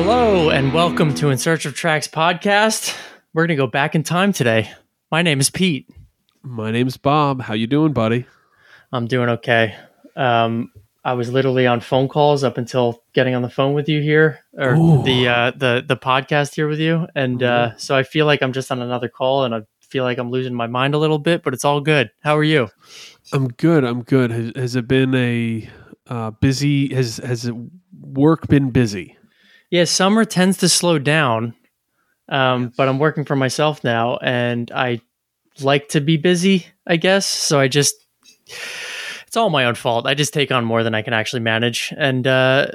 [0.00, 2.96] Hello and welcome to In Search of Tracks podcast.
[3.34, 4.70] We're going to go back in time today.
[5.10, 5.90] My name is Pete.
[6.40, 7.42] My name's Bob.
[7.42, 8.24] How you doing, buddy?
[8.92, 9.74] I'm doing okay.
[10.14, 10.70] Um,
[11.04, 14.38] I was literally on phone calls up until getting on the phone with you here,
[14.52, 15.02] or Ooh.
[15.02, 18.52] the uh, the the podcast here with you, and uh, so I feel like I'm
[18.52, 21.42] just on another call, and I feel like I'm losing my mind a little bit,
[21.42, 22.12] but it's all good.
[22.22, 22.68] How are you?
[23.32, 23.82] I'm good.
[23.82, 24.30] I'm good.
[24.30, 25.68] Has, has it been a
[26.06, 26.94] uh, busy?
[26.94, 27.56] Has has it,
[28.00, 29.17] work been busy?
[29.70, 31.54] Yeah, summer tends to slow down,
[32.28, 35.00] um, but I'm working for myself now, and I
[35.60, 37.26] like to be busy, I guess.
[37.26, 37.94] So I just
[39.26, 40.06] it's all my own fault.
[40.06, 42.68] I just take on more than I can actually manage, and uh,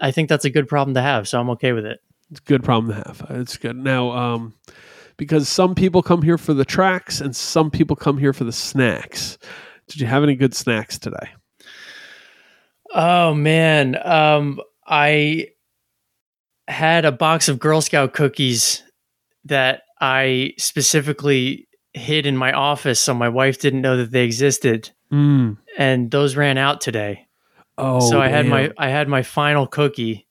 [0.00, 1.26] I think that's a good problem to have.
[1.26, 2.00] So I'm okay with it.
[2.30, 3.26] It's a good problem to have.
[3.30, 4.10] It's good now.
[4.10, 4.54] Um,
[5.16, 8.52] because some people come here for the tracks and some people come here for the
[8.52, 9.36] snacks.
[9.88, 11.28] Did you have any good snacks today?
[12.94, 15.48] Oh man, um, I
[16.70, 18.82] had a box of Girl Scout cookies
[19.44, 24.90] that I specifically hid in my office so my wife didn't know that they existed,
[25.12, 25.56] Mm.
[25.76, 27.26] and those ran out today.
[27.76, 28.70] Oh, so I had my.
[28.78, 30.26] I had my final cookie,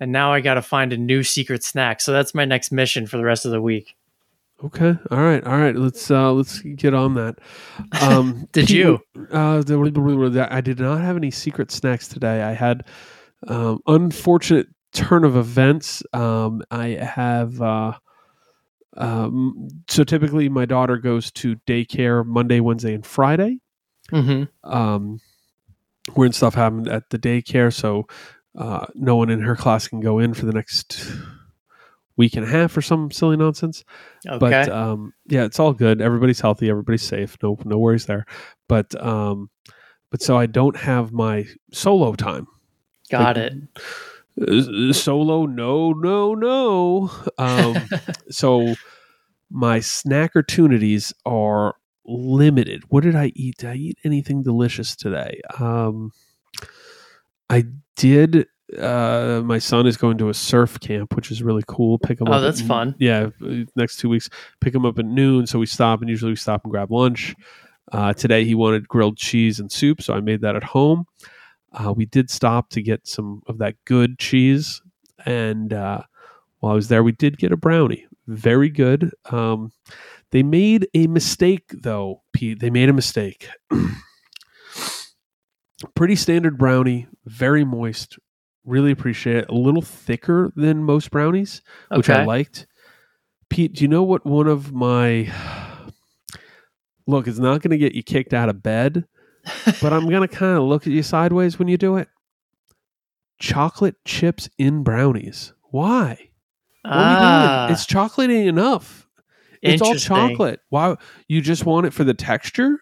[0.00, 2.00] and now I got to find a new secret snack.
[2.00, 3.94] So that's my next mission for the rest of the week.
[4.64, 4.94] Okay.
[5.10, 5.44] All right.
[5.44, 5.76] All right.
[5.76, 7.36] Let's uh let's get on that.
[8.00, 9.00] Um Did you?
[9.30, 12.42] Uh I did not have any secret snacks today.
[12.42, 12.84] I had
[13.48, 16.02] um unfortunate turn of events.
[16.12, 17.92] Um I have uh
[18.96, 23.60] um so typically my daughter goes to daycare Monday, Wednesday and Friday.
[24.10, 25.20] hmm Um
[26.14, 28.06] weird stuff happened at the daycare so
[28.56, 31.12] uh no one in her class can go in for the next
[32.16, 33.84] week and a half or some silly nonsense.
[34.26, 34.38] Okay.
[34.38, 36.00] But um, yeah, it's all good.
[36.00, 36.70] Everybody's healthy.
[36.70, 37.36] Everybody's safe.
[37.42, 38.24] No, no worries there.
[38.68, 39.50] But um,
[40.10, 41.44] but so I don't have my
[41.74, 42.46] solo time.
[43.10, 43.52] got like- it.
[44.40, 47.10] Uh, solo, no, no, no.
[47.38, 47.76] Um,
[48.30, 48.74] so
[49.50, 51.74] my snack opportunities are
[52.04, 52.84] limited.
[52.88, 53.58] What did I eat?
[53.58, 55.40] Did I eat anything delicious today?
[55.58, 56.12] Um,
[57.48, 57.64] I
[57.96, 58.46] did.
[58.76, 61.98] Uh, my son is going to a surf camp, which is really cool.
[61.98, 62.34] Pick him up.
[62.34, 62.42] Oh, up.
[62.42, 62.94] that's at- fun.
[62.98, 63.30] Yeah,
[63.76, 64.28] next two weeks,
[64.60, 65.46] pick him up at noon.
[65.46, 67.34] So we stop, and usually we stop and grab lunch.
[67.92, 71.06] Uh, today he wanted grilled cheese and soup, so I made that at home.
[71.72, 74.80] Uh, we did stop to get some of that good cheese,
[75.24, 76.02] and uh,
[76.60, 78.06] while I was there, we did get a brownie.
[78.26, 79.12] Very good.
[79.30, 79.72] Um,
[80.30, 82.60] they made a mistake, though, Pete.
[82.60, 83.48] They made a mistake.
[85.94, 88.18] Pretty standard brownie, very moist.
[88.64, 89.48] Really appreciate it.
[89.48, 92.66] A little thicker than most brownies, which I liked.
[93.48, 95.32] Pete, do you know what one of my
[97.06, 97.28] look?
[97.28, 99.04] It's not going to get you kicked out of bed,
[99.80, 102.08] but I'm going to kind of look at you sideways when you do it.
[103.38, 105.52] Chocolate chips in brownies.
[105.70, 106.30] Why?
[106.82, 107.68] What are you Ah?
[107.70, 109.06] It's chocolatey enough.
[109.62, 110.60] It's all chocolate.
[110.68, 110.96] Why?
[111.28, 112.80] You just want it for the texture?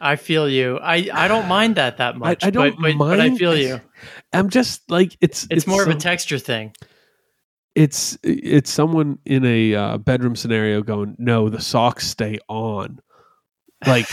[0.00, 0.78] I feel you.
[0.78, 2.44] I, I don't mind that that much.
[2.44, 3.80] I don't but, but, but I feel you.
[4.32, 5.46] I'm just like it's.
[5.50, 6.74] It's, more of a texture thing.
[7.74, 13.00] it's it's someone in a uh, bedroom scenario going, "No, the socks stay on."
[13.86, 14.06] Like,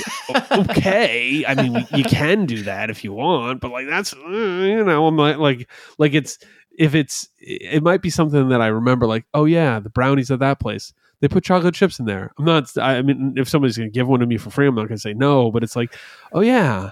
[0.52, 4.84] okay, I mean, you can do that if you want, but like that's uh, you
[4.84, 6.38] know, I'm like, like, like it's
[6.78, 10.40] if it's it might be something that I remember, like, oh yeah, the brownies at
[10.40, 10.94] that place.
[11.20, 12.32] They put chocolate chips in there.
[12.40, 12.76] I'm not.
[12.78, 14.98] I I mean, if somebody's gonna give one to me for free, I'm not gonna
[14.98, 15.52] say no.
[15.52, 15.94] But it's like,
[16.34, 16.92] oh yeah,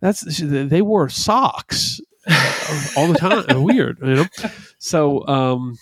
[0.00, 2.00] that's they wore socks
[2.96, 3.62] all the time.
[3.62, 4.26] Weird, you know.
[4.78, 5.76] So, um,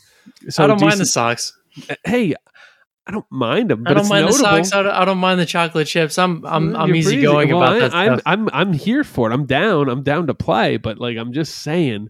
[0.48, 1.52] so I don't mind the socks.
[2.04, 2.34] hey,
[3.06, 4.38] I don't mind them, I don't mind notable.
[4.44, 4.72] the socks.
[4.72, 6.16] I don't, I don't mind the chocolate chips.
[6.16, 7.50] I'm I'm I'm You're easygoing.
[7.50, 8.48] Well, about I, that I'm.
[8.48, 9.34] I'm I'm here for it.
[9.34, 9.90] I'm down.
[9.90, 10.78] I'm down to play.
[10.78, 12.08] But like, I'm just saying,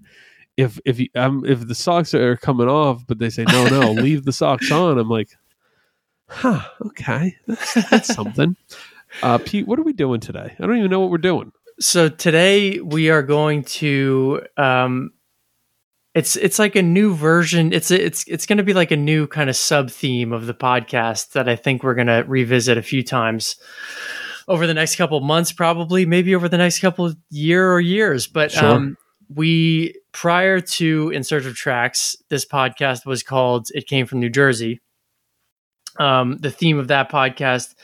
[0.57, 3.93] if if you, um, if the socks are coming off, but they say no, no,
[4.03, 4.99] leave the socks on.
[4.99, 5.31] I'm like,
[6.29, 8.57] huh, okay, that's, that's something.
[9.23, 10.57] Uh, Pete, what are we doing today?
[10.59, 11.53] I don't even know what we're doing.
[11.79, 15.13] So today we are going to um
[16.15, 17.73] it's it's like a new version.
[17.73, 20.55] It's it's it's going to be like a new kind of sub theme of the
[20.55, 23.57] podcast that I think we're going to revisit a few times
[24.47, 27.81] over the next couple of months probably, maybe over the next couple of year or
[27.81, 28.65] years, but Sure.
[28.69, 28.97] um
[29.35, 34.29] we prior to In Search of Tracks, this podcast was called It Came from New
[34.31, 34.81] Jersey.
[35.99, 37.75] Um the theme of that podcast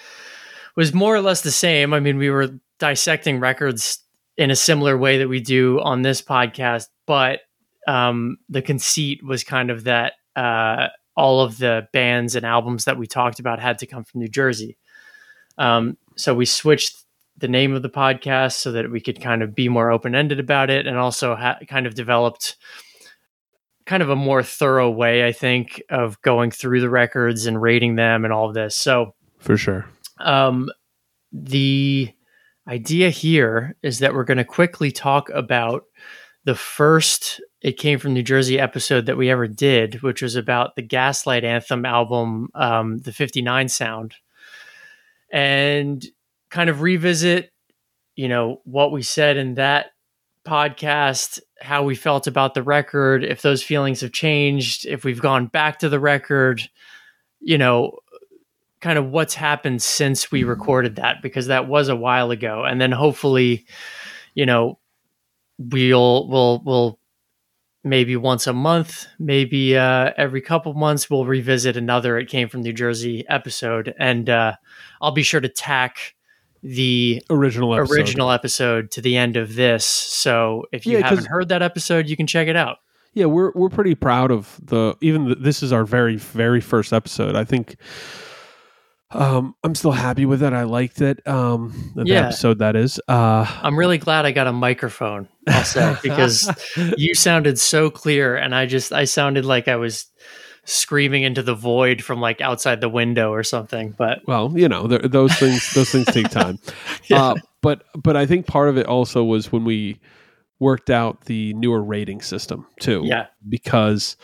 [0.76, 1.92] was more or less the same.
[1.94, 3.98] I mean, we were dissecting records
[4.36, 7.40] in a similar way that we do on this podcast, but
[7.86, 12.96] um, the conceit was kind of that uh, all of the bands and albums that
[12.98, 14.76] we talked about had to come from New Jersey.
[15.58, 16.96] Um, so we switched
[17.36, 20.38] the name of the podcast so that we could kind of be more open ended
[20.40, 22.56] about it, and also ha- kind of developed
[23.86, 27.96] kind of a more thorough way, I think, of going through the records and rating
[27.96, 28.76] them and all of this.
[28.76, 29.86] So, For sure.
[30.20, 30.68] um,
[31.32, 32.12] the
[32.68, 35.84] idea here is that we're going to quickly talk about
[36.44, 40.74] the first It Came from New Jersey episode that we ever did, which was about
[40.74, 44.14] the Gaslight Anthem album, um, the 59 sound,
[45.30, 46.04] and
[46.48, 47.52] kind of revisit,
[48.16, 49.92] you know, what we said in that
[50.46, 55.46] podcast, how we felt about the record, if those feelings have changed, if we've gone
[55.46, 56.68] back to the record,
[57.40, 57.98] you know,
[58.80, 62.64] kind of what's happened since we recorded that because that was a while ago.
[62.64, 63.66] And then hopefully
[64.34, 64.78] you know
[65.68, 66.98] we'll we'll we'll
[67.84, 72.62] maybe once a month maybe uh every couple months we'll revisit another it came from
[72.62, 74.54] new jersey episode and uh
[75.02, 76.14] i'll be sure to tack
[76.62, 77.94] the Original episode.
[77.94, 82.08] original episode to the end of this so if you Yeah, haven't heard that episode
[82.08, 82.78] you can check it out
[83.14, 86.92] Yeah, we're we're pretty proud of the even the, this is our very very first
[86.92, 87.34] episode.
[87.34, 87.76] I think
[89.12, 90.52] um I'm still happy with it.
[90.52, 91.26] I liked it.
[91.26, 92.26] Um the Yeah.
[92.26, 93.00] episode that is.
[93.08, 95.28] Uh i'm really glad i got a microphone
[95.64, 96.48] say because
[96.96, 100.06] you sounded so clear and i just i sounded like i was
[100.64, 104.86] screaming into the void from like outside the window or something but well, you know,
[104.86, 106.58] there, those things those things take time.
[107.08, 107.22] Yeah.
[107.22, 109.98] Uh but but I think part of it also was when we
[110.60, 113.02] worked out the newer rating system too.
[113.04, 114.16] yeah because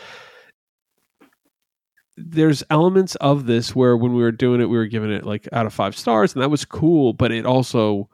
[2.17, 5.49] there's elements of this where when we were doing it we were giving it like
[5.53, 8.09] out of five stars and that was cool but it also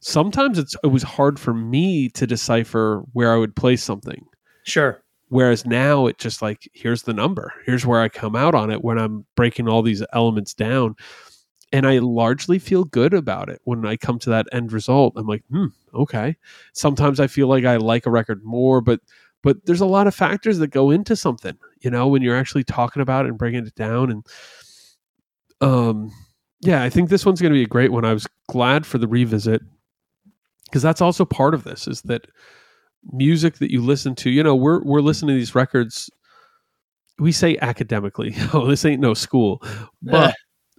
[0.00, 4.26] sometimes it's it was hard for me to decipher where i would place something.
[4.64, 5.02] Sure.
[5.28, 7.52] Whereas now it just like here's the number.
[7.64, 10.94] Here's where i come out on it when i'm breaking all these elements down.
[11.72, 15.14] And i largely feel good about it when i come to that end result.
[15.16, 16.36] I'm like hmm okay.
[16.74, 19.00] Sometimes i feel like i like a record more but
[19.42, 22.64] but there's a lot of factors that go into something you know when you're actually
[22.64, 24.26] talking about it and breaking it down and
[25.60, 26.10] um
[26.60, 28.04] yeah i think this one's going to be a great one.
[28.04, 29.62] I was glad for the revisit
[30.64, 32.26] because that's also part of this is that
[33.12, 36.10] music that you listen to you know we're we're listening to these records
[37.18, 39.62] we say academically oh this ain't no school
[40.02, 40.34] but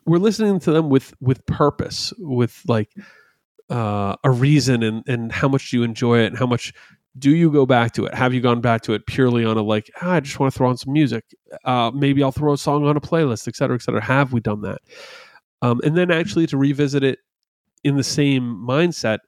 [0.06, 2.90] we're listening to them with with purpose with like
[3.70, 6.74] uh, a reason and and how much do you enjoy it and how much
[7.18, 8.14] do you go back to it?
[8.14, 10.58] Have you gone back to it purely on a like ah, i just want to
[10.58, 11.24] throw on some music.
[11.66, 14.04] Uh, maybe i'll throw a song on a playlist et cetera et cetera.
[14.04, 14.80] Have we done that?
[15.62, 17.20] Um, and then actually to revisit it
[17.84, 19.20] in the same mindset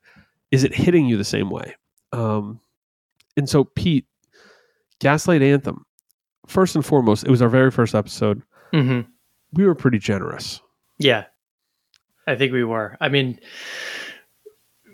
[0.52, 1.76] is it hitting you the same way?
[2.12, 2.60] Um,
[3.38, 4.06] and so pete
[5.00, 5.86] gaslight anthem
[6.48, 8.42] first and foremost it was our very first episode.
[8.74, 9.10] Mm-hmm.
[9.54, 10.62] we were pretty generous.
[11.00, 11.26] Yeah.
[12.28, 12.96] I think we were.
[13.02, 13.40] I mean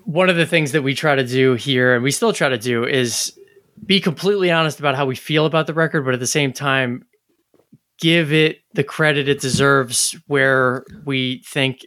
[0.06, 2.58] one of the things that we try to do here and we still try to
[2.58, 3.38] do is
[3.86, 7.06] be completely honest about how we feel about the record but at the same time
[8.00, 11.80] give it the credit it deserves where we think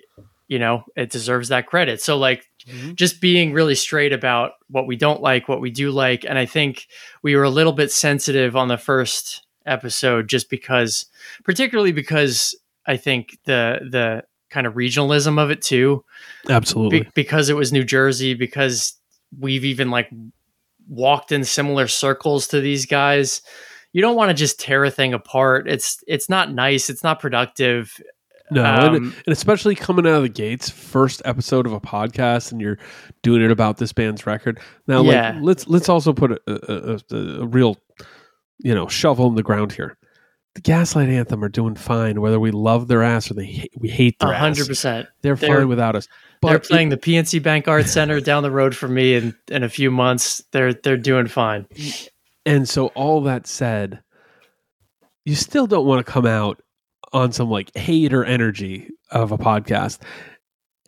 [0.49, 2.94] you know it deserves that credit so like mm-hmm.
[2.94, 6.25] just being really straight about what we don't like, what we do like.
[6.25, 6.87] And I think
[7.22, 11.06] we were a little bit sensitive on the first episode just because
[11.44, 12.56] particularly because
[12.87, 16.05] I think the the kind of regionalism of it too.
[16.48, 18.94] absolutely Be- because it was New Jersey, because
[19.38, 20.10] we've even like
[20.88, 23.43] walked in similar circles to these guys.
[23.93, 25.69] You don't want to just tear a thing apart.
[25.69, 26.88] It's it's not nice.
[26.90, 28.00] It's not productive.
[28.50, 32.50] No, and, Um, and especially coming out of the gates, first episode of a podcast,
[32.50, 32.78] and you're
[33.22, 34.58] doing it about this band's record.
[34.86, 35.32] Now, Yeah.
[35.34, 37.76] like, let's let's also put a, a, a, a real,
[38.60, 39.98] you know, shovel in the ground here.
[40.58, 44.19] The Gaslight Anthem are doing fine, whether we love their ass or they we hate
[44.19, 44.67] their A hundred ass.
[44.67, 45.08] percent.
[45.22, 46.08] They're, They're- fine without us.
[46.43, 49.36] But They're it- playing the PNC Bank Arts Center down the road from me in,
[49.46, 50.43] in a few months.
[50.50, 51.67] They're they're doing fine.
[52.44, 54.03] And so, all that said,
[55.24, 56.60] you still don't want to come out
[57.12, 60.00] on some like hater energy of a podcast.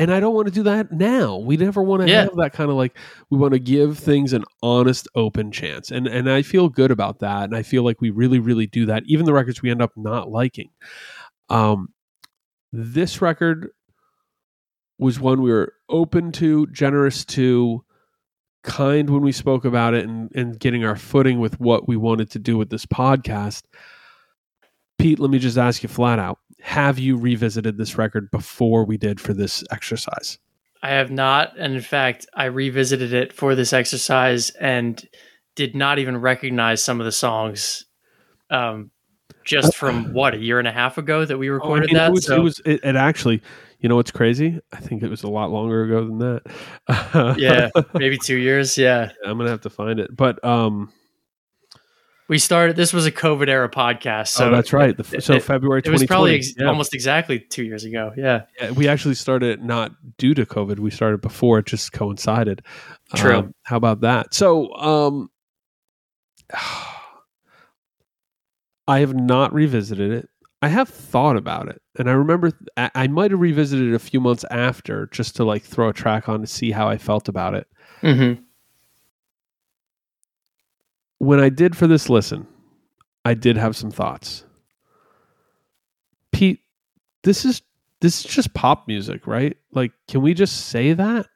[0.01, 1.37] And I don't want to do that now.
[1.37, 2.23] We never want to Yeah.
[2.23, 2.97] have that kind of like
[3.31, 5.91] we want to give things an honest, open chance.
[5.91, 7.45] And and I feel good about that.
[7.45, 9.03] And I feel like we really, really do that.
[9.07, 10.71] Even the records we end up not liking.
[11.51, 11.89] Um
[12.73, 13.69] this record
[14.99, 17.85] was one we were open to, generous to,
[18.63, 22.31] kind when we spoke about it and, and getting our footing with what we wanted
[22.31, 23.63] to do with this podcast.
[25.01, 26.39] Pete, let me just ask you flat out.
[26.61, 30.39] Have you revisited this record before we did for this exercise?
[30.83, 35.07] I have not, and in fact, I revisited it for this exercise and
[35.55, 37.87] did not even recognize some of the songs.
[38.51, 38.91] Um,
[39.45, 41.97] just from what a year and a half ago that we Oh, I recorded mean,
[41.97, 42.09] that.
[42.09, 43.43] It was, so it, was it, it actually,
[43.79, 44.61] you know what's crazy?
[44.73, 47.37] I think it was a lot longer ago than that.
[47.39, 48.77] yeah, maybe two years.
[48.77, 50.15] Yeah, I'm gonna have to find it.
[50.15, 50.93] But um
[52.31, 52.77] we started.
[52.77, 54.97] This was a COVID era podcast, so oh, that's right.
[54.97, 55.83] The, so it, February.
[55.85, 56.69] It was probably ex- yeah.
[56.69, 58.13] almost exactly two years ago.
[58.17, 58.43] Yeah.
[58.61, 58.71] yeah.
[58.71, 60.79] we actually started not due to COVID.
[60.79, 62.63] We started before; it just coincided.
[63.17, 63.35] True.
[63.35, 64.33] Um, how about that?
[64.33, 65.29] So, um,
[68.87, 70.29] I have not revisited it.
[70.63, 73.95] I have thought about it, and I remember th- I, I might have revisited it
[73.95, 76.97] a few months after, just to like throw a track on to see how I
[76.97, 77.67] felt about it.
[78.03, 78.41] Mm-hmm.
[81.21, 82.47] When I did for this listen,
[83.25, 84.45] I did have some thoughts.
[86.33, 86.61] Pete,
[87.23, 87.63] this is
[88.01, 89.57] this is just pop music, right?
[89.73, 91.27] Like, can we just say that?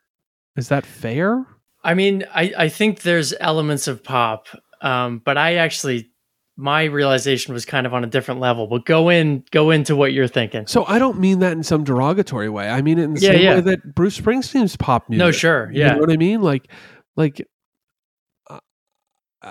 [0.57, 1.47] Is that fair?
[1.83, 4.47] I mean, I, I think there's elements of pop,
[4.81, 6.11] um, but I actually
[6.57, 8.67] my realization was kind of on a different level.
[8.67, 10.67] But go in, go into what you're thinking.
[10.67, 12.71] So I don't mean that in some derogatory way.
[12.71, 13.55] I mean it in the Yeah, same yeah.
[13.57, 15.19] way that Bruce Springsteen's pop music.
[15.19, 16.41] No, sure, You yeah, know what I mean?
[16.41, 16.71] Like,
[17.17, 17.47] like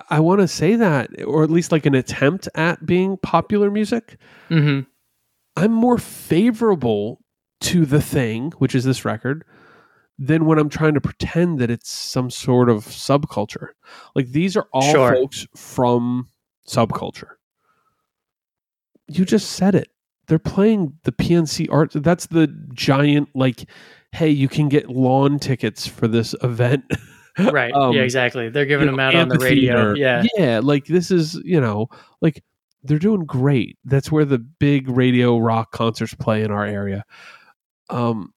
[0.10, 4.18] I want to say that, or at least like an attempt at being popular music.
[4.50, 4.82] hmm
[5.56, 7.20] I'm more favorable
[7.62, 9.46] to the thing, which is this record,
[10.18, 13.68] than when I'm trying to pretend that it's some sort of subculture.
[14.16, 15.14] Like these are all Sure.
[15.14, 16.28] folks from
[16.68, 17.34] subculture.
[19.08, 19.90] You just said it.
[20.28, 21.92] They're playing the PNC art.
[21.94, 23.70] That's the giant like,
[24.12, 26.86] hey, you can get lawn tickets for this event.
[27.40, 28.50] right, Um, yeah, exactly.
[28.50, 29.94] They're giving them know, out on the radio.
[29.94, 31.88] Yeah, Yeah, like this is, you know,
[32.22, 32.44] like
[32.84, 33.78] they're doing great.
[33.86, 37.06] That's where the big radio rock concerts play in our area.
[37.90, 38.34] Um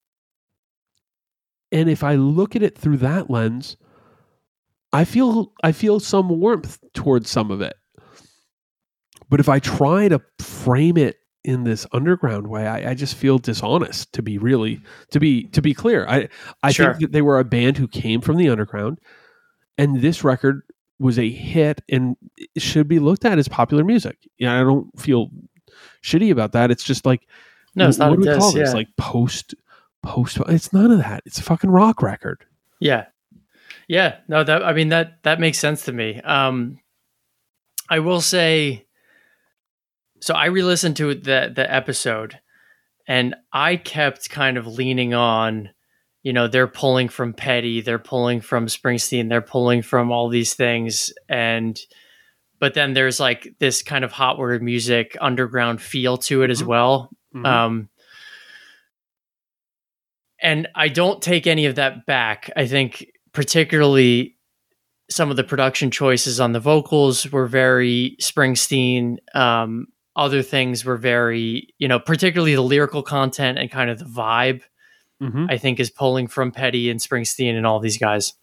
[1.71, 3.77] and if I look at it through that lens,
[4.93, 7.75] I feel I feel some warmth towards some of it.
[9.29, 13.39] But if I try to frame it in this underground way, I, I just feel
[13.39, 16.05] dishonest to be really to be to be clear.
[16.07, 16.27] I
[16.61, 16.87] I Sure.
[16.93, 18.99] think that they were a band who came from the underground
[19.77, 20.61] and this record
[20.99, 22.17] was a hit and
[22.57, 24.17] should be looked at as popular music.
[24.37, 25.29] Yeah, I don't feel
[26.03, 26.69] shitty about that.
[26.71, 27.27] It's just like
[27.75, 28.73] no, it's what not a do we call Yeah, this?
[28.73, 29.55] Like post
[30.03, 31.23] post it's none of that.
[31.25, 32.43] It's a fucking rock record.
[32.79, 33.05] yeah,
[33.87, 34.17] yeah.
[34.27, 36.19] No, that I mean that that makes sense to me.
[36.21, 36.79] Um,
[37.89, 38.86] I will say,
[40.19, 42.39] so I re-listened to the the episode,
[43.07, 45.69] and I kept kind of leaning on,
[46.23, 50.53] you know, they're pulling from Petty, they're pulling from Springsteen, they're pulling from all these
[50.53, 51.79] things, and
[52.59, 56.63] but then there's like this kind of Hot Water Music underground feel to it as
[56.63, 56.67] Mhm.
[56.67, 57.09] well.
[57.35, 57.45] Mhm.
[57.45, 57.89] Um,
[60.41, 62.51] and I don't take any of that back.
[62.55, 64.35] I think particularly
[65.09, 69.17] some of the production choices on the vocals were very Springsteen.
[69.33, 74.05] Um, other things were very, you know, particularly the lyrical content and kind of the
[74.05, 74.61] vibe.
[75.21, 75.47] Mhm.
[75.49, 78.33] I think is pulling from Petty and Springsteen and all these guys.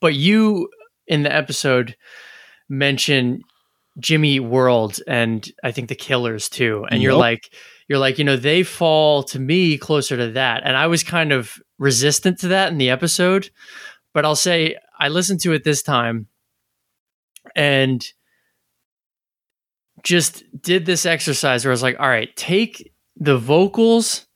[0.00, 0.68] But you
[1.06, 1.96] in the episode
[2.68, 3.42] mention
[3.98, 6.86] Jimmy World and I think the Killers too.
[6.90, 7.52] And you're like
[7.88, 10.62] you're like, you know, they fall to me closer to that.
[10.64, 13.50] And I was kind of resistant to that in the episode,
[14.12, 16.26] but I'll say I listened to it this time
[17.54, 18.04] and
[20.02, 24.26] just did this exercise where I was like, all right, take the vocals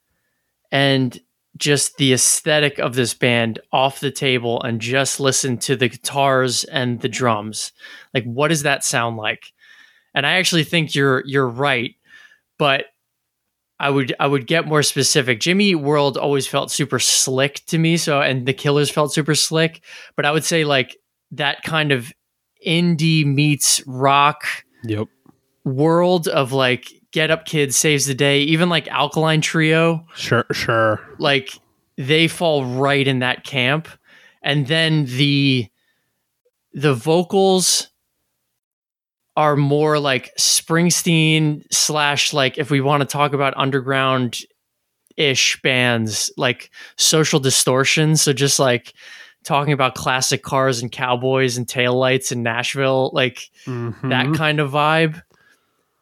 [0.72, 1.18] and
[1.56, 6.64] just the aesthetic of this band off the table and just listen to the guitars
[6.64, 7.72] and the drums.
[8.14, 9.52] Like what does that sound like?
[10.14, 11.94] And I actually think you're you're right,
[12.58, 12.86] but
[13.78, 15.40] I would I would get more specific.
[15.40, 19.82] Jimmy World always felt super slick to me, so and the Killers felt super slick,
[20.16, 20.96] but I would say like
[21.32, 22.12] that kind of
[22.66, 24.44] indie meets rock
[24.84, 25.08] Yep.
[25.64, 31.00] World of like Get Up Kids saves the day, even like Alkaline Trio, Sure, sure.
[31.18, 31.58] like
[31.96, 33.88] they fall right in that camp.
[34.42, 35.68] And then the
[36.72, 37.88] the vocals
[39.36, 44.40] are more like Springsteen slash like if we want to talk about underground
[45.16, 48.16] ish bands like social distortion.
[48.16, 48.92] So just like
[49.44, 54.36] talking about classic cars and cowboys and taillights in Nashville, like that Mhm.
[54.36, 55.22] kind of vibe.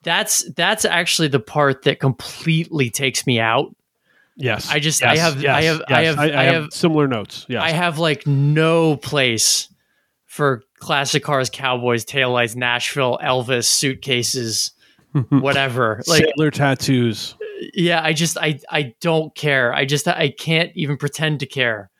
[0.04, 3.74] That's that's actually the part that completely takes me out.
[4.36, 4.70] Yes.
[4.70, 7.08] I just- I Yes, have- yes, I have- I have- I, I have, have- similar
[7.08, 7.44] notes.
[7.48, 7.62] Yes.
[7.62, 9.68] I have like no place
[10.26, 14.70] for classic cars, cowboys, taillights, Nashville, Elvis, suitcases,
[15.30, 16.00] whatever.
[16.06, 17.34] like Sailor tattoos.
[17.74, 19.74] yeah, I just I I don't care.
[19.74, 21.90] I just I can't even pretend to care.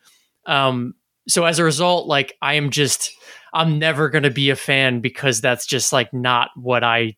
[0.45, 0.93] Um
[1.27, 3.11] so as a result, like I am just
[3.53, 7.17] I'm never gonna be a fan because that's just like not what I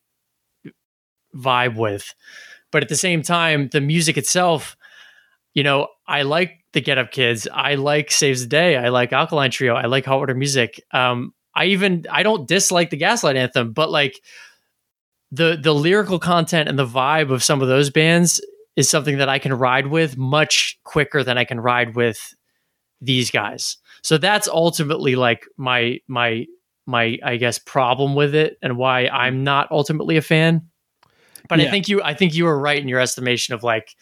[1.35, 2.13] vibe with.
[2.71, 4.77] But at the same time, the music itself,
[5.53, 7.47] you know, I like the Get Up Kids.
[7.51, 8.77] I like Saves the Day.
[8.77, 9.75] I like Alkaline Trio.
[9.75, 10.81] I like Hot Water Music.
[10.91, 14.21] Um, I even I don't dislike the Gaslight Anthem, but like
[15.31, 18.41] the the lyrical content and the vibe of some of those bands
[18.75, 22.33] is something that I can ride with much quicker than I can ride with
[23.01, 23.77] these guys.
[24.03, 26.45] So that's ultimately like my my
[26.85, 30.70] my I guess problem with it and why I'm not ultimately a fan.
[31.48, 31.67] But yeah.
[31.67, 33.95] I think you I think you were right in your estimation of like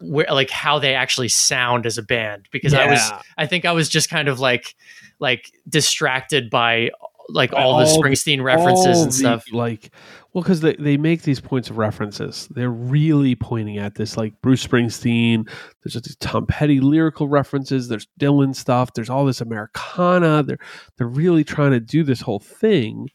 [0.00, 2.80] where like how they actually sound as a band because yeah.
[2.80, 4.74] I was I think I was just kind of like
[5.18, 6.90] like distracted by
[7.28, 9.44] like all, all the Springsteen references and stuff.
[9.52, 9.90] like
[10.34, 12.48] well, because they, they make these points of references.
[12.50, 15.48] They're really pointing at this, like Bruce Springsteen.
[15.82, 17.86] There's just Tom Petty lyrical references.
[17.86, 18.94] There's Dylan stuff.
[18.94, 20.42] There's all this Americana.
[20.42, 20.58] They're
[20.96, 23.10] they're really trying to do this whole thing.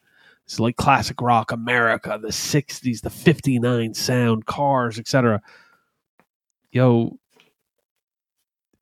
[0.50, 5.44] It's like classic rock America, the '60s, the '59 sound, cars, etc.
[6.72, 7.20] Yo,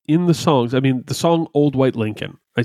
[0.07, 2.63] in the songs, I mean, the song "Old White Lincoln." I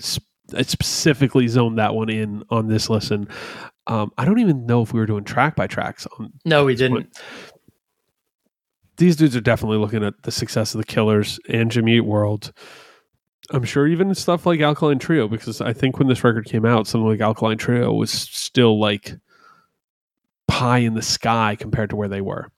[0.54, 3.26] I specifically zoned that one in on this listen.
[3.88, 6.06] Um, I don't even know if we were doing track by tracks.
[6.16, 7.18] On no, we didn't.
[8.98, 12.52] These dudes are definitely looking at the success of the Killers and Jimmy Eat World.
[13.50, 16.86] I'm sure even stuff like Alkaline Trio, because I think when this record came out,
[16.86, 19.14] something like Alkaline Trio was still like
[20.46, 22.50] pie in the sky compared to where they were.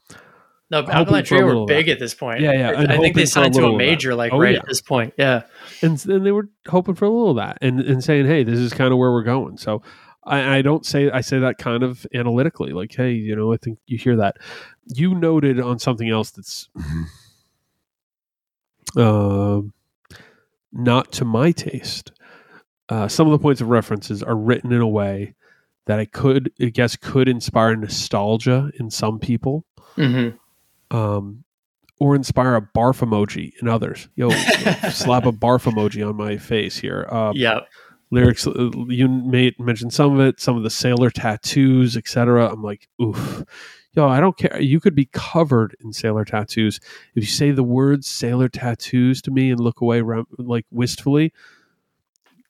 [0.71, 2.41] No, Alkaline Trio were big at this point.
[2.41, 2.71] Yeah, yeah.
[2.71, 4.61] I, I think they signed a to a major like oh, right yeah.
[4.61, 5.15] at this point.
[5.17, 5.43] Yeah,
[5.83, 8.59] and and they were hoping for a little of that, and and saying, hey, this
[8.59, 9.59] is kind of where we're going.
[9.59, 9.83] So
[10.25, 13.57] I, I don't say I say that kind of analytically, like, hey, you know, I
[13.57, 14.39] think you hear that.
[14.87, 16.69] You noted on something else that's
[18.97, 19.61] uh,
[20.75, 22.13] not to my taste.
[22.89, 25.35] Uh, some of the points of references are written in a way
[25.87, 29.65] that I could, I guess, could inspire nostalgia in some people.
[29.97, 30.37] Mm-hmm
[30.95, 31.45] um,
[32.01, 34.09] or inspire a barf emoji in others.
[34.17, 34.31] Yo,
[34.91, 37.07] slap a barf emoji on my face here.
[37.11, 37.61] Uh, yeah.
[38.11, 42.49] Lyrics, uh, you made mention some of it, some of the sailor tattoos, etc.
[42.51, 43.45] I'm like, oof.
[43.95, 44.61] Yo, I don't care.
[44.61, 46.81] You could be covered in sailor tattoos.
[47.15, 50.03] If you say the words sailor tattoos to me and look away
[50.37, 51.33] like wistfully,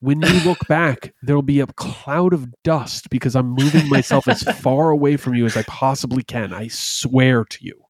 [0.00, 4.42] when you look back, there'll be a cloud of dust because I'm moving myself as
[4.60, 6.54] far away from you as I possibly can.
[6.54, 7.84] I swear to you.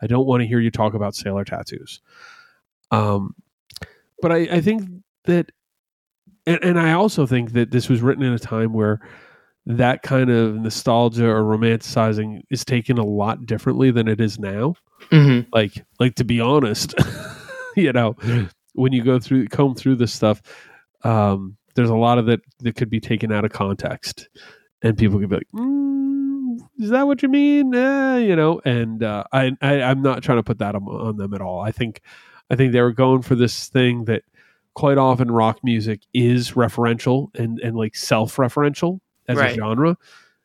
[0.00, 2.00] I don't want to hear you talk about sailor tattoos.
[2.90, 3.34] Um,
[4.22, 4.88] but I, I think
[5.24, 5.50] that,
[6.46, 9.00] and, and I also think that this was written in a time where
[9.78, 14.74] that kind of nostalgia or romanticizing is taken a lot differently than it is now.
[15.10, 15.48] Mm-hmm.
[15.52, 16.94] Like, like to be honest,
[17.76, 18.16] you know,
[18.74, 20.42] when you go through comb through this stuff,
[21.04, 24.28] um, there's a lot of that that could be taken out of context,
[24.82, 27.74] and people could be like, mm, is that what you mean?
[27.74, 31.16] Eh, you know, and uh, I, I am not trying to put that on, on,
[31.16, 31.60] them at all.
[31.60, 32.02] I think
[32.50, 34.22] I think they were going for this thing that
[34.74, 39.00] quite often rock music is referential and and like self referential
[39.30, 39.52] as right.
[39.52, 39.96] a genre,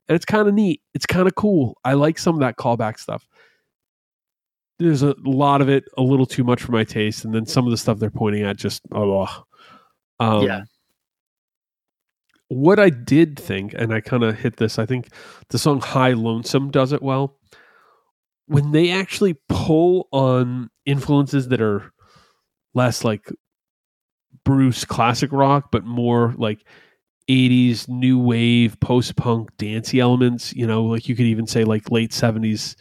[0.08, 0.82] and it's kind of neat.
[0.94, 1.78] It's kind of cool.
[1.84, 3.28] I like some of that callback stuff.
[4.78, 7.66] There's a lot of it a little too much for my taste, and then some
[7.66, 9.28] of the stuff they're pointing at just oh,
[10.20, 10.64] um, yeah
[12.48, 15.10] what I did think, and I kind of hit this, I think
[15.50, 17.38] the song High Lonesome does it well.
[18.48, 21.92] When they actually pull on influences that are
[22.76, 23.32] less like
[24.44, 26.60] Bruce classic rock, but more like
[27.30, 31.92] 80s new wave, post punk, dancey elements, you know, like you could even say like
[31.92, 32.76] late 70s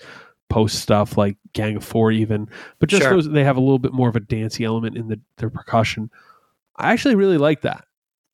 [0.50, 3.14] post stuff like Gang of Four, even, but just sure.
[3.14, 6.11] those they have a little bit more of a dancey element in the, their percussion.
[6.76, 7.85] I actually really like that.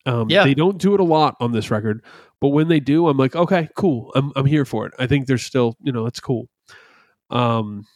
[0.06, 0.44] Um, yeah.
[0.44, 2.02] They don't do it a lot on this record,
[2.40, 4.12] but when they do, I'm like, okay, cool.
[4.14, 4.94] I'm I'm here for it.
[4.98, 6.48] I think there's still, you know, it's cool.
[7.28, 7.86] Um,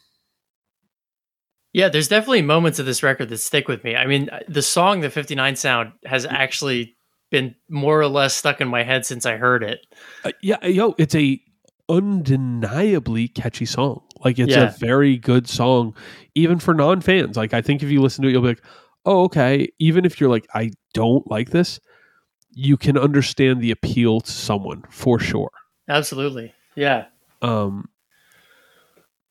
[1.72, 3.96] yeah, there's definitely moments of this record that stick with me.
[3.96, 6.96] I mean, uh, the song "The 59 Sound" has actually
[7.34, 9.84] been more or less stuck in my head since I heard it.
[10.24, 11.42] Uh, yeah, yo, it's a
[11.88, 14.02] undeniably catchy song.
[14.24, 14.68] Like it's yeah.
[14.68, 15.96] a very good song,
[16.36, 17.36] even for non fans.
[17.36, 18.64] Like I think if you listen to it, you'll be like,
[19.04, 19.68] oh, okay.
[19.80, 21.80] Even if you're like, I don't like this,
[22.52, 25.50] you can understand the appeal to someone for sure.
[25.88, 26.54] Absolutely.
[26.76, 27.06] Yeah.
[27.42, 27.88] Um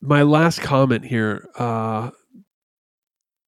[0.01, 2.11] my last comment here, uh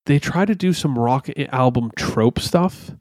[0.05, 2.91] they try to do some rock album trope stuff.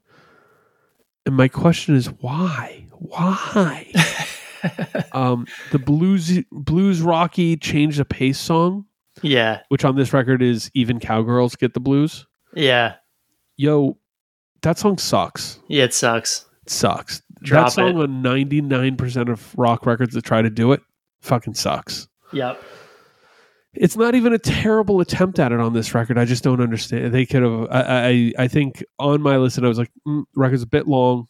[1.27, 2.87] And my question is why?
[2.93, 3.91] Why?
[5.13, 8.87] um the blues blues rocky change the pace song.
[9.23, 9.61] Yeah.
[9.69, 12.27] Which on this record is even cowgirls get the blues.
[12.55, 12.95] Yeah.
[13.57, 13.99] Yo,
[14.63, 15.61] that song sucks.
[15.69, 17.23] Yeah, it sucks It sucks.
[17.43, 18.03] Drop that song it.
[18.03, 20.81] on ninety nine percent of rock records that try to do it
[21.21, 22.09] fucking sucks.
[22.33, 22.63] Yep.
[23.77, 26.19] It's not even a terrible attempt at it on this record.
[26.19, 27.13] I just don't understand.
[27.13, 27.69] They could have.
[27.71, 31.27] I I, I think on my listen, I was like, mm, record's a bit long.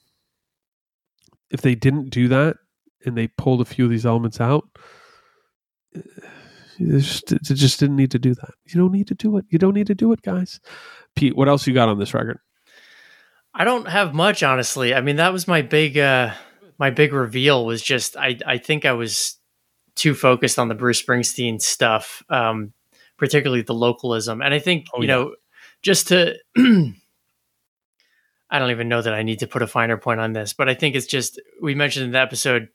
[1.51, 2.57] if they didn't do that
[3.05, 4.65] and they pulled a few of these elements out,
[5.95, 6.01] eh,
[6.79, 8.51] it just, it just didn't need to do that.
[8.65, 9.45] You don't need to do it.
[9.49, 10.59] You don't need to do it, guys.
[11.15, 12.39] Pete, what else you got on this record?
[13.55, 14.93] I don't have much, honestly.
[14.93, 16.33] I mean, that was my big, uh,
[16.77, 19.39] my big reveal was just I, I think I was
[19.97, 22.73] too focused on the Bruce Springsteen stuff, um,
[23.17, 25.15] particularly the localism, and I think Oh, you yeah.
[25.15, 25.35] know
[25.83, 26.37] just to.
[28.51, 30.69] I don't even know that I need to put a finer point on this, but
[30.69, 32.69] I think it's just we mentioned in the episode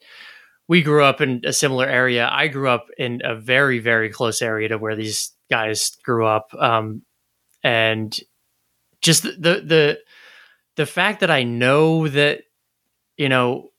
[0.67, 2.27] we grew up in a similar area.
[2.31, 6.53] I grew up in a very very close area to where these guys grew up,
[6.57, 7.03] um,
[7.63, 8.17] and
[9.01, 9.99] just the, the the
[10.75, 12.41] the fact that I know that
[13.15, 13.69] you know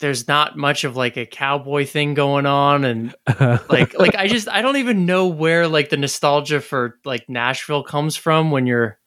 [0.00, 3.14] there's not much of like a cowboy thing going on and
[3.68, 7.82] like like I just I don't even know where like the nostalgia for like Nashville
[7.82, 8.98] comes from when you're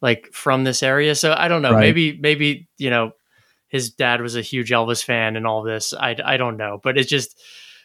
[0.00, 1.14] like from this area.
[1.14, 1.72] So I don't know.
[1.72, 1.80] Right.
[1.80, 3.12] Maybe maybe you know
[3.68, 5.92] his dad was a huge Elvis fan and all this.
[5.92, 7.40] I I don't know, but it's just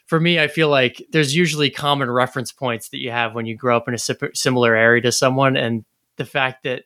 [0.08, 3.56] for me I feel like there's usually common reference points that you have when you
[3.56, 6.84] grow up in a similar area to someone and the fact that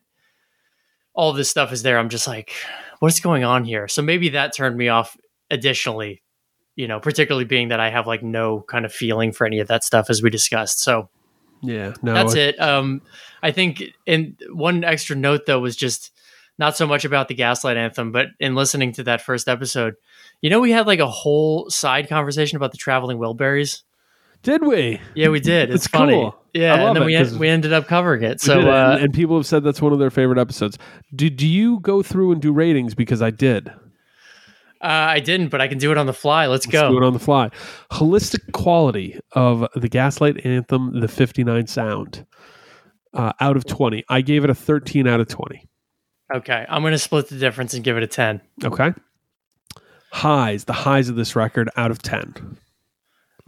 [1.13, 2.53] all this stuff is there I'm just like
[2.99, 3.89] what's going on here?
[3.89, 5.17] So maybe that turned me off
[5.53, 6.21] additionally
[6.75, 9.67] you know, particularly being that I have like no kind of feeling for any of
[9.67, 10.79] that stuff as we discussed.
[10.81, 11.07] So
[11.61, 12.59] yeah, no, that's it.
[12.59, 13.03] Um,
[13.43, 16.11] I think, and one extra note though was just
[16.57, 19.93] not so much about the Gaslight Anthem, but in listening to that first episode,
[20.41, 23.83] you know, we had like a whole side conversation about the Traveling Wilburys.
[24.41, 24.99] Did we?
[25.13, 25.69] Yeah, we did.
[25.69, 26.13] It's That's funny.
[26.13, 26.35] cool.
[26.55, 28.41] Yeah, and then we 'cause- we ended up covering it.
[28.41, 30.79] So uh, and, and people have said that's one of their favorite episodes.
[31.15, 32.95] Did you go through and do ratings?
[32.95, 33.71] Because I did.
[34.83, 36.47] Uh, I didn't, but I can do it on the fly.
[36.47, 37.49] Let's, Let's do it on the fly.
[37.91, 42.25] Holistic quality of the Gaslight Anthem, the 59 sound.
[43.13, 44.03] Uh, out of 20.
[44.09, 45.67] I gave it a 13 out of 20.
[46.33, 48.41] Okay, I'm going to split the difference and give it a ten.
[48.63, 48.91] Okay.
[50.11, 52.57] Highs, the highs of this record out of 10.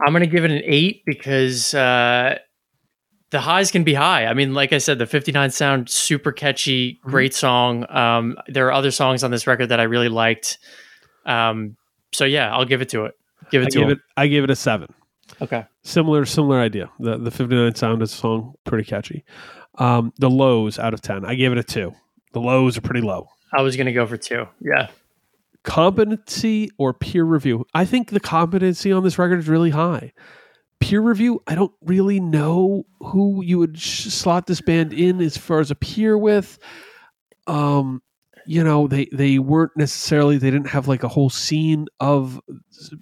[0.06, 2.38] I'm going to give it an eight because uh,
[3.30, 4.26] the highs can be high.
[4.26, 7.10] I mean, like I said, the 59 sound super catchy, Mm-hmm.
[7.10, 7.86] great song.
[7.90, 10.58] Um, there are other songs on this record that I really liked.
[11.26, 11.76] Um,
[12.14, 13.14] so yeah, I'll give it to it.
[13.50, 13.92] Give it I to gave him.
[13.92, 14.88] it I gave it a 7.
[15.42, 15.64] Okay.
[15.82, 16.90] Similar similar idea.
[17.00, 19.24] The the 59 sound is a song pretty catchy.
[19.78, 21.24] Um, the lows out of 10.
[21.24, 21.92] I gave it a 2.
[22.32, 23.28] The lows are pretty low.
[23.52, 24.46] I was going to go for two.
[24.60, 24.88] Yeah.
[25.62, 30.12] competency or peer review i think the competency on this record is really high
[30.80, 35.36] peer review i don't really know who you would sh- slot this band in as
[35.36, 36.58] far as a peer with
[37.48, 38.00] um
[38.46, 42.40] you know they they weren't necessarily they didn't have like a whole scene of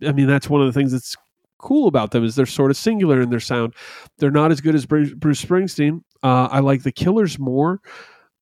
[0.07, 1.17] i mean that's one of the things that's
[1.59, 3.75] cool about them is they're sort of singular in their sound
[4.19, 7.81] they're not as good as bruce, bruce springsteen uh, i like the killers more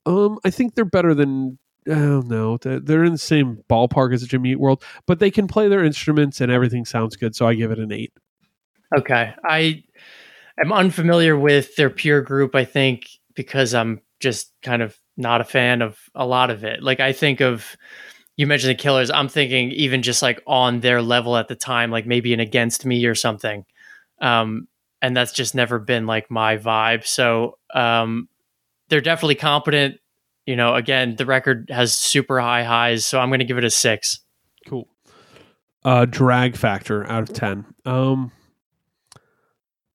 [0.06, 4.20] um i think they're better than Oh no, they're they're in the same ballpark as
[4.20, 7.34] the Jimmy Eat World, but they can play their instruments and everything sounds good.
[7.34, 8.12] So I give it an eight.
[8.96, 9.34] Okay.
[9.44, 9.82] I
[10.62, 15.44] am unfamiliar with their peer group, I think, because I'm just kind of not a
[15.44, 16.82] fan of a lot of it.
[16.82, 17.76] Like, I think of,
[18.36, 21.90] you mentioned the Killers, I'm thinking even just like on their level at the time,
[21.90, 23.64] like maybe an Against Me or something.
[24.20, 24.68] Um,
[25.02, 27.04] and that's just never been like my vibe.
[27.04, 28.28] So um,
[28.88, 29.96] they're definitely competent.
[30.46, 33.64] You know, again, the record has super high highs, so I'm going to give it
[33.64, 34.20] a six.
[34.66, 34.88] Cool.
[35.84, 37.64] Uh, drag factor out of ten.
[37.84, 38.32] Um,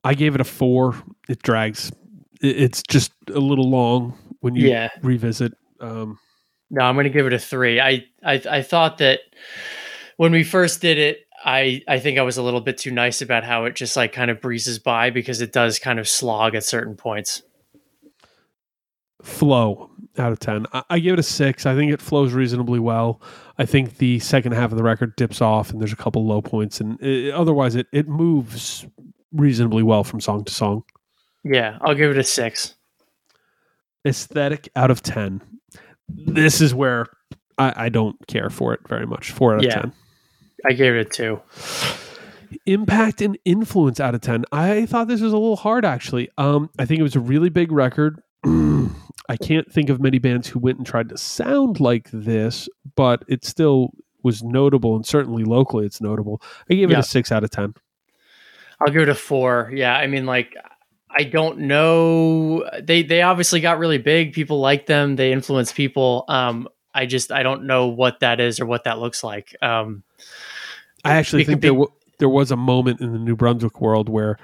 [0.03, 0.95] I gave it a four.
[1.27, 1.91] It drags.
[2.41, 4.89] It's just a little long when you Yeah.
[5.01, 5.53] revisit.
[5.79, 6.19] Um,
[6.69, 7.79] No, I'm going to give it a three.
[7.79, 9.19] I, I I thought that
[10.17, 13.21] when we first did it, I I think I was a little bit too nice
[13.21, 16.55] about how it just like kind of breezes by because it does kind of slog
[16.55, 17.43] at certain points.
[19.23, 22.79] flow out of 10 I, I give it a six i think it flows reasonably
[22.79, 23.19] well
[23.57, 26.41] i think the second half of the record dips off and there's a couple low
[26.41, 28.85] points and it, otherwise it, it moves
[29.31, 30.83] reasonably well from song to song
[31.43, 32.75] Yeah, I'll give it a six.
[34.05, 35.41] Aesthetic out of 10
[36.09, 37.07] this is where
[37.57, 39.31] i, I don't care for it very much.
[39.31, 39.81] Four out of Yeah.
[39.81, 39.93] 10
[40.65, 41.41] I gave it a two.
[42.65, 46.29] impact and influence out of 10 i thought this was a little hard actually.
[46.37, 48.21] Um i think it was a really big record.
[49.29, 53.23] I can't think of many bands who went and tried to sound like this but
[53.27, 53.91] it still
[54.23, 56.41] was notable and certainly locally it's notable.
[56.71, 57.73] I gave it a 6 out of 10
[58.79, 59.71] I'll give it a four.
[59.73, 60.55] Yeah, I mean, like,
[61.09, 62.69] I don't know.
[62.81, 64.33] They they obviously got really big.
[64.33, 65.15] People like them.
[65.15, 66.25] They influence people.
[66.27, 69.55] Um, I just I don't know what that is or what that looks like.
[69.61, 70.03] Um,
[71.05, 74.37] i actually think there, w- there was a moment in the new brunswick world where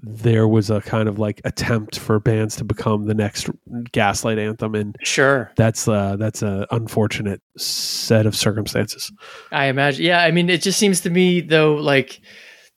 [0.00, 3.50] there was a kind of like attempt for bands to become the next
[3.90, 5.50] Gaslight Anthem, and Sure.
[5.56, 9.10] that's uh that's a unfortunate set of circumstances.
[9.50, 10.04] I imagine.
[10.04, 12.20] Yeah, I mean, it just seems to me though, like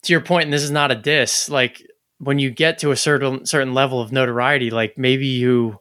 [0.01, 1.47] to your point, and this is not a diss.
[1.47, 1.85] Like
[2.21, 5.79] when you get to a certain certain level of notoriety, like maybe you,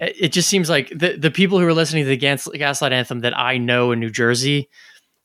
[0.00, 3.20] it just seems like the the people who are listening to the Gas, Gaslight Anthem
[3.20, 4.68] that I know in New Jersey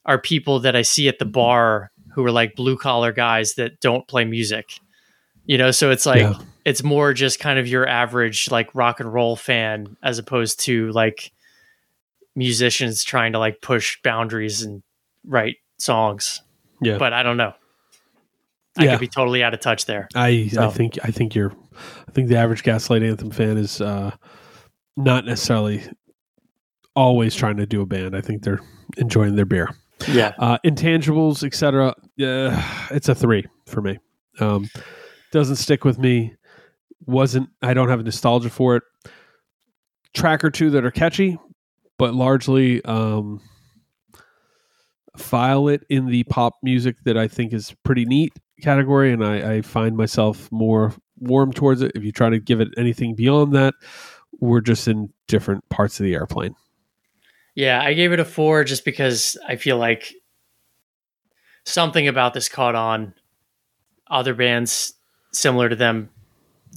[0.05, 1.31] are people that I see at the mm-hmm.
[1.31, 4.79] bar who are like blue collar guys that don't play music.
[5.45, 6.39] You know, so it's like Yeah.
[6.65, 10.91] it's more just kind of your average like rock and roll fan as opposed to
[10.91, 11.31] like
[12.35, 14.83] musicians trying to like push boundaries and
[15.25, 16.41] write songs.
[16.81, 16.97] Yeah.
[16.97, 17.53] But I don't know.
[18.77, 18.91] I Yeah.
[18.91, 20.07] could be totally out of touch there.
[20.15, 21.53] I I think I think you're
[22.07, 24.11] I think the average Gaslight Anthem fan is uh,
[24.97, 25.83] not necessarily
[26.95, 28.15] always trying to do a band.
[28.15, 28.61] I think they're
[28.97, 29.69] enjoying their beer.
[30.09, 30.33] Yeah.
[30.37, 31.93] Uh, intangibles, etc.
[32.17, 32.61] Yeah,
[32.91, 33.97] it's a three for me.
[34.39, 34.69] Um,
[35.31, 36.35] doesn't stick with me.
[37.05, 38.83] Wasn't I don't have a nostalgia for it.
[40.13, 41.37] Track or two that are catchy,
[41.97, 43.41] but largely um,
[45.17, 49.55] file it in the pop music that I think is pretty neat category, and I,
[49.55, 51.91] I find myself more warm towards it.
[51.95, 53.73] If you try to give it anything beyond that,
[54.39, 56.55] we're just in different parts of the airplane.
[57.55, 60.13] Yeah, I gave it a four just because I feel like
[61.63, 63.13] something about this caught on.
[64.07, 64.93] Other bands
[65.31, 66.09] similar to them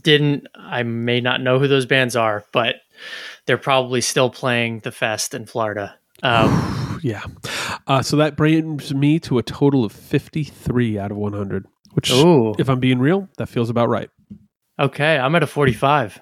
[0.03, 0.47] didn't.
[0.55, 2.77] I may not know who those bands are, but
[3.47, 5.99] they're probably still playing the fest in Florida.
[6.23, 7.23] Um, yeah.
[7.87, 12.55] Uh, so that brings me to a total of 53 out of 100, which, ooh,
[12.59, 14.11] if I'm being real, that feels about right.
[14.79, 15.19] okay.
[15.19, 16.21] I'm at a 45.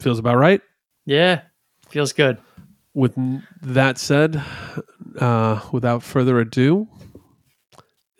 [0.00, 0.60] Feels about right.
[1.06, 1.42] Yeah,
[1.88, 2.38] feels good.
[2.94, 3.14] With
[3.62, 4.42] that said,
[5.18, 6.88] uh, without further ado,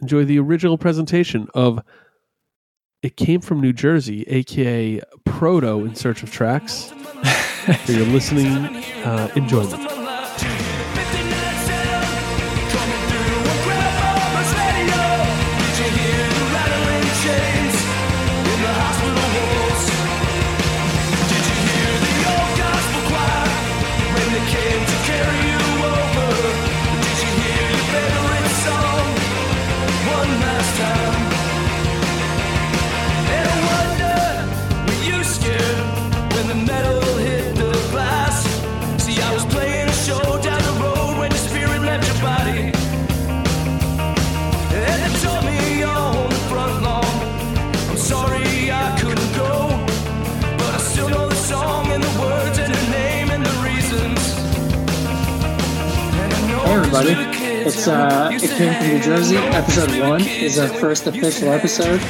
[0.01, 1.81] enjoy the original presentation of
[3.03, 6.92] It Came from New Jersey, aka Proto in Search of Tracks.
[7.85, 8.46] For your listening
[9.05, 9.98] uh, enjoyment.
[57.79, 59.37] It's uh, it came from New Jersey.
[59.37, 62.01] Episode one is our first official episode.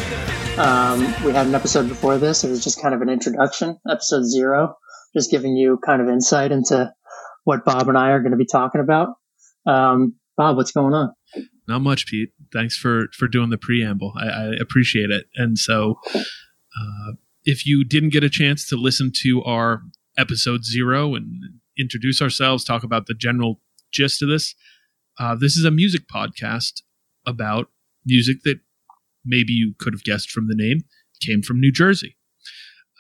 [0.58, 2.42] Um, we had an episode before this.
[2.42, 3.78] It was just kind of an introduction.
[3.86, 4.76] Episode zero,
[5.14, 6.90] just giving you kind of insight into
[7.44, 9.08] what Bob and I are going to be talking about.
[9.66, 11.12] Um, Bob, what's going on?
[11.66, 12.30] Not much, Pete.
[12.50, 14.14] Thanks for for doing the preamble.
[14.18, 15.26] I, I appreciate it.
[15.36, 17.12] And so, uh,
[17.44, 19.82] if you didn't get a chance to listen to our
[20.16, 21.28] episode zero and
[21.78, 23.60] introduce ourselves, talk about the general
[23.92, 24.54] gist of this,
[25.18, 26.82] uh, this is a music podcast
[27.26, 27.68] about
[28.06, 28.60] music that
[29.24, 30.80] maybe you could have guessed from the name
[31.20, 32.16] came from New Jersey.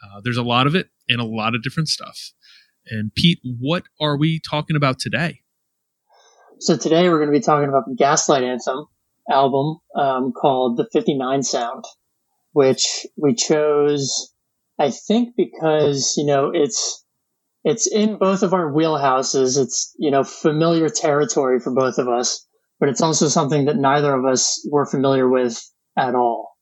[0.02, 2.32] Uh, there's a lot of it and a lot of different stuff.
[2.86, 5.40] And Pete, what are we talking about today?
[6.60, 8.86] So today we're going to be talking about the Gaslight Anthem
[9.30, 11.84] album um, called The 59 Sound,
[12.52, 14.32] which we chose,
[14.78, 17.04] I think, because, you know, it's,
[17.68, 19.60] it's in both of our wheelhouses.
[19.60, 22.46] It's, you know, familiar territory for both of us,
[22.80, 25.60] but it's also something that neither of us were familiar with
[25.96, 26.56] at all.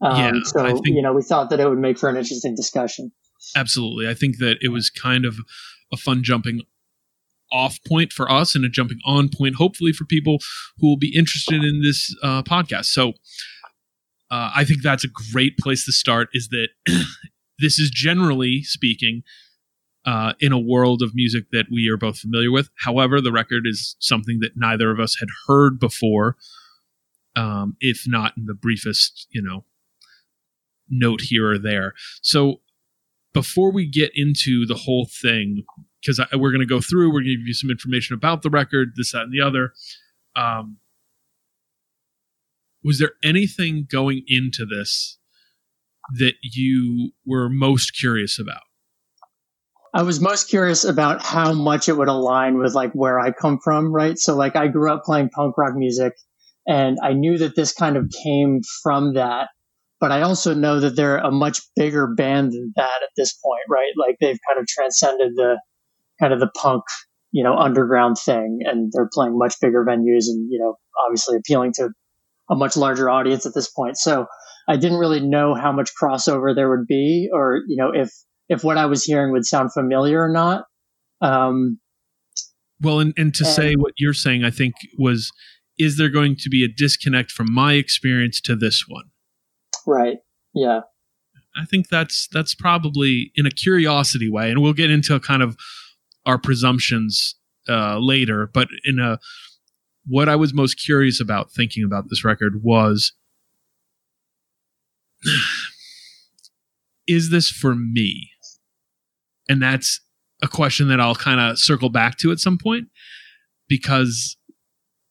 [0.00, 2.54] Um, Yeah, so, think- you know, we thought that it would make for an interesting
[2.54, 3.10] discussion.
[3.56, 4.08] Absolutely.
[4.08, 5.36] I think that it was kind of
[5.92, 6.60] a fun jumping
[7.50, 10.38] off point for us and a jumping on point, hopefully, for people
[10.78, 12.86] who will be interested in this uh, podcast.
[12.86, 13.10] So
[14.30, 16.68] uh, I think that's a great place to start is that
[17.58, 19.22] this is generally speaking
[20.06, 22.70] uh, in a world of music that we are both familiar with.
[22.84, 26.36] However, the record is something that neither of us had heard before,
[27.34, 29.64] um, if not in the briefest, you know,
[30.88, 31.92] note here or there.
[32.22, 32.60] So
[33.34, 35.64] before we get into the whole thing,
[36.00, 38.50] because we're going to go through, we're going to give you some information about the
[38.50, 39.72] record, this, that, and the other.
[40.36, 40.78] Um,
[42.84, 45.18] was there anything going into this
[46.14, 48.62] that you were most curious about?
[49.96, 53.58] I was most curious about how much it would align with like where I come
[53.64, 54.18] from, right?
[54.18, 56.12] So like I grew up playing punk rock music
[56.66, 59.48] and I knew that this kind of came from that.
[60.00, 63.62] but I also know that they're a much bigger band than that at this point,
[63.70, 63.92] right?
[63.96, 65.60] Like they've kind of transcended the
[66.20, 66.84] kind of the punk,
[67.32, 71.72] you know, underground thing, and they're playing much bigger venues, and you know, obviously appealing
[71.74, 71.90] to
[72.50, 73.96] a much larger audience at this point.
[73.96, 74.26] So
[74.68, 78.10] I didn't really know how much crossover there would be, or you know, if
[78.48, 80.64] if what I was hearing would sound familiar or not.
[81.20, 81.80] Um,
[82.80, 85.32] Well, and, and to And- say what you're saying, I think was,
[85.78, 89.04] is there going to be a disconnect from my experience to this one?
[89.86, 90.18] right.
[90.54, 90.80] Yeah.
[91.58, 95.56] I think that's that's probably in a curiosity way, and we'll get into kind of
[96.26, 97.34] our presumptions
[97.68, 98.50] uh, later.
[98.52, 99.18] But in a
[100.06, 103.12] what I was most curious about thinking about this record was,
[107.06, 108.30] is this for me?
[109.48, 110.00] And that's
[110.42, 112.88] a question that I'll kind of circle back to at some point
[113.68, 114.36] because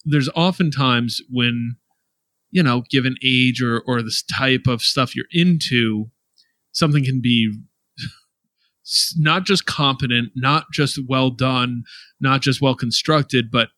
[0.06, 1.76] there's oftentimes when
[2.52, 6.06] you know given age or or this type of stuff you're into
[6.71, 7.52] something can be
[9.17, 11.84] not just competent not just well done
[12.19, 13.69] not just well constructed but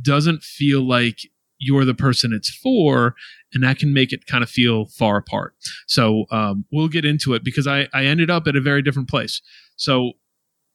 [0.00, 1.18] doesn't feel like
[1.62, 3.14] you're the person it's for
[3.54, 5.54] and that can make it kind of feel far apart
[5.86, 9.08] so um, we'll get into it because I, I ended up at a very different
[9.08, 9.40] place
[9.76, 10.12] so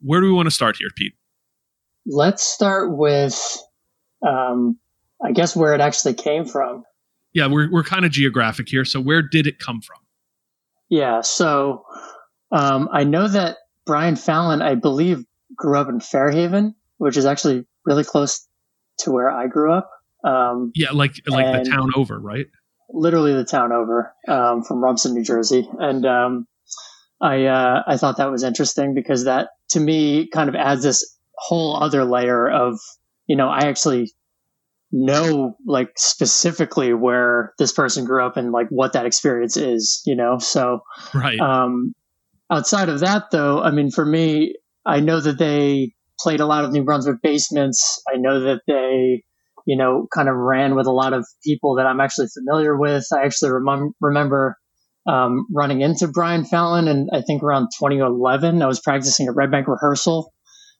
[0.01, 1.13] where do we want to start here pete
[2.09, 3.37] Let's start with,
[4.25, 4.79] um,
[5.21, 6.83] I guess where it actually came from.
[7.33, 9.97] yeah we're, we're kind of geographic here so where did it come from
[10.89, 11.21] Yeah.
[11.21, 11.83] So,
[12.51, 17.65] um, I know that Brian Fallon, I believe, grew up in Fairhaven, which is actually
[17.85, 18.47] really close
[18.99, 19.89] to where I grew up.
[20.27, 22.47] Um, yeah like like the town over right
[22.89, 25.69] literally the town over, um, from Rumson, New Jersey.
[25.79, 26.47] And, um,
[27.19, 31.17] I, uh, I thought that was interesting because that to me kind of adds this
[31.35, 32.79] whole other layer of,
[33.25, 34.11] you know, I actually
[34.91, 40.15] know like specifically where this person grew up and like what that experience is, you
[40.15, 40.37] know?
[40.37, 40.81] So,
[41.13, 41.95] right um,
[42.51, 46.65] outside of that, though, I mean, for me, I know that they played a lot
[46.65, 48.01] of New Brunswick basements.
[48.07, 49.23] I know that they,
[49.67, 53.05] you know, kind of ran with a lot of people that I'm actually familiar with.
[53.13, 54.57] I actually remem- remember
[55.07, 59.51] um, running into Brian Fallon, and I think around 2011, I was practicing at Red
[59.51, 60.33] Bank rehearsal,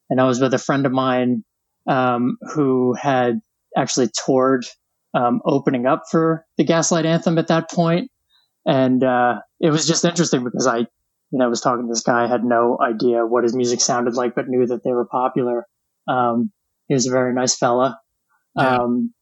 [0.09, 1.43] and I was with a friend of mine
[1.87, 3.41] um, who had
[3.75, 4.65] actually toured
[5.13, 8.09] um, opening up for the Gaslight Anthem at that point,
[8.65, 10.87] and uh, it was just interesting because I
[11.31, 14.33] you know, was talking to this guy, had no idea what his music sounded like,
[14.35, 15.65] but knew that they were popular.
[16.07, 16.51] Um,
[16.87, 17.99] he was a very nice fella.
[18.57, 18.77] Yeah.
[18.77, 19.13] Um,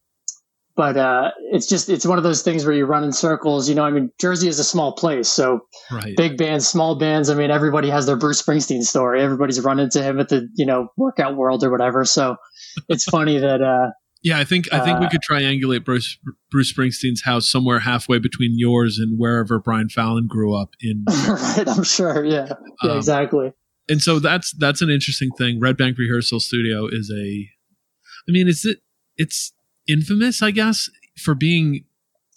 [0.77, 3.69] but, uh, it's just, it's one of those things where you run in circles.
[3.69, 5.29] You know, I mean, Jersey is a small place.
[5.29, 7.29] So right big bands, small bands.
[7.29, 9.21] I mean, everybody has their Bruce Springsteen story.
[9.21, 12.03] Everybody's run into him at the, you know, workout world or whatever.
[12.03, 12.35] So
[12.89, 16.17] it's funny that, uh, Yeah, I think I think we Uh, could triangulate Bruce
[16.51, 21.05] Bruce Springsteen's house somewhere halfway between yours and wherever Brian Fallon grew up in.
[21.29, 22.25] right, I'm sure.
[22.25, 22.51] Yeah.
[22.83, 23.53] Yeah, Um, exactly.
[23.87, 25.61] and so that's that's an interesting thing.
[25.61, 27.47] Red Bank Rehearsal Studio is a,
[28.27, 28.79] I mean, is it?
[29.17, 29.53] It's
[29.87, 31.85] infamous, I guess, for being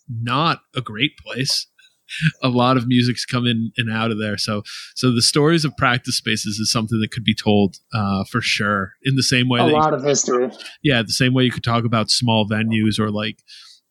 [0.08, 1.66] not a great place.
[2.42, 4.38] A lot of music's come in and out of there.
[4.38, 4.62] So,
[4.94, 8.92] so the stories of practice spaces is something that could be told uh, for sure.
[9.02, 10.50] In the same way, A lot of history.
[10.82, 13.42] yeah, the same way you could talk about small venues or like,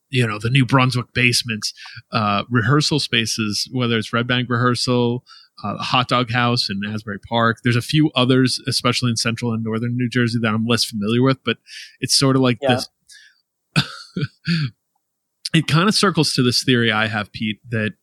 [0.09, 1.73] you know, the New Brunswick basements,
[2.11, 5.23] uh, rehearsal spaces, whether it's Red Bank Rehearsal,
[5.63, 7.57] uh, Hot Dog House in Asbury Park.
[7.63, 11.21] There's a few others, especially in central and northern New Jersey, that I'm less familiar
[11.23, 11.57] with, but
[11.99, 12.75] it's sort of like Yeah.
[12.75, 12.89] this.
[15.53, 17.93] it kind of circles to this theory I have, Pete, that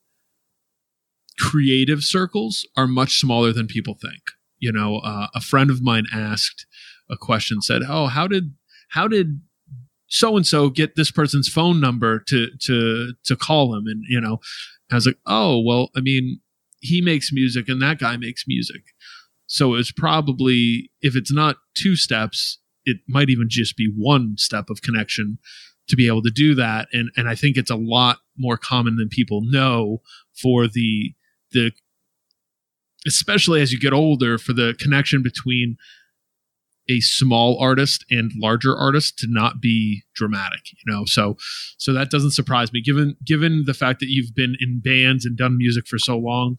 [1.38, 4.22] creative circles are much smaller than people think.
[4.58, 6.66] You know, uh, a friend of mine asked
[7.10, 8.54] a question, said, "Oh, how did
[8.90, 9.40] how did
[10.06, 14.20] so and so get this person's phone number to to to call him?" And you
[14.20, 14.38] know,
[14.90, 16.40] I was like, "Oh, well, I mean,
[16.84, 18.82] he makes music, and that guy makes music,
[19.46, 24.70] so it's probably if it's not two steps, it might even just be one step
[24.70, 25.38] of connection."
[25.86, 28.96] to be able to do that and and I think it's a lot more common
[28.96, 30.00] than people know
[30.40, 31.12] for the
[31.52, 31.72] the
[33.06, 35.76] especially as you get older for the connection between
[36.88, 41.04] a small artist and larger artist to not be dramatic you know?
[41.06, 41.36] So
[41.78, 42.82] so that doesn't surprise me.
[42.82, 46.56] Given given the fact that you've been in bands and done music for so long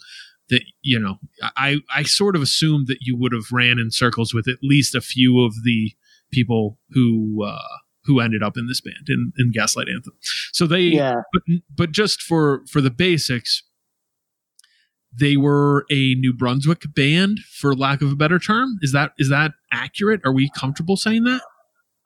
[0.49, 1.15] that you know
[1.57, 4.93] i i sort of assumed that you would have ran in circles with at least
[4.93, 5.91] a few of the
[6.31, 10.13] people who uh who ended up in this band in, in gaslight anthem.
[10.53, 11.21] So they Yeah.
[11.33, 11.41] but
[11.75, 13.63] but just for for the basics
[15.19, 18.77] they were a new brunswick band for lack of a better term.
[18.81, 20.21] Is that is that accurate?
[20.25, 21.41] Are we comfortable saying that?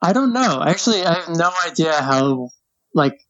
[0.02, 0.62] I don't know.
[0.66, 2.48] Actually, I have no idea how,
[2.94, 3.20] like,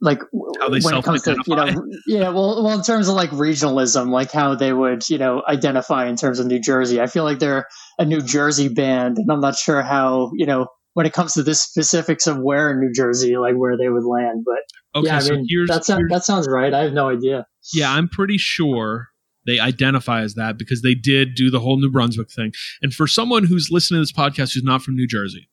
[0.00, 0.20] like
[0.60, 1.66] How they when it comes to you know
[2.06, 6.06] yeah well well in terms of like regionalism like how they would you know identify
[6.06, 7.00] in terms of New Jersey.
[7.00, 7.66] I feel like they're
[7.98, 11.42] a New Jersey band and I'm not sure how you know when it comes to
[11.42, 15.16] the specifics of where in New Jersey like where they would land but Okay, yeah
[15.16, 16.72] I so mean here's, that, sound, here's- that sounds right.
[16.74, 17.46] I have no idea.
[17.72, 19.08] Yeah, I'm pretty sure
[19.46, 22.52] they identify as that because they did do the whole New Brunswick thing.
[22.82, 25.48] And for someone who's listening to this podcast who's not from New Jersey,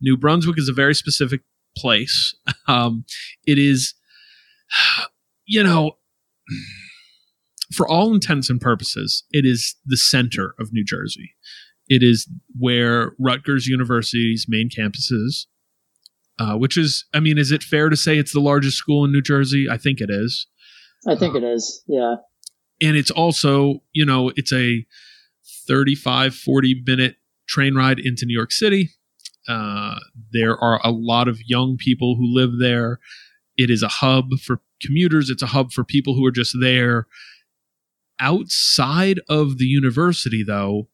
[0.00, 1.42] New Brunswick is a very specific
[1.76, 2.34] place.
[2.68, 3.04] Um,
[3.44, 3.94] it is,
[5.46, 5.92] you know,
[7.74, 11.34] for all intents and purposes, it is the center of New Jersey.
[11.88, 15.48] It is where Rutgers University's main campus is.
[16.38, 19.12] Uh, which is, I mean, is it fair to say it's the largest school in
[19.12, 19.66] New Jersey?
[19.70, 20.46] I think it is
[21.06, 22.16] I think it is yeah
[22.82, 24.84] and it's also you know it's a
[25.66, 27.16] 35 40 minute
[27.48, 28.90] train ride into new york city.
[29.48, 29.98] Uh,
[30.32, 33.00] there are a lot of young people who live there.
[33.56, 35.30] It is a hub for commuters.
[35.30, 37.08] It's a hub for people who are just there.
[38.20, 40.88] Outside of the university though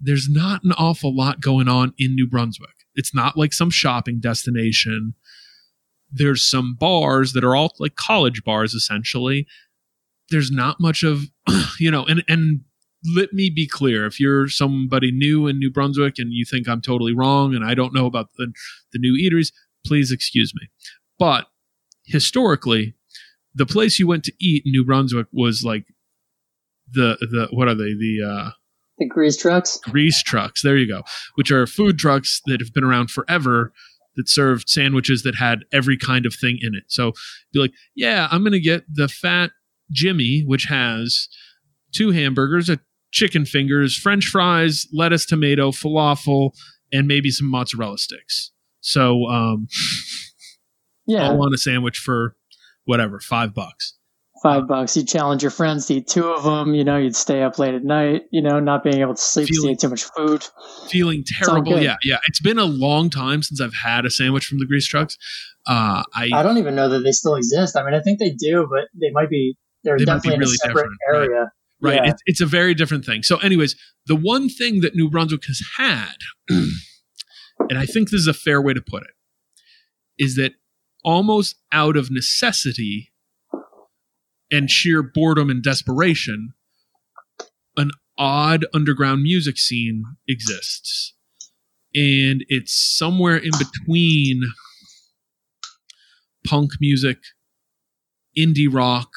[0.00, 2.74] there's not an awful lot going on in new brunswick.
[2.94, 5.14] It's not like some shopping destination.
[6.12, 9.46] There's some bars that are all like college bars essentially
[10.30, 11.24] there's not much of
[11.78, 12.60] you know and and
[13.14, 14.06] let me be clear.
[14.06, 17.74] If you're somebody new in new brunswick and you think i'm totally wrong and i
[17.74, 18.52] don't know about the,
[18.92, 19.52] the new eateries
[19.84, 20.68] please excuse me.
[21.18, 21.46] But
[22.06, 22.94] historically
[23.54, 25.84] the place you went to eat in new brunswick was like
[26.90, 27.94] the the what are they?
[27.94, 28.50] The uh
[28.98, 29.78] the grease trucks?
[29.78, 30.62] grease trucks.
[30.62, 31.02] There you go.
[31.34, 33.72] Which are food trucks that have been around forever
[34.16, 36.84] that served sandwiches that had every kind of thing in it.
[36.88, 37.12] So
[37.52, 39.50] be like yeah i'm gonna get the fat
[39.92, 41.28] jimmy which has
[41.92, 42.78] two hamburgers a
[43.12, 46.50] chicken fingers french fries lettuce tomato falafel
[46.92, 49.68] and maybe some mozzarella sticks so um
[51.06, 52.36] yeah all on a sandwich for
[52.84, 53.96] whatever five bucks
[54.44, 54.94] five bucks.
[54.94, 56.74] You challenge your friends to eat two of them.
[56.74, 58.24] You know, you'd stay up late at night.
[58.30, 60.46] You know, not being able to sleep because you Feeling- ate too much food.
[60.90, 64.58] feeling terrible yeah yeah it's been a long time since i've had a sandwich from
[64.58, 65.16] the grease trucks
[65.66, 67.74] uh i I don't even know that they still exist.
[67.74, 69.56] I mean, I think they do, but they might be.
[69.84, 71.16] They're They definitely in really a separate different, right.
[71.30, 71.52] area.
[71.80, 72.10] right Yeah.
[72.10, 73.76] it's, it's a very different thing so anyways
[74.06, 76.16] the one thing that new brunswick has had
[76.48, 79.14] and i think this is a fair way to put it
[80.22, 80.52] is that
[81.04, 83.12] almost out of necessity
[84.50, 86.52] and sheer boredom and desperation
[87.76, 91.14] an odd underground music scene exists
[91.94, 94.42] and it's somewhere in between
[96.46, 97.18] punk music
[98.38, 99.10] indie rock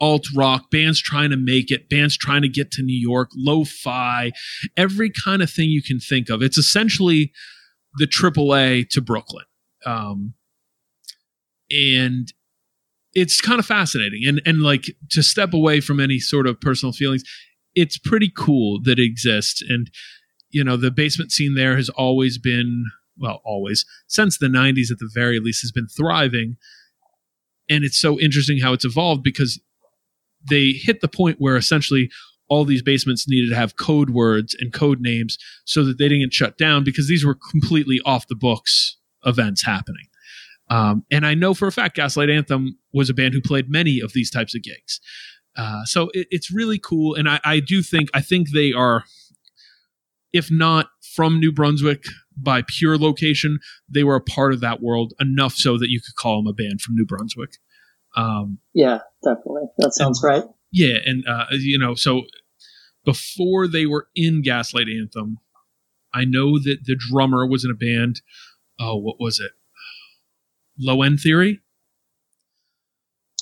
[0.00, 4.32] alt rock, bands trying to make it, bands trying to get to New York, lo-fi,
[4.76, 6.42] every kind of thing you can think of.
[6.42, 7.32] It's essentially
[7.98, 9.44] the AAA to Brooklyn,
[9.84, 10.34] um,
[11.70, 12.32] and
[13.14, 14.22] it's kind of fascinating.
[14.26, 17.24] And and like to step away from any sort of personal feelings,
[17.74, 19.62] it's pretty cool that it exists.
[19.66, 19.90] And
[20.50, 22.84] you know, the basement scene there has always been
[23.18, 26.56] well, always since the '90s at the very least has been thriving.
[27.68, 29.60] And it's so interesting how it's evolved because
[30.48, 32.10] they hit the point where essentially
[32.48, 36.32] all these basements needed to have code words and code names so that they didn't
[36.32, 40.06] shut down because these were completely off the books events happening.
[40.68, 44.00] Um, and I know for a fact Gaslight Anthem was a band who played many
[44.00, 45.00] of these types of gigs.
[45.56, 47.14] Uh, so it, it's really cool.
[47.14, 49.04] And I, I do think, I think they are,
[50.32, 52.04] if not from New Brunswick
[52.36, 56.16] by pure location, they were a part of that world enough so that you could
[56.16, 57.54] call them a band from New Brunswick.
[58.16, 59.64] Um, Yeah, definitely.
[59.78, 60.44] That sounds right.
[60.72, 62.22] yeah, and uh, you know, so
[63.04, 65.38] before they were in Gaslight Anthem,
[66.14, 68.22] I know that the drummer was in a band.
[68.80, 69.52] Oh, what was it?
[70.78, 71.60] Low End Theory.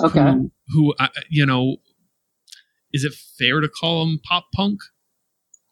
[0.02, 0.20] Okay.
[0.20, 1.76] Who, who uh, you know,
[2.92, 4.80] is it fair to call them pop punk?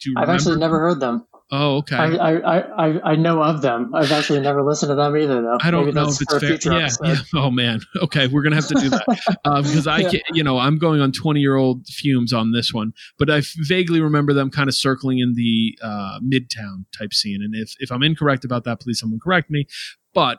[0.03, 0.33] Do I've remember?
[0.33, 1.27] actually never heard them.
[1.55, 1.97] Oh, okay.
[1.97, 3.93] I, I, I, I- know of them.
[3.95, 5.59] I've actually never listened to them either, though.
[5.61, 6.79] I don't Maybe know if it's fair.
[6.79, 7.17] Yeah, yeah.
[7.35, 7.81] Oh man.
[7.97, 10.09] Okay, we're gonna have to do that uh, because I Yeah.
[10.09, 10.23] can't.
[10.33, 14.01] You know, I'm going on 20 year old fumes on this one, but I vaguely
[14.01, 17.43] remember them kind of circling in the uh, Midtown type scene.
[17.43, 19.67] And if if I'm incorrect about that, please someone correct me.
[20.15, 20.39] But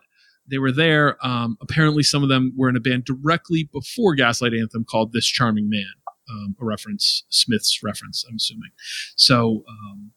[0.49, 1.24] they were there.
[1.26, 5.28] Um, apparently, some of them were in a band directly before Gaslight Anthem called "This
[5.28, 5.93] Charming Man,"
[6.30, 8.26] um, a reference Smith's reference.
[8.28, 8.72] I'm assuming.
[9.16, 10.11] So, um,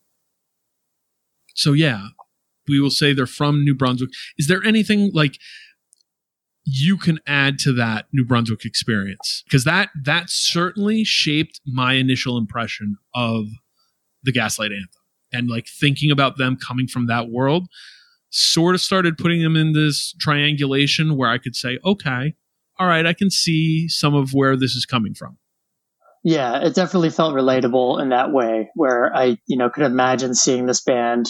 [1.56, 2.08] so yeah,
[2.68, 4.10] we will say they're from New Brunswick.
[4.38, 5.38] Is there anything like
[6.64, 9.42] you can add to that New Brunswick experience?
[9.46, 13.46] Because that that certainly shaped my initial impression of
[14.22, 15.02] the Gaslight Anthem,
[15.32, 17.68] and like thinking about them coming from that world
[18.30, 22.34] sort of started putting them in this triangulation where I could say, okay,
[22.78, 25.38] all right, I can see some of where this is coming from.
[26.28, 30.66] Yeah, it definitely felt relatable in that way where I, you know, could imagine seeing
[30.66, 31.26] this band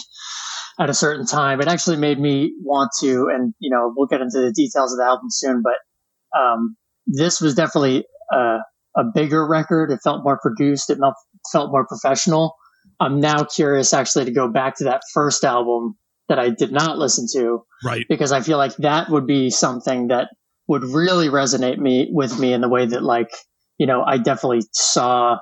[0.81, 1.61] at a certain time.
[1.61, 4.99] It actually made me want to, and, you know, we'll get into the details of
[4.99, 5.75] the album soon, but,
[6.39, 6.77] um,
[7.07, 8.61] this was definitely a,
[8.97, 9.91] a bigger record.
[9.91, 10.89] It felt more produced.
[10.89, 10.99] It
[11.53, 12.55] felt more professional.
[12.99, 15.99] I'm now curious actually to go back to that first album
[16.31, 17.67] that I did not listen to.
[17.85, 18.07] Right.
[18.09, 20.29] Because I feel like that would be something that
[20.69, 23.29] would really resonate me with me in the way that like,
[23.79, 25.39] you know, I definitely saw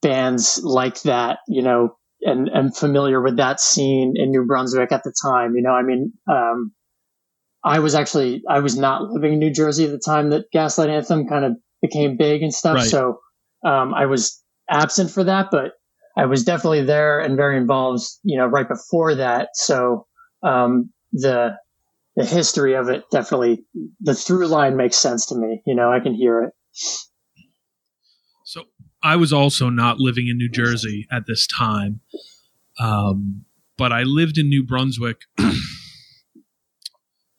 [0.00, 5.02] bands like that, you know, and and familiar with that scene in New Brunswick at
[5.04, 5.54] the time.
[5.56, 6.72] You know, I mean, um,
[7.64, 10.90] I was actually I was not living in New Jersey at the time that Gaslight
[10.90, 12.76] Anthem kind of became big and stuff.
[12.76, 12.86] Right.
[12.86, 13.20] So
[13.64, 15.72] um, I was absent for that, but
[16.16, 18.02] I was definitely there and very involved.
[18.22, 19.50] You know, right before that.
[19.54, 20.06] So
[20.42, 21.56] um, the
[22.16, 23.64] the history of it definitely
[24.00, 25.62] the through line makes sense to me.
[25.66, 26.52] You know, I can hear it.
[29.02, 32.00] I was also not living in New Jersey at this time,
[32.78, 33.44] um,
[33.76, 35.22] but I lived in New Brunswick.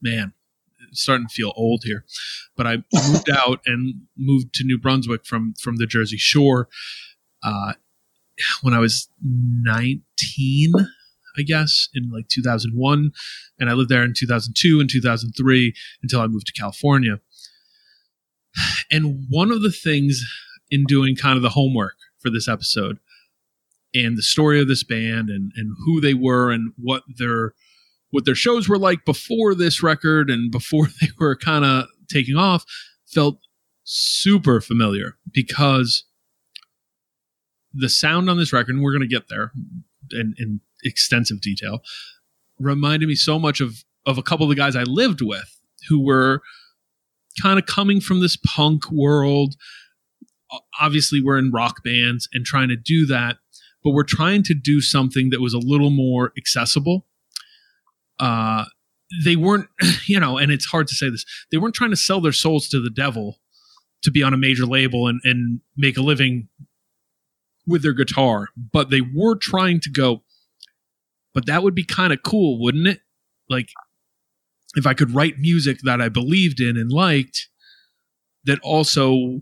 [0.02, 0.34] Man,
[0.92, 2.04] starting to feel old here,
[2.58, 6.68] but I moved out and moved to New Brunswick from from the Jersey Shore
[7.44, 7.74] uh,
[8.62, 10.74] when I was nineteen.
[11.36, 13.12] I guess in like 2001
[13.60, 17.22] and I lived there in 2002 and 2003 until I moved to California.
[18.92, 20.24] And one of the things
[20.74, 22.98] in doing kind of the homework for this episode
[23.94, 27.54] and the story of this band and, and who they were and what their
[28.10, 32.36] what their shows were like before this record and before they were kind of taking
[32.36, 32.66] off
[33.06, 33.40] felt
[33.84, 36.06] super familiar because
[37.74, 39.52] the sound on this record, and we're going to get there
[40.12, 41.82] in, in extensive detail,
[42.60, 46.04] reminded me so much of of a couple of the guys I lived with who
[46.04, 46.42] were
[47.42, 49.56] kind of coming from this punk world.
[50.80, 53.38] Obviously, we're in rock bands and trying to do that,
[53.84, 57.06] but we're trying to do something that was a little more accessible.
[58.20, 58.66] Uh,
[59.24, 59.68] they weren't,
[60.06, 62.68] you know, and it's hard to say this, they weren't trying to sell their souls
[62.70, 63.40] to the devil
[64.04, 66.50] to be on a major label and, and make a living
[67.66, 70.24] with their guitar, but they were trying to go,
[71.34, 73.00] but that would be kind of cool, wouldn't it?
[73.50, 73.70] Like,
[74.76, 77.48] if I could write music that I believed in and liked,
[78.44, 79.42] that also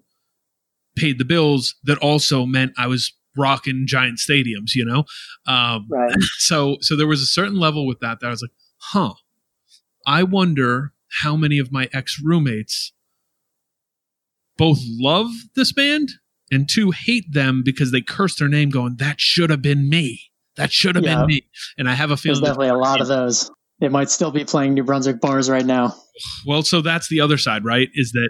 [0.95, 5.03] paid the bills, that also meant I was rocking giant stadiums, you know?
[5.51, 6.15] Um, Right.
[6.37, 9.13] so, so there was a certain level with that that I was like, huh,
[10.05, 12.93] I wonder how many of my ex roommates
[14.57, 16.09] both love this band
[16.51, 20.19] and two hate them because they curse their name going, that should have been me.
[20.57, 21.17] That should have Yeah.
[21.19, 21.47] been me.
[21.77, 23.49] And I have a feeling that definitely a lot of those.
[23.79, 25.95] They might still be playing New Brunswick bars right now.
[26.45, 28.29] well so that's the other side right is that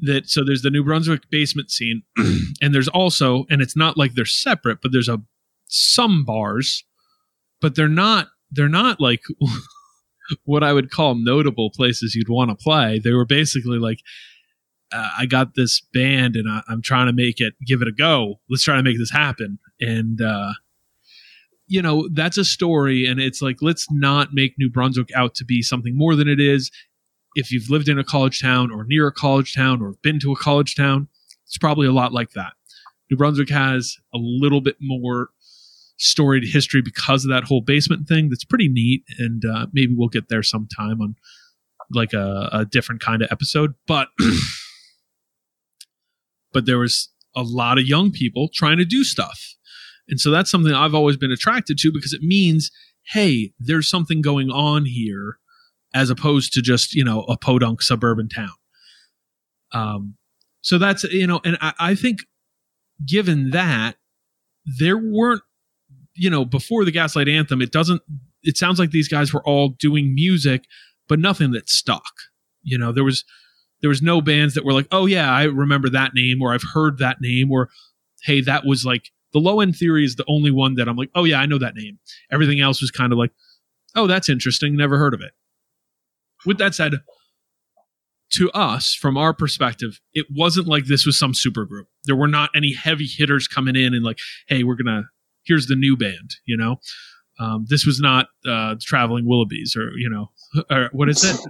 [0.00, 2.02] that so there's the new brunswick basement scene
[2.62, 5.20] and there's also and it's not like they're separate but there's a
[5.66, 6.84] some bars
[7.60, 9.22] but they're not they're not like
[10.44, 13.00] what i would call notable places you'd want to play.
[13.02, 14.00] They were basically like
[14.92, 17.92] uh, i got this band and I, i'm trying to make it give it a
[17.92, 18.36] go.
[18.48, 19.58] Let's try to make this happen.
[19.80, 20.52] And uh
[21.66, 25.44] you know that's a story and it's like let's not make new brunswick out to
[25.44, 26.70] be something more than it is
[27.38, 30.32] if you've lived in a college town or near a college town or been to
[30.32, 31.06] a college town,
[31.46, 32.52] it's probably a lot like that.
[33.10, 35.28] New Brunswick has a little bit more
[35.98, 38.28] storied history because of that whole basement thing.
[38.28, 41.14] That's pretty neat, and uh, maybe we'll get there sometime on
[41.92, 43.74] like a, a different kind of episode.
[43.86, 44.08] But
[46.52, 49.54] but there was a lot of young people trying to do stuff,
[50.08, 52.72] and so that's something I've always been attracted to because it means,
[53.12, 55.38] hey, there's something going on here
[55.94, 58.50] as opposed to just you know a podunk suburban town.
[59.72, 60.14] Um
[60.60, 62.18] so that's you know and I, I think
[63.06, 63.96] given that
[64.78, 65.42] there weren't
[66.14, 68.02] you know before the gaslight anthem it doesn't
[68.42, 70.64] it sounds like these guys were all doing music
[71.08, 72.12] but nothing that stuck.
[72.62, 73.24] You know there was
[73.80, 76.64] there was no bands that were like oh yeah i remember that name or i've
[76.74, 77.70] heard that name or
[78.24, 81.10] hey that was like the low end theory is the only one that i'm like
[81.14, 81.98] oh yeah i know that name.
[82.30, 83.30] Everything else was kind of like
[83.94, 85.32] oh that's interesting never heard of it
[86.46, 86.94] with that said,
[88.30, 91.88] to us, from our perspective, it wasn't like this was some super group.
[92.04, 94.18] There were not any heavy hitters coming in and like,
[94.48, 95.04] hey, we're gonna
[95.44, 96.36] here's the new band.
[96.44, 96.76] You know,
[97.40, 100.30] um, this was not uh, Traveling Willoughbys or you know,
[100.70, 101.40] or what is it?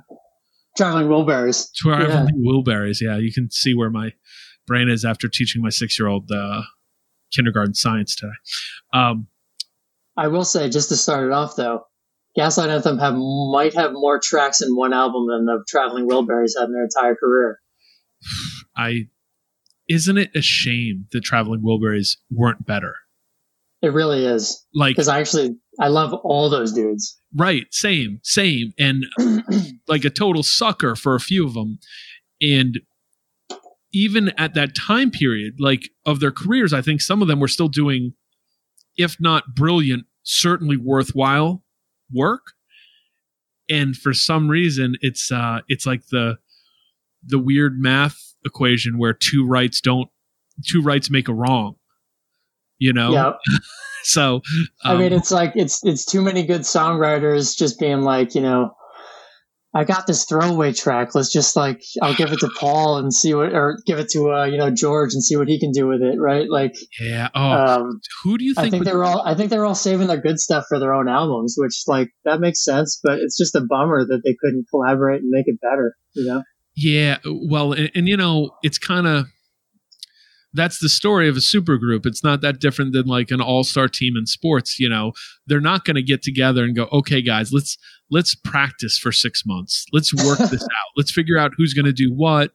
[0.76, 1.74] Traveling Wilburys.
[1.74, 3.00] Traveling Wilburys.
[3.00, 4.12] Yeah, you can see where my
[4.66, 6.62] brain is after teaching my six year old uh,
[7.32, 8.32] kindergarten science today.
[8.92, 9.26] Um,
[10.16, 11.87] I will say, just to start it off though,
[12.36, 16.66] Gaslight Anthem have might have more tracks in one album than the Traveling Wilburys had
[16.66, 17.58] in their entire career.
[18.76, 19.08] I
[19.88, 22.94] isn't it a shame that Traveling Wilburys weren't better?
[23.80, 27.18] It really is Like because I actually I love all those dudes.
[27.34, 29.04] right, same, same, and
[29.88, 31.78] like a total sucker for a few of them,
[32.40, 32.80] and
[33.92, 37.48] even at that time period, like of their careers, I think some of them were
[37.48, 38.14] still doing,
[38.96, 41.62] if not brilliant, certainly worthwhile
[42.12, 42.42] work.
[43.70, 46.38] And for some reason, it's uh, it's like the
[47.24, 50.08] the weird math equation where two rights don't
[50.66, 51.74] two rights make a wrong.
[52.78, 53.32] You know, Yeah,
[54.04, 54.40] so
[54.84, 58.40] I mean um, it's like it's it's too many good songwriters just being like you
[58.40, 58.74] know.
[59.74, 61.14] I got this throwaway track.
[61.14, 64.32] Let's just like I'll give it to Paul and see what, or give it to
[64.32, 66.48] uh, you know George and see what he can do with it, right?
[66.48, 67.28] Like, yeah.
[67.34, 68.66] Oh, um, who do you think?
[68.66, 69.22] I think they're all.
[69.24, 72.40] I think they're all saving their good stuff for their own albums, which like that
[72.40, 72.98] makes sense.
[73.02, 75.94] But it's just a bummer that they couldn't collaborate and make it better.
[76.14, 76.42] You know?
[76.74, 79.26] Yeah, well, and, and you know, it's kind of
[80.52, 82.06] that's the story of a supergroup.
[82.06, 84.78] It's not that different than like an all-star team in sports.
[84.78, 85.12] You know,
[85.46, 87.76] they're not going to get together and go, "Okay, guys, let's
[88.10, 89.84] let's practice for six months.
[89.92, 90.92] Let's work this out.
[90.96, 92.52] Let's figure out who's going to do what."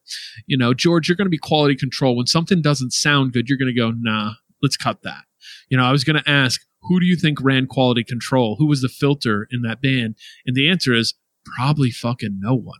[0.47, 2.15] You know, George, you're going to be quality control.
[2.15, 5.23] When something doesn't sound good, you're going to go, "Nah, let's cut that."
[5.69, 8.55] You know, I was going to ask, who do you think ran quality control?
[8.57, 10.15] Who was the filter in that band?
[10.45, 11.13] And the answer is
[11.45, 12.79] probably fucking no one.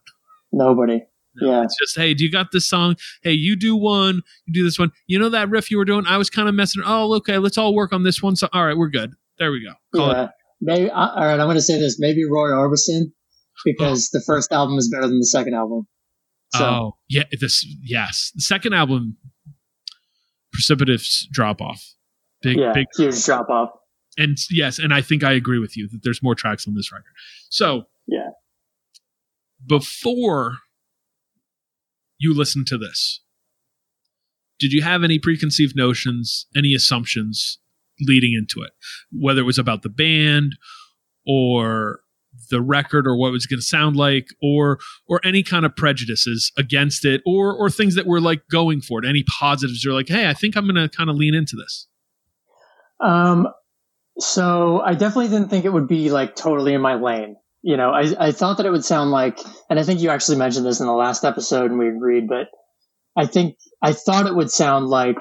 [0.51, 1.03] Nobody.
[1.35, 1.63] No, Yeah.
[1.63, 2.95] It's just, hey, do you got this song?
[3.21, 4.91] Hey, you do one, you do this one.
[5.07, 6.05] You know that riff you were doing?
[6.05, 6.83] I was kind of messing.
[6.85, 8.35] Oh, okay, let's all work on this one.
[8.35, 9.13] So, all right, we're good.
[9.39, 9.73] There we go.
[9.95, 10.13] Call it.
[10.13, 10.27] Yeah.
[10.61, 10.89] Maybe.
[10.89, 11.39] Uh, all right.
[11.39, 11.99] I'm going to say this.
[11.99, 13.11] Maybe Roy Orbison,
[13.65, 15.87] because the first album is better than the second album.
[16.55, 17.23] So oh, yeah.
[17.39, 18.31] This, yes.
[18.35, 19.17] The second album,
[20.53, 21.83] precipitous drop off.
[22.43, 22.85] Big, yeah, big.
[22.95, 23.69] huge drop off.
[24.17, 26.91] And yes, and I think I agree with you that there's more tracks on this
[26.91, 27.13] record.
[27.49, 28.29] So, Yeah.
[29.65, 30.57] before
[32.23, 33.21] you listen to this,
[34.59, 37.59] did you have any preconceived notions, any assumptions
[38.01, 38.71] leading into it,
[39.11, 40.53] whether it was about the band
[41.27, 41.99] or
[42.49, 45.75] the record or what it was going to sound like or or any kind of
[45.75, 49.93] prejudices against it or or things that were like going for it any positives you're
[49.93, 51.87] like hey i think i'm going to kind of lean into this.
[52.99, 53.49] Um,
[54.19, 57.35] so I definitely didn't think it would be like totally in my lane.
[57.65, 59.39] You know, I, I thought that it would sound like,
[59.69, 62.49] and I think you actually mentioned this in the last episode and we agreed, but
[63.17, 65.17] I think I thought it would sound like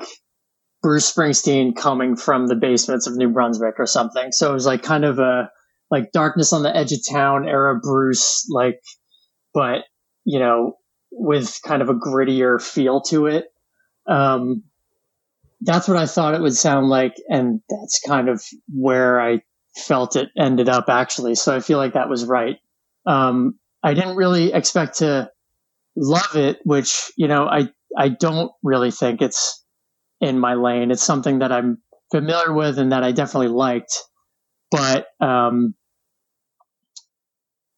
[0.82, 4.32] Bruce Springsteen coming from the basements of New Brunswick or something.
[4.32, 5.50] So it was like kind of a,
[5.88, 8.80] like darkness on the edge of town era Bruce, like,
[9.54, 9.84] but,
[10.24, 10.78] you know,
[11.12, 13.44] with kind of a grittier feel to it.
[14.08, 14.64] Um,
[15.60, 19.42] that's what I thought it would sound like, and that's kind of where I
[19.76, 21.34] felt it ended up actually.
[21.34, 22.56] So I feel like that was right.
[23.06, 25.30] Um, I didn't really expect to
[25.96, 29.64] love it, which you know I I don't really think it's
[30.20, 30.90] in my lane.
[30.90, 31.78] It's something that I'm
[32.10, 33.94] familiar with and that I definitely liked,
[34.70, 35.74] but um,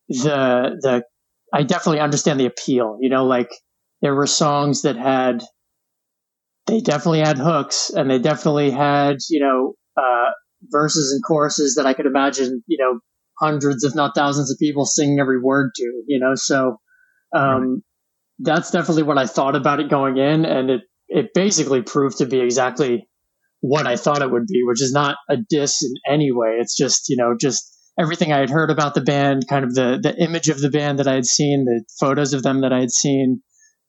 [0.09, 1.05] the the
[1.53, 2.99] I definitely understand the appeal.
[3.01, 3.51] You know, like
[4.03, 5.42] there were songs that had
[6.66, 10.30] they definitely had hooks and they definitely had, you know, uh,
[10.70, 13.00] verses and choruses that I could imagine, you know,
[13.38, 16.78] hundreds, if not thousands of people singing every word to, you know, so,
[17.34, 17.82] um,
[18.40, 20.44] that's definitely what I thought about it going in.
[20.44, 23.08] And it, it basically proved to be exactly
[23.60, 26.58] what I thought it would be, which is not a diss in any way.
[26.60, 29.98] It's just, you know, just everything I had heard about the band, kind of the,
[30.02, 32.80] the image of the band that I had seen, the photos of them that I
[32.80, 33.40] had seen,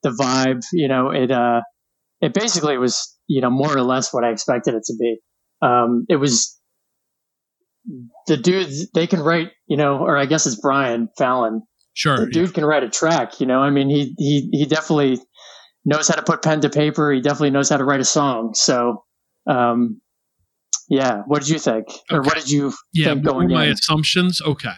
[0.03, 1.61] the vibe, you know, it, uh,
[2.21, 5.17] it basically was, you know, more or less what I expected it to be.
[5.61, 6.59] Um, it was
[8.27, 11.61] the dude, they can write, you know, or I guess it's Brian Fallon.
[11.93, 15.19] sure The dude can write a track, you know, I mean, he, he, he definitely
[15.85, 17.11] knows how to put pen to paper.
[17.11, 18.53] He definitely knows how to write a song.
[18.55, 19.03] So,
[19.47, 20.01] um,
[20.89, 21.21] yeah.
[21.27, 21.87] What did you think?
[22.11, 23.71] Or what did you yeah think going my in?
[23.71, 24.75] assumptions okay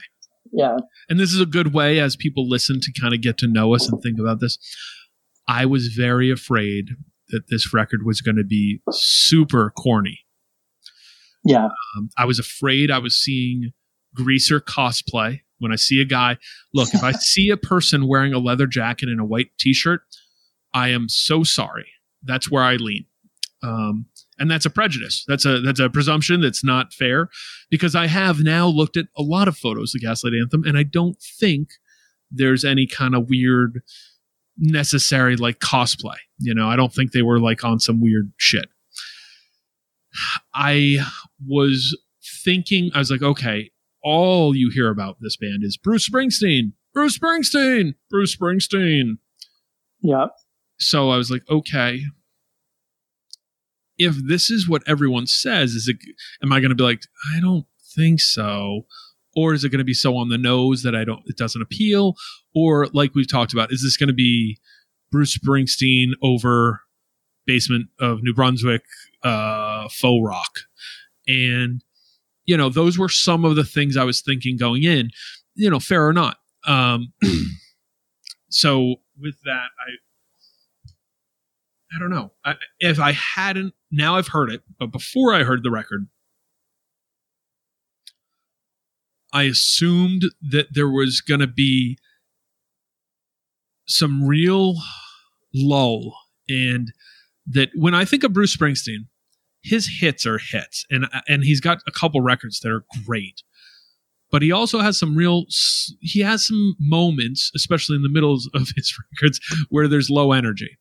[0.53, 0.77] Yeah.
[1.09, 3.73] and this is a good way as people listen to kind of get to know
[3.75, 4.57] us and think about this.
[5.47, 6.89] I was very afraid
[7.29, 10.19] that this record was going to be super corny.
[11.47, 11.69] Yeah.
[11.95, 13.71] Um, I was afraid I was seeing
[14.13, 15.41] greaser cosplay.
[15.59, 16.37] When I see a guy,
[16.73, 20.01] look, if I see a person wearing a leather jacket and a white t shirt,
[20.73, 21.87] I am so sorry.
[22.23, 23.05] That's where I lean.
[23.63, 24.05] Um,
[24.37, 25.25] and that's a prejudice.
[25.27, 27.29] That's a that's a presumption that's not fair
[27.71, 30.83] because I have now looked at a lot of photos of Gaslight Anthem, and I
[30.83, 31.69] don't think
[32.29, 33.81] there's any kind of weird
[34.57, 36.17] necessary like cosplay.
[36.39, 38.69] You know, I don't think they were like on some weird shit.
[40.53, 40.97] I
[41.45, 41.97] was
[42.43, 43.72] thinking, I was like, okay,
[44.03, 49.18] all you hear about this band is Bruce Springsteen, Bruce Springsteen, Bruce Springsteen.
[50.01, 50.28] Yeah.
[50.80, 52.01] So I was like, okay.
[53.97, 55.97] If this is what everyone says, is it
[56.43, 57.01] am I going to be like,
[57.36, 57.65] I don't
[57.95, 58.82] think so?
[59.36, 61.61] Or is it going to be so on the nose that I don't it doesn't
[61.61, 62.15] appeal?
[62.55, 64.59] Or like we've talked about, is this going to be
[65.11, 66.82] Bruce Springsteen over
[67.45, 68.84] basement of New Brunswick
[69.28, 70.51] uh faux rock?
[71.28, 71.84] And
[72.45, 75.09] you know, those were some of the things I was thinking going in,
[75.55, 76.38] you know, fair or not.
[76.65, 77.13] Um
[78.49, 79.91] so with that I
[81.95, 82.32] I don't know.
[82.43, 86.07] I, if I hadn't, now I've heard it, but before I heard the record,
[89.34, 91.97] I assumed that there was going to be
[93.88, 94.75] some real
[95.53, 96.17] lull,
[96.49, 96.91] and
[97.45, 99.07] that when I think of Bruce Springsteen,
[99.68, 103.43] his hits are hits, and and he's got a couple records that are great,
[104.32, 105.45] but he also has some real.
[106.01, 109.39] He has some moments, especially in the middles of his records,
[109.70, 110.78] where there's low energy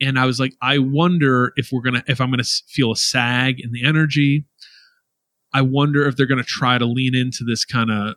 [0.00, 3.60] and I was like, I wonder if we're gonna if I'm gonna feel a sag
[3.60, 4.46] in the energy.
[5.52, 8.16] I wonder if they're gonna try to lean into this kind of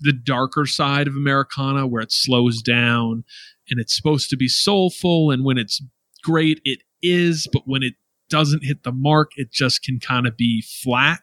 [0.00, 3.24] the darker side of Americana where it slows down
[3.70, 5.80] and it's supposed to be soulful and when it's
[6.24, 7.94] great it is, but when it
[8.28, 11.22] doesn't hit the mark, it just can kind of be flat.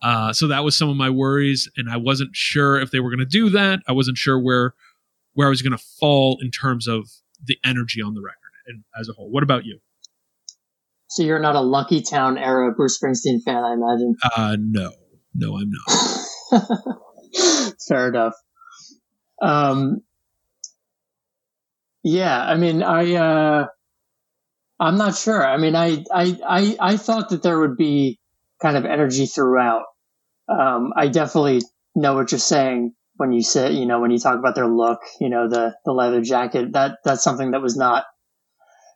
[0.00, 3.10] Uh, so that was some of my worries, and I wasn't sure if they were
[3.10, 3.80] going to do that.
[3.88, 4.74] I wasn't sure where
[5.34, 7.08] where I was going to fall in terms of
[7.44, 9.30] the energy on the record and as a whole.
[9.30, 9.80] What about you?
[11.08, 14.16] So you're not a Lucky Town era Bruce Springsteen fan, I imagine.
[14.36, 14.92] Uh, no,
[15.34, 16.68] no, I'm not.
[17.88, 18.34] Fair enough.
[19.42, 20.02] Um,
[22.04, 23.66] yeah, I mean, I, uh,
[24.78, 25.44] I'm not sure.
[25.44, 28.20] I mean, I, I, I, I thought that there would be
[28.60, 29.84] kind of energy throughout.
[30.48, 31.62] Um, I definitely
[31.94, 35.00] know what you're saying when you say, you know, when you talk about their look,
[35.20, 38.04] you know, the, the leather jacket, that, that's something that was not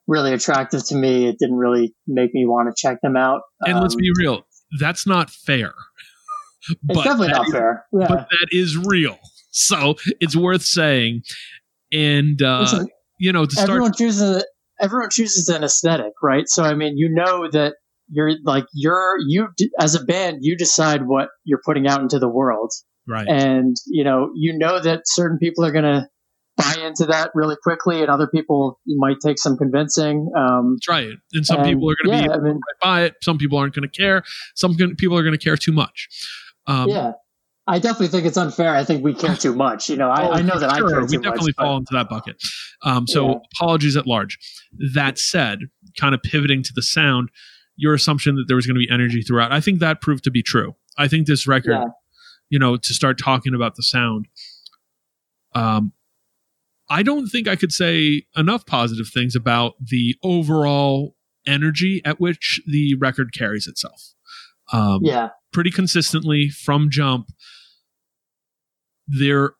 [0.06, 1.28] really attractive to me.
[1.28, 3.40] It didn't really make me want to check them out.
[3.62, 4.46] And um, let's be real.
[4.78, 5.72] That's not fair.
[6.88, 7.86] it's definitely not is, fair.
[7.98, 8.08] Yeah.
[8.08, 9.18] But that is real.
[9.50, 11.22] So it's worth saying.
[11.90, 12.88] And, uh, Listen,
[13.18, 13.70] you know, to start.
[13.70, 14.44] Everyone chooses,
[14.80, 16.48] everyone chooses an aesthetic, right?
[16.48, 17.74] So, I mean, you know that
[18.08, 19.48] you're like, you're, you,
[19.78, 22.72] as a band, you decide what you're putting out into the world.
[23.06, 23.26] Right.
[23.28, 26.08] And, you know, you know that certain people are going to
[26.56, 30.30] buy into that really quickly and other people might take some convincing.
[30.36, 31.12] Um, That's right.
[31.32, 33.14] And some and, people are going to yeah, be I mean, buy it.
[33.22, 34.22] Some people aren't going to care.
[34.56, 36.08] Some people are going to care too much.
[36.66, 37.12] Um, yeah.
[37.68, 38.74] I definitely think it's unfair.
[38.74, 39.88] I think we care too much.
[39.88, 40.86] You know, I, oh, I know that sure.
[40.86, 41.10] I care too much.
[41.10, 42.36] We definitely fall into that bucket.
[42.82, 43.34] Um, so yeah.
[43.54, 44.38] apologies at large.
[44.94, 45.60] That said,
[45.98, 47.28] kind of pivoting to the sound,
[47.76, 50.30] your assumption that there was going to be energy throughout, I think that proved to
[50.30, 50.74] be true.
[50.96, 51.84] I think this record yeah
[52.50, 54.26] you know, to start talking about the sound.
[55.54, 55.92] Um,
[56.90, 61.14] I don't think I could say enough positive things about the overall
[61.46, 64.14] energy at which the record carries itself.
[64.72, 67.28] Um, yeah, pretty consistently from jump.
[69.08, 69.54] There,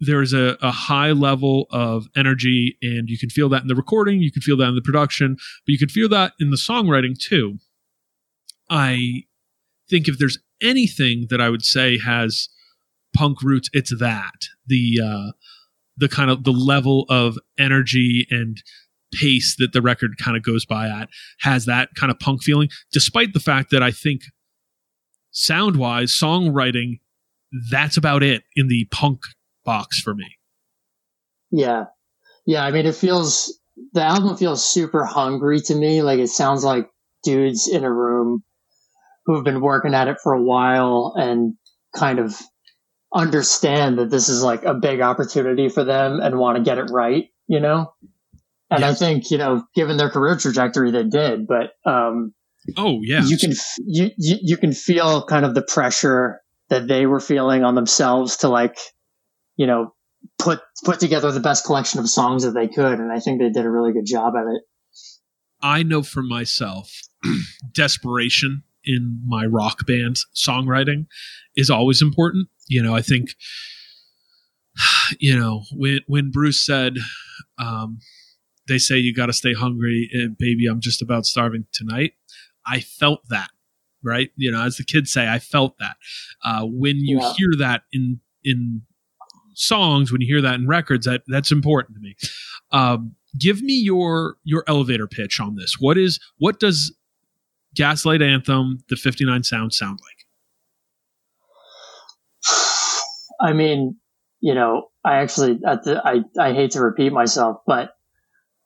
[0.00, 3.74] there is a, a high level of energy, and you can feel that in the
[3.74, 4.20] recording.
[4.20, 7.18] You can feel that in the production, but you can feel that in the songwriting
[7.18, 7.58] too.
[8.68, 9.24] I
[9.88, 12.48] think if there's anything that I would say has
[13.14, 15.32] punk roots, it's that the uh,
[15.96, 18.62] the kind of the level of energy and
[19.14, 21.08] pace that the record kind of goes by at
[21.40, 24.22] has that kind of punk feeling, despite the fact that I think
[25.30, 27.00] sound wise, songwriting,
[27.70, 29.20] that's about it in the punk
[29.64, 30.36] box for me.
[31.50, 31.84] Yeah.
[32.46, 32.64] Yeah.
[32.64, 33.58] I mean, it feels,
[33.92, 36.02] the album feels super hungry to me.
[36.02, 36.88] Like it sounds like
[37.24, 38.42] dudes in a room
[39.24, 41.54] who have been working at it for a while and
[41.94, 42.40] kind of
[43.14, 46.90] understand that this is like a big opportunity for them and want to get it
[46.90, 47.92] right, you know?
[48.70, 49.00] And yes.
[49.00, 52.34] I think, you know, given their career trajectory, they did, but, um,
[52.76, 57.06] oh yeah, you can, you, you, you can feel kind of the pressure that they
[57.06, 58.78] were feeling on themselves to like,
[59.56, 59.94] you know,
[60.38, 62.98] put, put together the best collection of songs that they could.
[62.98, 64.62] And I think they did a really good job at it.
[65.62, 66.92] I know for myself,
[67.72, 71.06] desperation in my rock band songwriting
[71.56, 72.48] is always important.
[72.68, 73.30] You know, I think,
[75.18, 76.94] you know, when when Bruce said,
[77.58, 77.98] um,
[78.68, 82.12] "They say you got to stay hungry, and baby, I'm just about starving tonight,"
[82.66, 83.50] I felt that.
[84.06, 85.96] Right, you know, as the kids say, I felt that.
[86.44, 87.32] Uh, when you yeah.
[87.36, 88.82] hear that in in
[89.54, 92.14] songs, when you hear that in records, that that's important to me.
[92.70, 95.76] Um, give me your your elevator pitch on this.
[95.80, 96.94] What is what does
[97.74, 100.16] Gaslight Anthem, the 59 sound sound like?
[103.40, 103.96] I mean,
[104.40, 107.90] you know, I actually, at the, I, I hate to repeat myself, but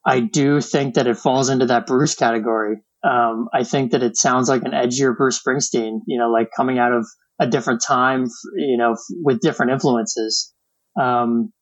[0.06, 2.82] I do think that it falls into that Bruce category.
[3.02, 6.78] Um, I think that it sounds like an edgier Bruce Springsteen, you know, like coming
[6.78, 7.06] out of
[7.38, 8.26] a different time,
[8.56, 10.52] you know, with different influences.
[11.00, 11.52] Um,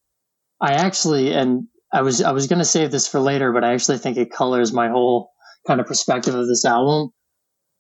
[0.61, 3.75] I actually, and I was, I was going to save this for later, but I
[3.75, 5.31] actually think it colors my whole
[5.67, 7.11] kind of perspective of this album.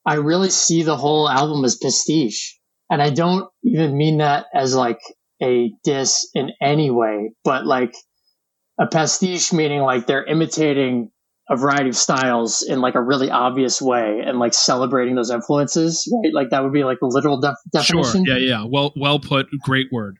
[0.07, 2.59] I really see the whole album as pastiche.
[2.91, 5.01] And I don't even mean that as like
[5.43, 7.95] a diss in any way, but like
[8.81, 11.11] a pastiche meaning like they're imitating
[11.51, 16.07] a variety of styles in like a really obvious way and like celebrating those influences,
[16.23, 16.33] right?
[16.35, 18.27] Like that would be like the literal def- definition.
[18.27, 18.37] Sure.
[18.37, 18.65] Yeah, yeah.
[18.69, 19.47] Well, well put.
[19.63, 20.19] Great word.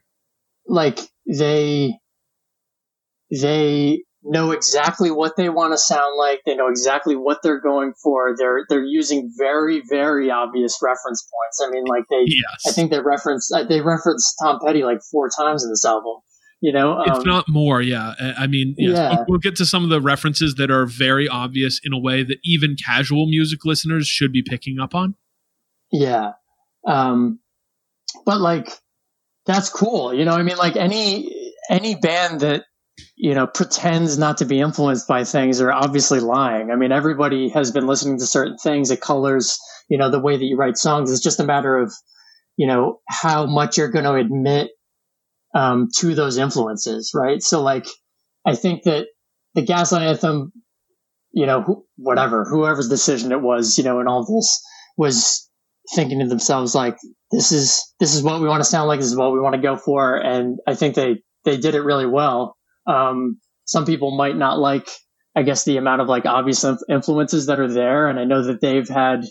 [0.67, 1.93] Like they,
[3.31, 6.41] they know exactly what they want to sound like.
[6.45, 8.35] They know exactly what they're going for.
[8.37, 11.61] They're they're using very very obvious reference points.
[11.65, 12.63] I mean, like they, Yes.
[12.67, 16.17] I think they reference uh, they reference Tom Petty like four times in this album.
[16.61, 18.15] You know, if um, not more, yeah.
[18.19, 18.97] I I mean, yes.
[18.97, 19.09] Yeah.
[19.15, 22.21] We'll, we'll get to some of the references that are very obvious in a way
[22.23, 25.15] that even casual music listeners should be picking up on.
[25.91, 26.33] Yeah.
[26.85, 27.39] Um,
[28.25, 28.69] but like,
[29.45, 30.13] that's cool.
[30.13, 31.33] You know, I mean, like any,
[31.69, 32.65] any band that,
[33.15, 36.71] you know, pretends not to be influenced by things are obviously lying.
[36.71, 38.91] I mean, everybody has been listening to certain things.
[38.91, 39.57] It colors,
[39.89, 41.09] you know, the way that you write songs.
[41.09, 41.93] It's just a matter of,
[42.57, 44.71] you know, how much you're going to admit,
[45.55, 47.41] um, to those influences, right?
[47.41, 47.87] So like,
[48.45, 49.07] I think that
[49.55, 50.51] the Gaslight Anthem,
[51.31, 54.61] you know, who, whatever, whoever's decision it was, you know, in all this
[54.97, 55.49] was
[55.95, 56.97] thinking to themselves like
[57.31, 59.55] this is this is what we want to sound like this is what we want
[59.55, 62.55] to go for and i think they they did it really well
[62.87, 64.87] um some people might not like
[65.35, 68.43] i guess the amount of like obvious inf- influences that are there and i know
[68.43, 69.21] that they've had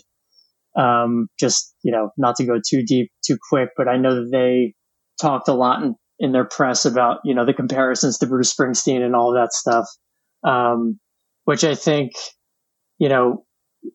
[0.77, 4.29] um just you know not to go too deep too quick but i know that
[4.31, 4.73] they
[5.21, 9.01] talked a lot in, in their press about you know the comparisons to bruce springsteen
[9.01, 9.85] and all that stuff
[10.43, 10.99] um
[11.45, 12.11] which i think
[12.97, 13.45] you know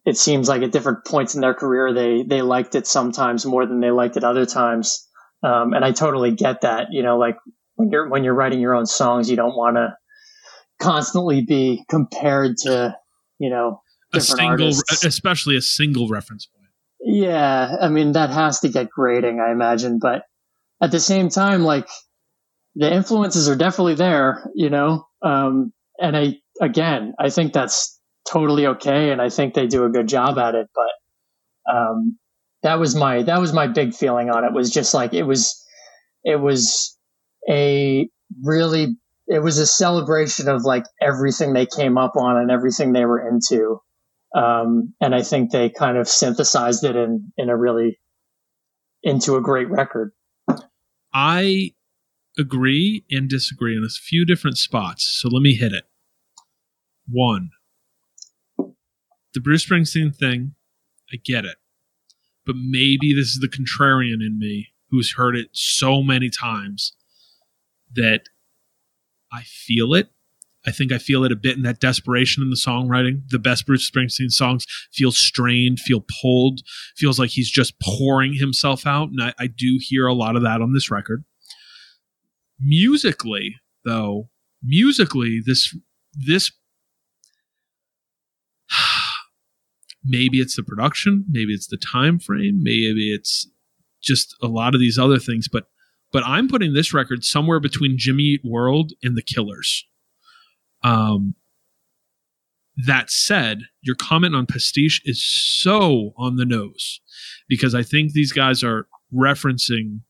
[0.04, 3.66] it seems like at different points in their career they they liked it sometimes more
[3.66, 5.06] than they liked it other times
[5.42, 7.36] um, and i totally get that you know like
[7.76, 9.94] when you're when you're writing your own songs you don't want to
[10.80, 12.96] constantly be compared to
[13.38, 13.80] you know
[14.14, 15.04] A single, artists.
[15.04, 16.68] especially a single reference point.
[17.00, 20.22] yeah i mean that has to get grating i imagine but
[20.82, 21.88] at the same time like
[22.76, 28.66] the influences are definitely there you know um, and i again i think that's totally
[28.66, 32.18] okay and i think they do a good job at it but um,
[32.62, 35.62] that was my that was my big feeling on it was just like it was
[36.24, 36.96] it was
[37.48, 38.08] a
[38.42, 38.96] really
[39.26, 43.26] it was a celebration of like everything they came up on and everything they were
[43.28, 43.78] into
[44.36, 47.98] um, and i think they kind of synthesized it in in a really
[49.04, 50.12] into a great record.
[51.12, 51.72] I
[52.38, 55.04] agree and disagree in a few different spots.
[55.20, 55.84] So let me hit it.
[57.08, 57.50] One,
[59.34, 60.54] the Bruce Springsteen thing,
[61.12, 61.56] I get it.
[62.46, 66.94] But maybe this is the contrarian in me who's heard it so many times
[67.94, 68.22] that
[69.32, 70.10] I feel it.
[70.66, 73.22] I think I feel it a bit in that desperation in the songwriting.
[73.28, 76.60] The best Bruce Springsteen songs feel strained, feel pulled,
[76.96, 79.10] feels like he's just pouring himself out.
[79.10, 81.24] And I, I do hear a lot of that on this record.
[82.60, 84.28] Musically, though,
[84.62, 85.76] musically, this
[86.12, 86.50] this
[90.04, 93.48] maybe it's the production, maybe it's the time frame, maybe it's
[94.02, 95.64] just a lot of these other things, but
[96.12, 99.84] but I'm putting this record somewhere between Jimmy Eat World and the Killers.
[100.84, 101.34] Um,
[102.76, 107.00] that said, your comment on pastiche is so on the nose
[107.48, 110.00] because I think these guys are referencing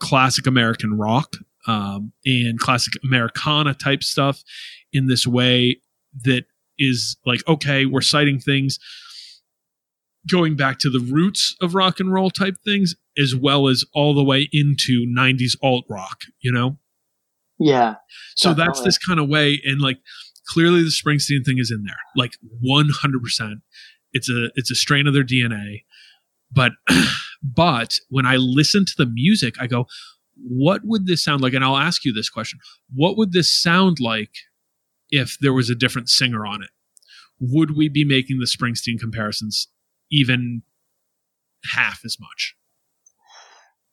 [0.00, 1.36] classic American rock
[1.66, 4.42] um, and classic Americana type stuff
[4.92, 5.80] in this way
[6.24, 6.44] that
[6.78, 8.78] is like, okay, we're citing things
[10.30, 14.14] going back to the roots of rock and roll type things as well as all
[14.14, 16.78] the way into 90s alt rock, you know?
[17.60, 17.96] yeah
[18.36, 19.98] So that's this kind of way, and like
[20.48, 23.60] clearly the Springsteen thing is in there, like one hundred percent.
[24.12, 25.84] It's a it's a strain of their DNA,
[26.50, 26.72] but
[27.42, 29.86] but when I listen to the music, I go,
[30.48, 31.52] what would this sound like?
[31.52, 32.58] And I'll ask you this question:
[32.94, 34.32] What would this sound like
[35.10, 36.70] if there was a different singer on it?
[37.40, 39.68] Would we be making the Springsteen comparisons
[40.10, 40.62] even
[41.72, 42.54] half as much?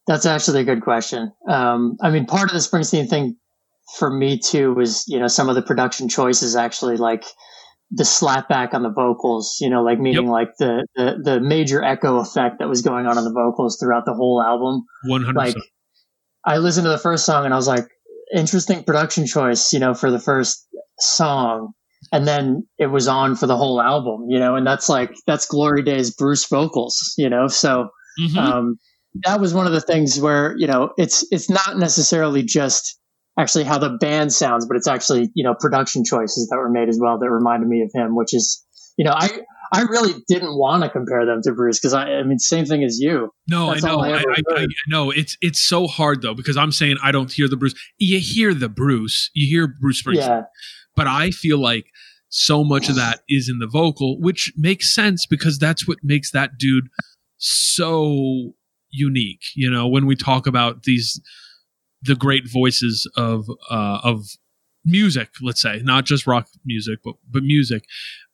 [0.06, 1.34] That's actually a good question.
[1.50, 3.38] Um, I mean, part of the Springsteen thing
[3.98, 7.26] for me too was, you know, some of the production choices actually like
[7.91, 10.32] the slapback on the vocals, you know, like meaning Yep.
[10.32, 14.06] like the, the the major echo effect that was going on on the vocals throughout
[14.06, 14.86] the whole album.
[15.06, 15.56] One hundred Like.
[16.48, 17.88] I listened to the first song and I was like,
[18.36, 20.68] interesting production choice, you know, for the first
[21.00, 21.74] song.
[22.12, 25.45] And then it was on for the whole album, you know, and that's like that's
[25.45, 27.48] Glory Days Bruce vocals, you know.
[27.48, 27.89] So
[28.20, 28.38] Mhm.
[28.38, 28.80] um,
[29.26, 32.98] that was one of the things where you know it's it's not necessarily just
[33.38, 36.88] actually how the band sounds, but it's actually you know production choices that were made
[36.88, 38.64] as well that reminded me of him, which is
[38.98, 39.28] you know I
[39.74, 42.84] I really didn't want to compare them to Bruce because I I mean same thing
[42.84, 43.32] as you.
[43.47, 43.99] No, I know.
[44.01, 45.11] I, I, I know.
[45.11, 47.76] It's it's so hard though because I'm saying I don't hear the Bruce.
[47.97, 49.30] You hear the Bruce.
[49.34, 50.28] You hear Bruce Springsteen.
[50.28, 50.41] Yeah,
[50.95, 51.88] but I feel like
[52.30, 56.32] so much of that is in the vocal, which makes sense because that's what makes
[56.32, 56.89] that dude
[57.38, 58.53] so
[58.89, 59.43] unique.
[59.55, 61.22] You know, when we talk about these
[62.01, 64.26] the great voices of uh, of
[64.86, 67.84] music, let's say, not just rock music, but but music.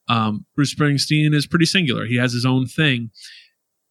[0.08, 2.06] Um, Bruce Springsteen is pretty singular.
[2.06, 3.12] He has his own thing,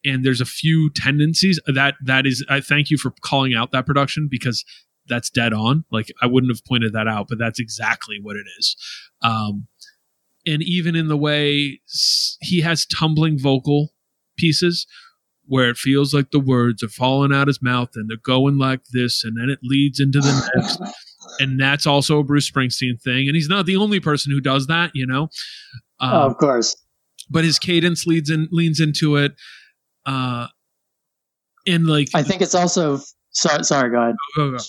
[0.04, 2.44] and there's a few tendencies that that is.
[2.48, 4.64] I thank you for calling out that production because
[5.08, 5.84] that's dead on.
[5.90, 8.76] Like I wouldn't have pointed that out, but that's exactly what it is.
[9.22, 9.68] Um,
[10.46, 11.80] and even in the way
[12.40, 13.90] he has tumbling vocal
[14.36, 14.86] pieces
[15.46, 18.80] where it feels like the words are falling out his mouth and they're going like
[18.92, 20.80] this and then it leads into the next
[21.40, 24.66] and that's also a bruce springsteen thing and he's not the only person who does
[24.66, 25.28] that you know
[26.02, 26.76] oh, um, of course.
[27.30, 29.32] but his cadence leads in leans into it
[30.04, 30.46] uh
[31.66, 32.98] and like I think it's also
[33.32, 33.64] sorry.
[33.64, 34.14] Sorry, go ahead.
[34.38, 34.64] oh, oh, oh.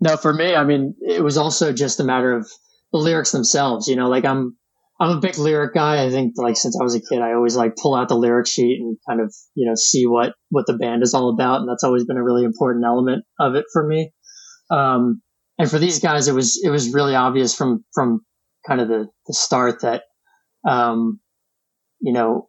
[0.00, 2.50] No, for me, I mean, it was also just a matter of
[2.92, 3.88] the lyrics themselves.
[3.88, 4.56] You know, like I'm,
[5.00, 6.04] I'm a big lyric guy.
[6.04, 8.46] I think like since I was a kid, I always like pull out the lyric
[8.46, 11.60] sheet and kind of, you know, see what, what the band is all about.
[11.60, 14.12] And that's always been a really important element of it for me.
[14.70, 15.22] Um,
[15.58, 18.20] and for these guys, it was, it was really obvious from, from
[18.66, 20.02] kind of the, the start that,
[20.66, 21.20] um,
[22.00, 22.48] you know,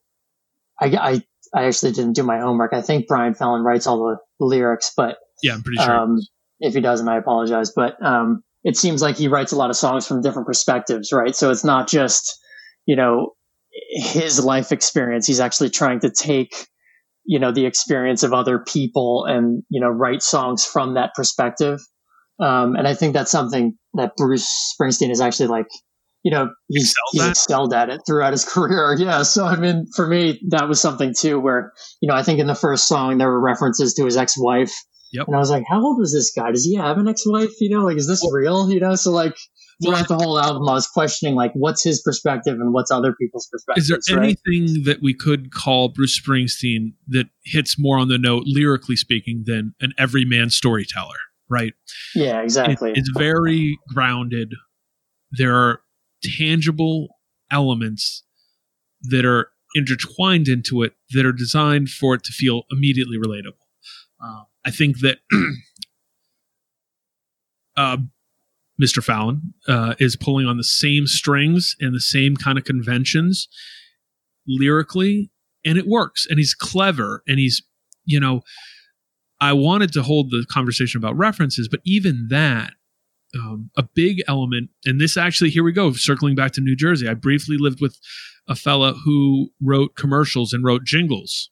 [0.80, 2.74] I, I, I actually didn't do my homework.
[2.74, 4.00] I think Brian Fallon writes all
[4.40, 6.20] the lyrics, but yeah i'm pretty sure um,
[6.60, 7.72] if he doesn't, I apologize.
[7.76, 11.36] But um, it seems like he writes a lot of songs from different perspectives, right?
[11.36, 12.40] So it's not just,
[12.86, 13.34] you know,
[13.92, 15.28] his life experience.
[15.28, 16.68] He's actually trying to take,
[17.26, 21.80] you know, the experience of other people and, you know, write songs from that perspective.
[22.40, 25.68] Um, and I think that's something that Bruce Springsteen is actually like,
[26.26, 27.30] you know, he's, at?
[27.30, 28.96] excelled at it throughout his career.
[28.98, 29.22] Yeah.
[29.22, 31.72] So, I mean, for me, that was something too, where,
[32.02, 34.74] you know, I think in the first song, there were references to his ex-wife.
[35.14, 35.28] Yep.
[35.28, 36.52] And I was like, how old was this guy?
[36.52, 37.52] Does he have an ex-wife?
[37.62, 38.70] You know, like, is this real?
[38.72, 39.36] You know, so like
[39.84, 43.48] throughout the whole album, I was questioning like, what's his perspective and what's other people's
[43.52, 43.84] perspective.
[43.84, 44.36] Is there right?
[44.48, 49.44] anything that we could call Bruce Springsteen that hits more on the note, lyrically speaking,
[49.46, 51.18] than an everyman storyteller?
[51.48, 51.74] Right.
[52.16, 52.94] Yeah, It- exactly.
[52.96, 54.54] it's very grounded.
[55.32, 55.82] There are
[56.38, 57.08] tangible
[57.52, 58.24] elements
[59.02, 63.66] that are intertwined into it that are designed for it to feel immediately relatable.
[64.24, 65.18] Uh, I think that
[67.78, 67.98] uh,
[68.82, 69.04] Mr.
[69.04, 73.48] Fallon uh, is pulling on the same strings and the same kind of conventions
[74.48, 75.32] lyrically,
[75.66, 76.26] and it works.
[76.30, 77.62] And he's clever, and he's,
[78.06, 78.42] you know,
[79.42, 82.74] I wanted to hold the conversation about references, but even that,
[83.36, 87.08] um, a big element, and this actually, here we go, circling back to New Jersey.
[87.08, 87.98] I briefly lived with
[88.48, 91.50] a fella who wrote commercials and wrote jingles.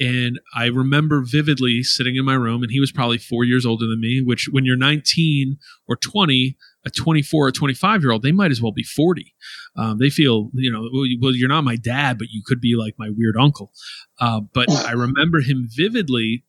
[0.00, 3.86] And I remember vividly sitting in my room, and he was probably four years older
[3.86, 8.32] than me, which when you're 19 or 20, a 24 or 25 year old, they
[8.32, 9.32] might as well be 40.
[9.76, 12.60] Um, they feel, you know, well, you- well, you're not my dad, but you could
[12.60, 13.70] be like my weird uncle.
[14.18, 16.44] Uh, but I remember him vividly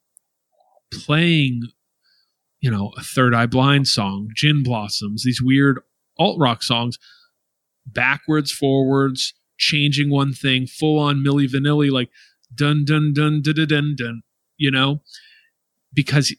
[0.92, 1.62] playing,
[2.64, 5.82] you know, a Third Eye Blind song, Gin Blossoms, these weird
[6.18, 6.98] alt rock songs,
[7.86, 12.10] backwards, forwards, changing one thing, full on Milli Vanilli, like
[12.56, 14.22] dun dun dun dun dun dun, dun
[14.58, 15.02] you know,
[15.94, 16.34] because,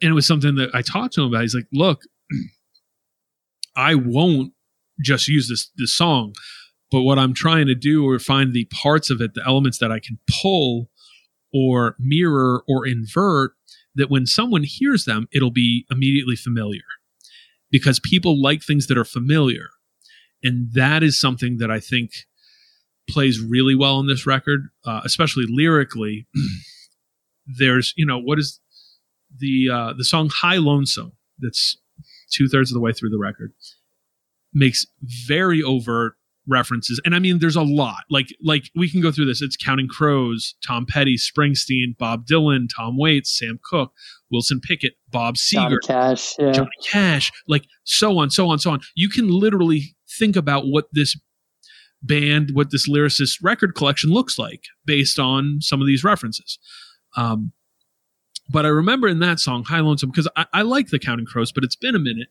[0.00, 1.42] and it was something that I talked to him about.
[1.42, 2.02] He's like, look,
[3.76, 4.52] I won't
[5.02, 6.34] just use this this song,
[6.92, 9.90] but what I'm trying to do or find the parts of it, the elements that
[9.90, 10.88] I can pull
[11.52, 13.55] or mirror or invert
[13.96, 16.82] that when someone hears them, it'll be immediately familiar
[17.70, 19.68] because people like things that are familiar.
[20.42, 22.10] And that is something that I think
[23.08, 26.26] plays really well on this record, uh, especially lyrically.
[27.46, 28.60] There's, you know, what is
[29.36, 31.12] the uh, the song "High Lonesome"?
[31.38, 31.76] That's
[32.30, 33.52] two thirds of the way through the record.
[34.52, 34.86] Makes
[35.26, 36.16] very overt
[36.46, 38.04] references, and I mean, there's a lot.
[38.10, 39.42] Like, like we can go through this.
[39.42, 43.92] It's Counting Crows, Tom Petty, Springsteen, Bob Dylan, Tom Waits, Sam Cooke,
[44.30, 46.34] Wilson Pickett, Bob seger Johnny Cash.
[46.38, 46.52] Yeah.
[46.52, 48.80] Johnny Cash, like so on, so on, so on.
[48.94, 51.16] You can literally think about what this
[52.02, 56.58] band, what this lyricist record collection looks like based on some of these references.
[57.16, 57.52] Um,
[58.48, 61.52] but I remember in that song, High Lonesome, because I, I like the Counting Crows,
[61.52, 62.28] but it's been a minute.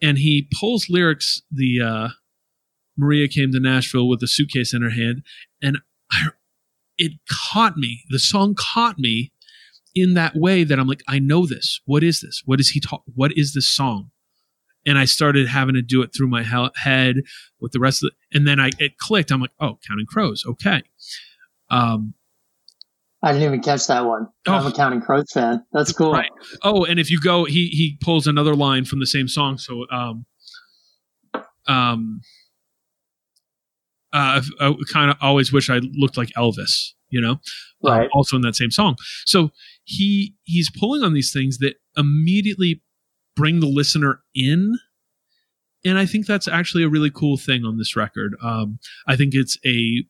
[0.00, 2.08] And he pulls lyrics, the uh,
[2.98, 5.22] Maria came to Nashville with a suitcase in her hand,
[5.62, 5.78] and
[6.10, 6.26] I,
[6.98, 7.12] it
[7.52, 8.02] caught me.
[8.10, 9.32] The song caught me
[9.94, 11.80] in that way that I'm like, I know this.
[11.86, 12.42] What is this?
[12.44, 13.02] What is he talk?
[13.14, 14.10] What is this song?
[14.86, 17.16] And I started having to do it through my he- head
[17.60, 19.30] with the rest of it, and then I it clicked.
[19.30, 20.82] I'm like, oh, Counting Crows, okay.
[21.70, 22.14] Um,
[23.22, 24.28] I didn't even catch that one.
[24.46, 24.68] I'm Oh.
[24.68, 25.64] a Counting Crows fan.
[25.72, 26.12] That's cool.
[26.12, 26.30] Right.
[26.62, 29.58] Oh, and if you go, he he pulls another line from the same song.
[29.58, 30.24] So, um,
[31.66, 32.20] um,
[34.12, 36.92] uh, I kind of always wish I looked like Elvis.
[37.10, 37.40] You know, Um,
[37.82, 38.10] Right.
[38.12, 38.96] also in that same song.
[39.24, 39.50] So
[39.84, 42.82] he he's pulling on these things that immediately
[43.34, 44.78] bring the listener in.
[45.86, 48.34] And I think that's actually a really cool thing on this record.
[48.42, 50.04] Um, I think it's a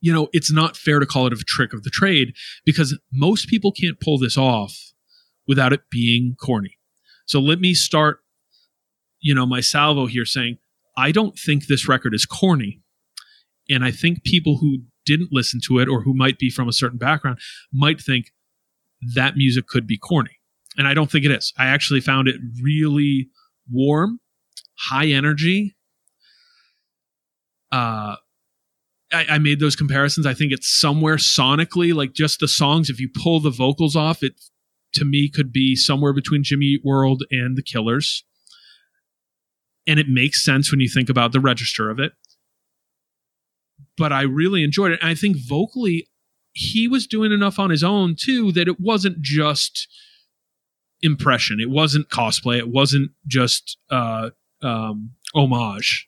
[0.00, 2.32] you know, it's not fair to call it a trick of the trade
[2.64, 4.74] because most people can't pull this off
[5.46, 6.78] without it being corny.
[7.26, 8.20] So let me start,
[9.20, 10.56] you know, my salvo here saying,
[11.00, 12.82] I don't think this record is corny.
[13.70, 16.72] And I think people who didn't listen to it or who might be from a
[16.72, 17.38] certain background
[17.72, 18.26] might think
[19.14, 20.38] that music could be corny.
[20.76, 21.54] And I don't think it is.
[21.56, 23.28] I actually found it really
[23.70, 24.20] warm,
[24.90, 25.74] high energy.
[27.72, 28.16] Uh,
[29.12, 30.26] I, I made those comparisons.
[30.26, 32.90] I think it's somewhere sonically, like just the songs.
[32.90, 34.34] If you pull the vocals off, it
[34.94, 38.24] to me could be somewhere between Jimmy Eat World and the Killers.
[39.86, 42.12] And it makes sense when you think about the register of it.
[43.96, 45.00] But I really enjoyed it.
[45.00, 46.08] And I think vocally,
[46.52, 49.88] he was doing enough on his own too that it wasn't just
[51.02, 51.58] impression.
[51.60, 52.58] It wasn't cosplay.
[52.58, 54.30] It wasn't just uh,
[54.62, 56.06] um, homage.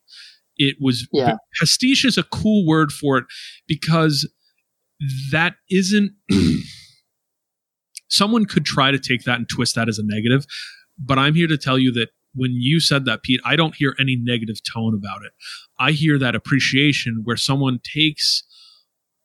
[0.56, 1.36] It was Yeah.
[1.58, 3.24] pastiche is a cool word for it
[3.66, 4.30] because
[5.32, 6.12] that isn't
[8.08, 10.44] someone could try to take that and twist that as a negative
[10.96, 13.94] but i'm here to tell you that when you said that pete i don't hear
[13.98, 15.32] any negative tone about it.
[15.78, 18.44] I hear that appreciation where someone takes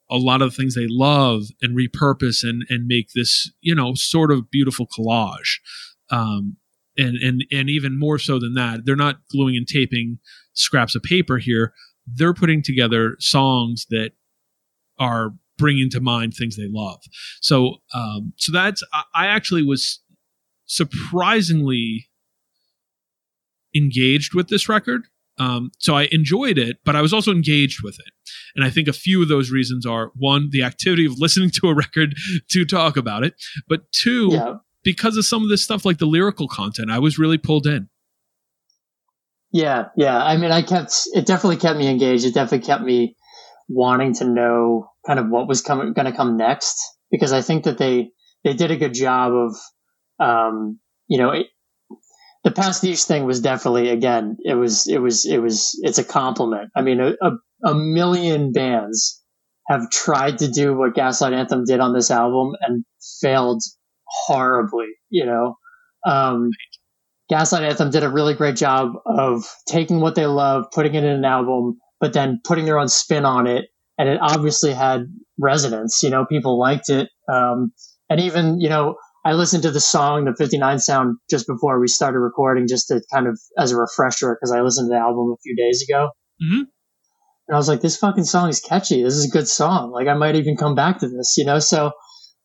[0.09, 3.93] a lot of the things they love and repurpose and and make this you know
[3.93, 5.59] sort of beautiful collage.
[6.09, 6.57] Um
[6.97, 10.19] and and and even more so than that they're not gluing and taping
[10.53, 11.73] scraps of paper here.
[12.07, 14.11] They're putting together songs that
[14.97, 17.01] are bringing to mind things they love.
[17.41, 20.01] So um so that's i, I actually was
[20.65, 22.09] surprisingly
[23.77, 25.03] engaged with this record
[25.37, 28.13] um so i enjoyed it but i was also engaged with it
[28.55, 31.67] and i think a few of those reasons are one the activity of listening to
[31.67, 32.15] a record
[32.49, 33.33] to talk about it
[33.69, 34.55] but two Yeah.
[34.83, 37.87] because of some of this stuff like the lyrical content i was really pulled in
[39.51, 40.17] Yeah, yeah.
[40.23, 42.25] I mean, I kept it definitely kept me engaged.
[42.25, 43.15] It definitely kept me
[43.69, 46.77] wanting to know kind of what was coming going to come next
[47.11, 48.11] because I think that they
[48.43, 49.55] they did a good job of,
[50.19, 51.47] um, you know, it,
[52.47, 56.69] the pastiche thing was definitely again it was it was it was it's a compliment.
[56.77, 57.31] I mean, a, a,
[57.65, 59.21] a million bands
[59.67, 62.85] have tried to do what Gaslight Anthem did on this album and
[63.19, 63.61] failed
[64.05, 64.87] horribly.
[65.09, 65.55] You know.
[66.05, 66.51] Um,
[67.29, 71.09] Gaslight Anthem did a really great job of taking what they love, putting it in
[71.09, 73.65] an album, but then putting their own spin on it.
[73.97, 75.07] And it obviously had
[75.37, 76.01] resonance.
[76.01, 77.09] You know, people liked it.
[77.29, 77.73] Um,
[78.09, 78.95] and even, you know,
[79.25, 83.01] I listened to the song, the 59 sound, just before we started recording, just to
[83.11, 86.09] kind of as a refresher, because I listened to the album a few days ago.
[86.41, 86.61] Mhm.
[87.47, 89.03] And I was like, this fucking song is catchy.
[89.03, 89.91] This is a good song.
[89.91, 91.59] Like, I might even come back to this, you know?
[91.59, 91.91] So,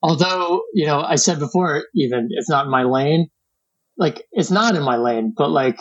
[0.03, 3.29] although, you know, I said before, even it's not in my lane,
[3.97, 5.81] like it's not in my lane, but like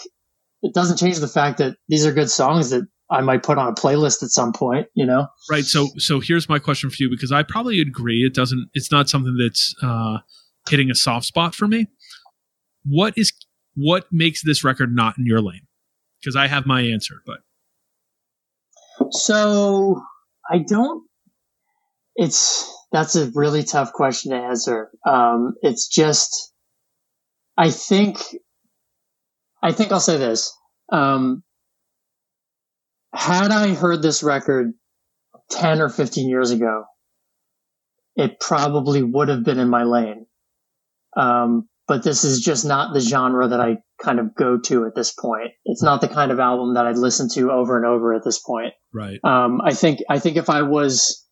[0.62, 3.68] it doesn't change the fact that these are good songs that I might put on
[3.68, 5.28] a playlist at some point, you know?
[5.50, 8.92] right so so here's my question for you because i probably agree it doesn't it's
[8.92, 10.18] not something that's uh
[10.70, 11.88] hitting a soft spot for me
[12.86, 13.32] what is
[13.76, 15.68] what makes this record not in your lane
[16.20, 17.40] because i have my answer but
[19.12, 20.02] So
[20.50, 21.08] I don't,
[22.16, 24.90] it's, that's a really tough question to answer.
[25.06, 26.54] Um, it's just,
[27.58, 28.18] I think,
[29.62, 30.56] I think I'll say this.
[30.92, 31.44] Um,
[33.14, 34.74] had I heard this record
[35.52, 36.86] 10 or 15 years ago,
[38.16, 40.26] it probably would have been in my lane.
[41.18, 44.96] Um, but this is just not the genre that I kind of go to at
[44.96, 45.52] this point.
[45.66, 48.40] It's not the kind of album that I'd listen to over and over at this
[48.40, 48.74] point.
[48.94, 51.26] right Um, I think I think if I was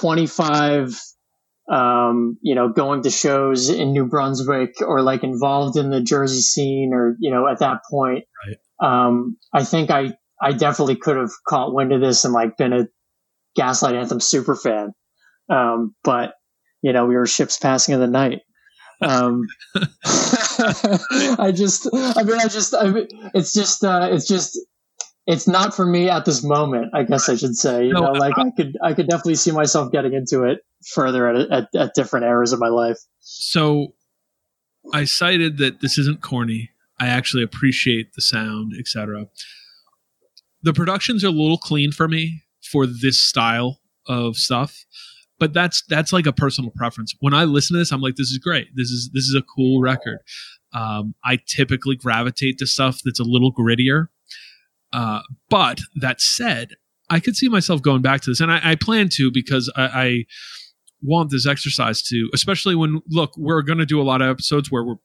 [0.00, 1.00] 25,
[1.72, 6.40] um, you know, going to shows in New Brunswick or like involved in the Jersey
[6.40, 9.06] scene, or you know, at that point, Right.
[9.06, 12.72] um, I think I I definitely could have caught wind of this and like been
[12.72, 12.86] a
[13.56, 14.92] Gaslight Anthem super fan.
[15.48, 16.34] Um, but
[16.82, 18.40] you know, we were ships passing in the night.
[19.04, 19.46] Um,
[21.38, 24.58] I just, I mean, I just, I mean, it's just, uh, it's just,
[25.26, 26.92] it's not for me at this moment.
[26.94, 29.52] I guess I should say, you No, know, like I could, I could definitely see
[29.52, 30.60] myself getting into it
[30.92, 32.98] further at, at, at different eras of my life.
[33.20, 33.94] So
[34.92, 36.70] I cited that this isn't corny.
[37.00, 39.26] I actually appreciate the sound, etc.
[40.62, 44.84] The productions are a little clean for me for this style of stuff,
[45.44, 47.14] but that's that's like a personal preference.
[47.20, 48.68] When I listen to this, I'm like, this is great.
[48.74, 50.20] This is this is a cool record.
[50.72, 54.06] Um, I typically gravitate to stuff that's a little grittier.
[54.90, 56.70] Uh, but that said,
[57.10, 59.82] I could see myself going back to this, and I, I plan to because I,
[59.82, 60.24] I
[61.02, 64.72] want this exercise to, especially when look, we're going to do a lot of episodes
[64.72, 64.96] where we're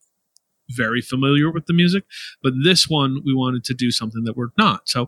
[0.69, 2.05] very familiar with the music,
[2.41, 4.87] but this one we wanted to do something that we're not.
[4.87, 5.07] So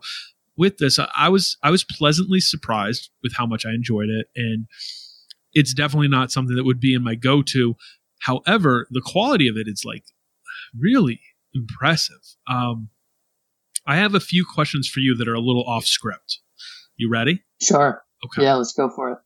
[0.58, 4.26] with this, I, I was I was pleasantly surprised with how much I enjoyed it,
[4.36, 4.66] and
[5.52, 7.76] it's definitely not something that would be in my go-to.
[8.20, 10.04] However, the quality of it is like
[10.78, 11.20] really
[11.54, 12.20] impressive.
[12.48, 12.88] Um,
[13.86, 16.38] I have a few questions for you that are a little off script.
[16.96, 17.42] You ready?
[17.60, 18.02] Sure.
[18.24, 18.44] Okay.
[18.44, 19.18] Yeah, let's go for it.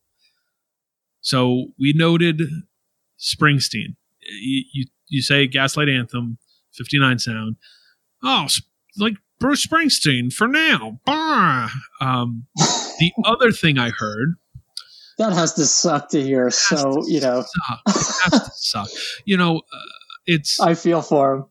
[1.21, 2.41] So we noted
[3.19, 3.97] Springsteen.
[4.23, 6.39] You you, you say Gaslight Anthem,
[6.75, 7.57] 59 sound.
[8.23, 8.47] Oh,
[8.97, 11.01] like Bruce Springsteen for now.
[11.05, 11.69] Bah.
[12.01, 12.47] Um,
[12.99, 14.35] the other thing I heard
[15.19, 16.51] That has to suck to hear.
[16.51, 17.81] So, you know, suck.
[17.87, 18.89] It has to suck.
[19.25, 19.79] You know, uh,
[20.27, 21.45] it's I feel for him.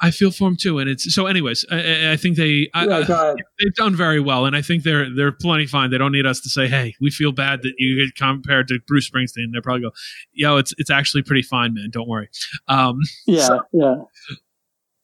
[0.00, 1.26] I feel for him too, and it's so.
[1.26, 3.36] Anyways, I- I, think they I, Yeah, I- go ahead.
[3.58, 5.90] they've done very well, and I think they're they're plenty fine.
[5.90, 8.78] They don't need us to say, "Hey, we feel bad that you get compared to
[8.86, 9.90] Bruce Springsteen." They probably go,
[10.32, 11.88] "Yo, it's it's actually pretty fine, man.
[11.90, 12.28] Don't worry."
[12.68, 13.94] Um, Yeah, So- yeah.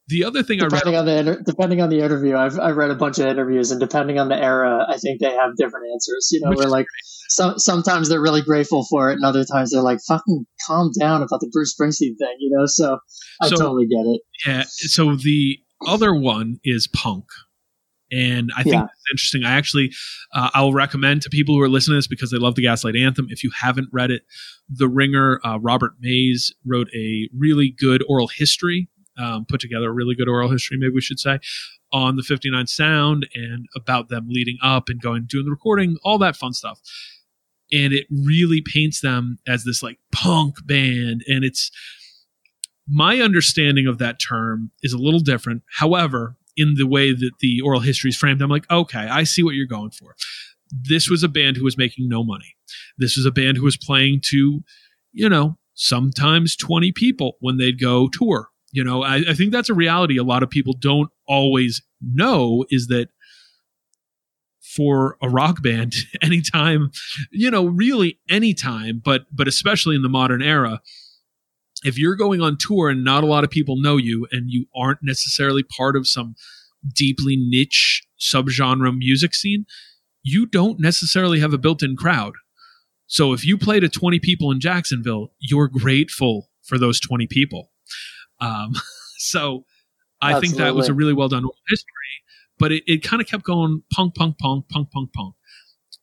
[0.09, 2.77] The other thing I read, Depending on the inter- depending on the interview, I've I've
[2.77, 5.87] read a bunch of interviews, and depending on the era, I think they have different
[5.93, 6.29] answers.
[6.33, 6.87] You know, we're like
[7.29, 11.23] some sometimes they're really grateful for it, and other times they're like, "Fucking calm down
[11.23, 12.99] about the Bruce Springsteen thing." You know, so
[13.41, 14.21] I So- totally get it.
[14.47, 14.65] yeah.
[14.67, 17.25] So the other one is punk,
[18.11, 18.85] and I think Yeah.
[18.85, 19.45] it's interesting.
[19.45, 19.93] I actually
[20.35, 22.97] uh, I'll recommend to people who are listening to this because they love the Gaslight
[22.97, 23.27] Anthem.
[23.31, 24.23] If you haven't read it,
[24.69, 28.89] The Ringer, uh, Robert Mays wrote a really good oral history.
[29.19, 31.39] Um, put together a really good oral history, maybe we should say,
[31.93, 36.19] on the 59 sound and about them leading up and going doing the recording, all
[36.19, 36.81] that fun stuff.
[37.71, 41.23] And it really paints them as this like punk band.
[41.27, 41.71] And it's
[42.89, 45.63] my understanding of that term is a little different.
[45.79, 49.43] However, in the way that the oral history is framed, I'm like, okay, I see
[49.43, 50.15] what you're going for.
[50.71, 52.57] This was a band who was making no money.
[52.99, 54.63] This was a band who was playing to,
[55.13, 58.49] you know, sometimes 20 people when they'd go tour.
[58.73, 62.65] You know, I, I think that's a reality a lot of people don't always know
[62.71, 63.09] is that
[64.63, 66.91] for a rock band, anytime,
[67.31, 70.81] you know, really anytime, but but especially in the modern era,
[71.85, 74.67] if you're going on tour and not a lot of people know you and you
[74.75, 76.35] aren't necessarily part of some
[76.95, 79.67] deeply niche subgenre music scene,
[80.23, 82.35] you don't necessarily have a built-in crowd.
[83.07, 87.71] So if you play to 20 people in Jacksonville, you're grateful for those 20 people.
[88.43, 88.73] Um,
[89.19, 89.65] so
[90.21, 91.89] I think that was a really well done history,
[92.59, 95.35] but it, it kind of kept going punk, punk, punk, punk, punk, punk.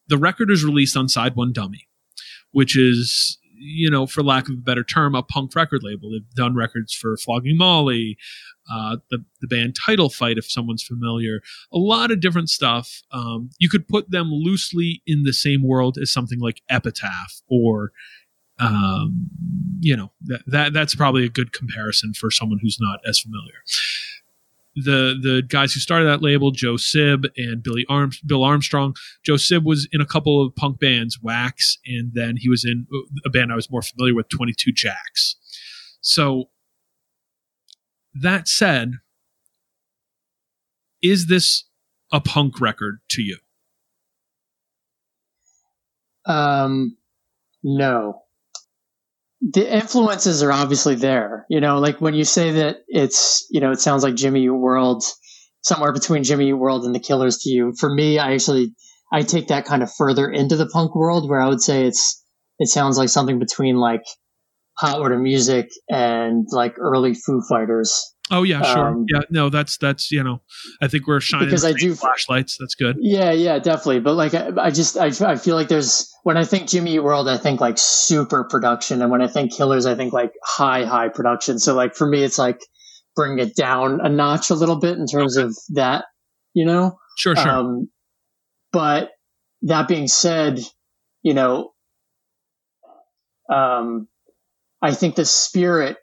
[0.08, 1.88] The record is released on Side One Dummy,
[2.52, 6.12] which is, you know, for lack of a better term, a punk record label.
[6.12, 8.18] They've done records for Flogging Molly,
[8.72, 11.42] uh, the the band Title Fight, if someone's familiar,
[11.72, 13.02] a lot of different stuff.
[13.12, 17.92] Um, you could put them loosely in the same world as something like Epitaph or
[18.60, 19.30] um,
[19.80, 23.64] you know that, that that's probably a good comparison for someone who's not as familiar.
[24.76, 28.96] The the guys who started that label, Joe Sib and Billy Arms, Bill Armstrong.
[29.24, 32.86] Joe Sib was in a couple of punk bands, Wax, and then he was in
[33.26, 35.36] a band I was more familiar with, Twenty Two Jacks.
[36.02, 36.50] So
[38.14, 38.94] that said,
[41.02, 41.66] is this
[42.12, 43.38] a punk record to you?
[46.26, 46.98] Um,
[47.64, 48.22] no.
[49.42, 51.46] The influences are obviously there.
[51.50, 55.04] You know, like when you say that it's, you know, it sounds like Jimmy World,
[55.62, 57.74] somewhere between Jimmy World and the Killers to you.
[57.78, 58.74] For me, I actually,
[59.12, 62.24] I take that kind of further into the punk world where I would say it's,
[62.60, 64.04] it sounds like something between like
[64.78, 68.14] Hot Water Music and like early Foo Fighters.
[68.32, 68.88] Oh yeah, sure.
[68.90, 70.42] Um, yeah, no, that's that's you know,
[70.82, 72.58] I think we're shining Because I do- flashlights.
[72.60, 72.98] That's good.
[73.00, 74.02] Yeah, yeah, definitely.
[74.02, 77.00] But like, I, I just, I, I feel like there's, when I think Jimmy Eat
[77.00, 79.02] World, I think like super production.
[79.02, 81.58] And when I think Killers, I think like high, high production.
[81.60, 82.62] So like for me, it's like
[83.16, 86.06] bring it down a notch a little bit in terms of that,
[86.54, 86.98] you know.
[87.18, 87.50] Sure, sure.
[87.50, 87.90] Um,
[88.72, 89.10] but
[89.64, 90.60] that being said,
[91.24, 91.72] you know,
[93.52, 94.08] um,
[94.82, 95.98] I think the spirit,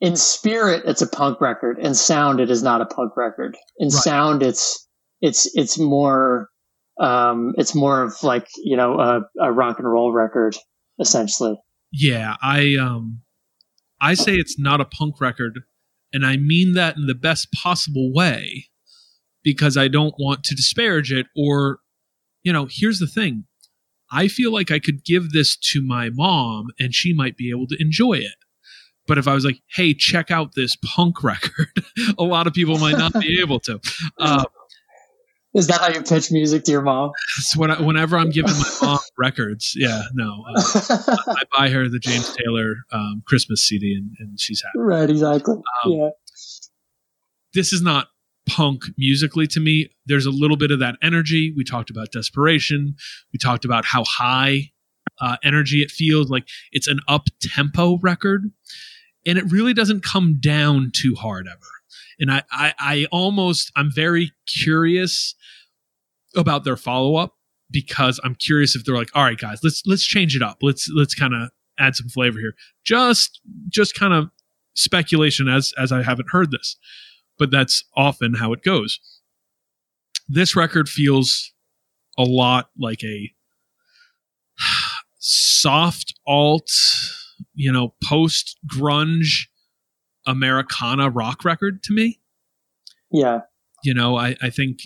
[0.00, 1.78] in spirit, it's a punk record.
[1.78, 3.56] In sound, it is not a punk record.
[3.78, 3.92] In Right.
[4.02, 4.86] sound, it's
[5.20, 6.50] it's it's more,
[7.00, 10.56] um, it's more of like you know a, a rock and roll record
[10.98, 11.56] essentially.
[11.92, 13.22] Yeah, I um
[14.00, 15.60] I say it's not a punk record
[16.12, 18.66] and I mean that in the best possible way
[19.42, 21.78] because I don't want to disparage it or
[22.42, 23.44] you know, here's the thing.
[24.12, 27.66] I feel like I could give this to my mom and she might be able
[27.68, 28.36] to enjoy it.
[29.06, 31.68] But if I was like, "Hey, check out this punk record,"
[32.18, 33.80] a lot of people might not be able to.
[34.18, 34.44] Uh,
[35.54, 37.10] Is that how you pitch music to your mom?
[37.54, 40.62] what I, whenever I'm giving my mom records, yeah, no, uh,
[41.28, 44.78] I buy her the James Taylor um, Christmas CD, and, and she's happy.
[44.78, 45.54] right, exactly.
[45.84, 46.08] Um, yeah,
[47.54, 48.08] this is not
[48.48, 49.88] punk musically to me.
[50.06, 51.52] There's a little bit of that energy.
[51.56, 52.94] We talked about desperation.
[53.32, 54.70] We talked about how high
[55.20, 56.30] uh, energy it feels.
[56.30, 58.50] Like it's an up tempo record,
[59.26, 61.58] and it really doesn't come down too hard ever.
[62.18, 65.34] And I, I, I almost, I'm very curious
[66.34, 67.34] about their follow up
[67.70, 70.58] because I'm curious if they're like, all right, guys, let's let's change it up.
[70.62, 72.54] Let's let's kind of add some flavor here.
[72.84, 74.30] Just just kind of
[74.74, 76.76] speculation as as I haven't heard this
[77.38, 78.98] but that's often how it goes.
[80.28, 81.52] This record feels
[82.18, 83.32] a lot like a
[85.18, 86.70] soft alt,
[87.54, 89.46] you know, post grunge
[90.26, 92.20] Americana rock record to me.
[93.10, 93.40] yeah,
[93.84, 94.78] You know, I, I think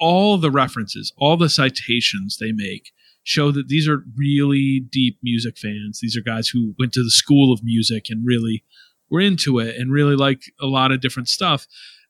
[0.00, 2.92] all the references, all the citations they make
[3.24, 6.00] show that these are really deep music fans.
[6.00, 8.64] These are guys who went to the school of music and really
[9.10, 11.66] were into it and really like a lot of different stuff,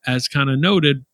[0.06, 1.04] as kind of noted.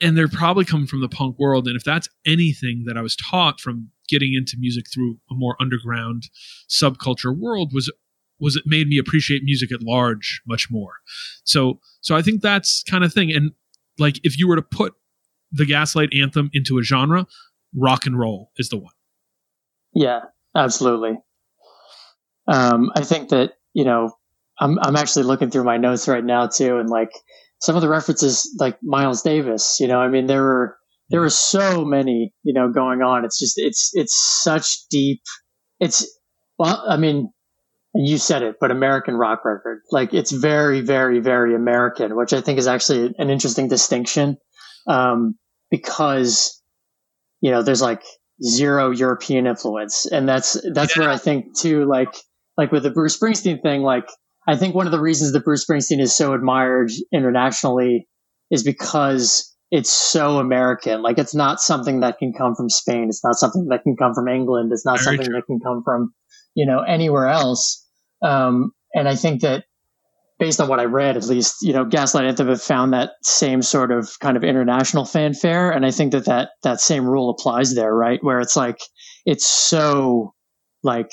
[0.00, 1.66] And they're probably coming from the punk world.
[1.66, 5.56] And if that's anything that I was taught from getting into music through a more
[5.60, 6.24] underground
[6.68, 7.92] subculture world was
[8.38, 10.94] was it made me appreciate music at large much more.
[11.44, 13.32] So so I think that's kind of thing.
[13.32, 13.52] And
[13.98, 14.94] like if you were to put
[15.52, 17.26] the Gaslight anthem into a genre,
[17.74, 18.92] rock and roll is the one.
[19.94, 20.20] yeah,
[20.54, 21.18] absolutely.
[22.48, 24.10] Um, I think that you know,
[24.58, 27.12] I'm I'm actually looking through my notes right now too, and like
[27.60, 29.78] some of the references, like Miles Davis.
[29.80, 30.78] You know, I mean, there were
[31.10, 33.24] there are so many, you know, going on.
[33.24, 35.22] It's just it's it's such deep.
[35.78, 36.06] It's
[36.58, 37.30] well, I mean,
[37.94, 39.82] you said it, but American rock record.
[39.90, 44.36] Like it's very, very, very American, which I think is actually an interesting distinction,
[44.86, 45.36] um,
[45.70, 46.62] because
[47.40, 48.02] you know there's like
[48.42, 52.14] zero European influence, and that's that's where I think too, like
[52.56, 54.08] like with the Bruce Springsteen thing, like
[54.48, 58.08] I think one of the reasons that Bruce Springsteen is so admired internationally
[58.50, 61.02] is because it's so American.
[61.02, 63.06] Like it's not something that can come from Spain.
[63.08, 64.70] It's not something that can come from England.
[64.72, 65.34] It's not Very something true.
[65.34, 66.14] that can come from,
[66.54, 67.84] you know, anywhere else.
[68.22, 69.64] Um, and I think that
[70.38, 73.62] based on what I read, at least, you know, Gaslight Anthem have found that same
[73.62, 75.70] sort of kind of international fanfare.
[75.70, 78.22] And I think that that, that same rule applies there, right?
[78.22, 78.78] Where it's like,
[79.24, 80.34] it's so
[80.82, 81.10] like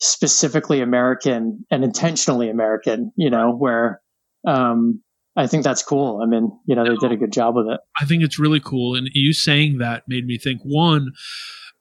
[0.00, 4.00] specifically American and intentionally American, you know, where,
[4.46, 5.02] um,
[5.36, 6.20] I think that's cool.
[6.22, 7.80] I mean, you know, they did a good job with it.
[8.00, 8.94] I think it's really cool.
[8.94, 11.12] And you saying that made me think one,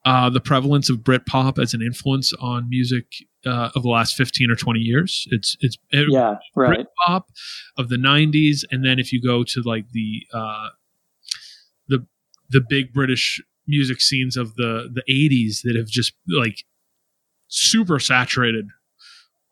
[0.05, 3.05] uh, the prevalence of Britpop as an influence on music
[3.45, 5.27] uh, of the last 15 or 20 years.
[5.31, 6.87] It's, it's, it, Yeah, right.
[7.09, 7.23] Britpop
[7.77, 8.59] of the 90s.
[8.71, 10.69] And then if you go to like the, uh,
[11.89, 12.05] the,
[12.49, 16.63] the big British music scenes of the, the 80s that have just like
[17.47, 18.67] super saturated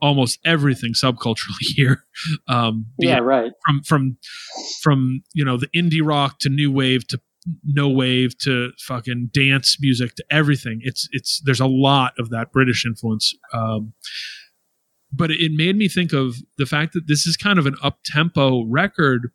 [0.02, 2.04] almost everything subculturally here.
[2.48, 3.52] Um, Yeah, right.
[3.66, 4.18] from from
[4.82, 7.20] from you know the indie rock to new wave to
[7.64, 12.52] no wave to fucking dance music to everything it's it's there's a lot of that
[12.52, 13.94] british influence um
[15.12, 18.00] but it made me think of the fact that this is kind of an up
[18.04, 19.32] tempo record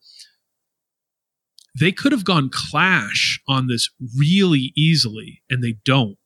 [1.81, 6.19] they could have gone clash on this really easily and they don't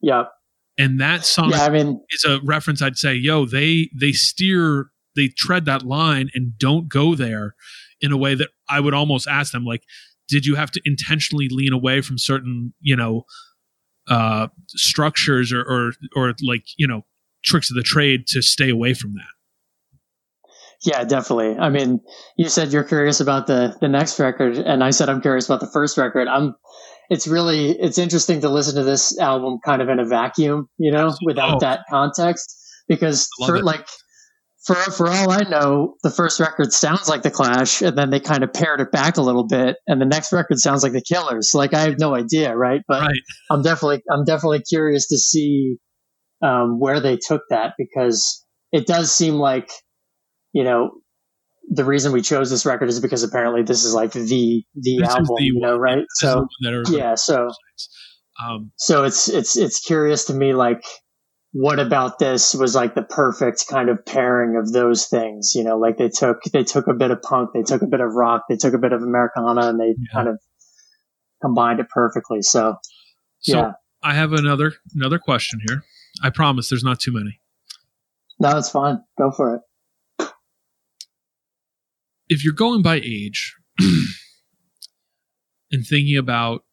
[0.00, 0.24] Yeah.
[0.78, 1.64] And that song Yeah.
[1.64, 6.30] I mean, is a reference I'd say, yo, they they steer, they tread that line
[6.34, 7.54] and don't go there
[8.00, 9.84] in a way that I would almost ask them, like,
[10.28, 13.24] did you have to intentionally lean away from certain, you know,
[14.08, 17.02] uh, structures or or or like you know
[17.44, 19.26] tricks of the trade to stay away from that?
[20.84, 21.56] Yeah, definitely.
[21.58, 22.00] I mean,
[22.36, 25.60] you said you're curious about the the next record, and I said I'm curious about
[25.60, 26.28] the first record.
[26.28, 26.54] I'm.
[27.10, 30.90] It's really it's interesting to listen to this album kind of in a vacuum, you
[30.92, 31.58] know, without Oh.
[31.60, 32.56] that context,
[32.88, 33.64] because for it.
[33.64, 33.86] like
[34.66, 38.20] for for all I know, the first record sounds like the Clash, and then they
[38.20, 41.02] kind of pared it back a little bit, and the next record sounds like the
[41.02, 41.50] Killers.
[41.52, 42.80] Like I have no idea, right?
[42.88, 43.20] But Right.
[43.50, 45.76] I'm definitely I'm definitely curious to see
[46.42, 49.68] um, where they took that because it does seem like
[50.52, 50.92] you know
[51.70, 55.08] the reason we chose this record is because apparently this is like the the This
[55.08, 55.98] album, the you know, right?
[55.98, 57.48] This So one that everybody yeah, so.
[58.44, 60.82] Um, so it's it's it's curious to me like
[61.52, 65.76] what about this was like the perfect kind of pairing of those things you know
[65.78, 68.44] like they took they took a bit of punk they took a bit of rock
[68.48, 70.12] they took a bit of americana and they Yeah.
[70.14, 70.38] kind of
[71.42, 72.76] combined it perfectly so
[73.40, 73.72] so yeah
[74.02, 75.84] I have another another question here.
[76.24, 77.38] I promise there's not too many.
[78.40, 79.60] no it's fine go for it
[82.28, 83.54] if you're going by age
[85.70, 86.64] and thinking about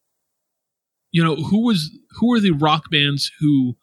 [1.12, 1.90] you know who was
[2.20, 3.76] who were the rock bands who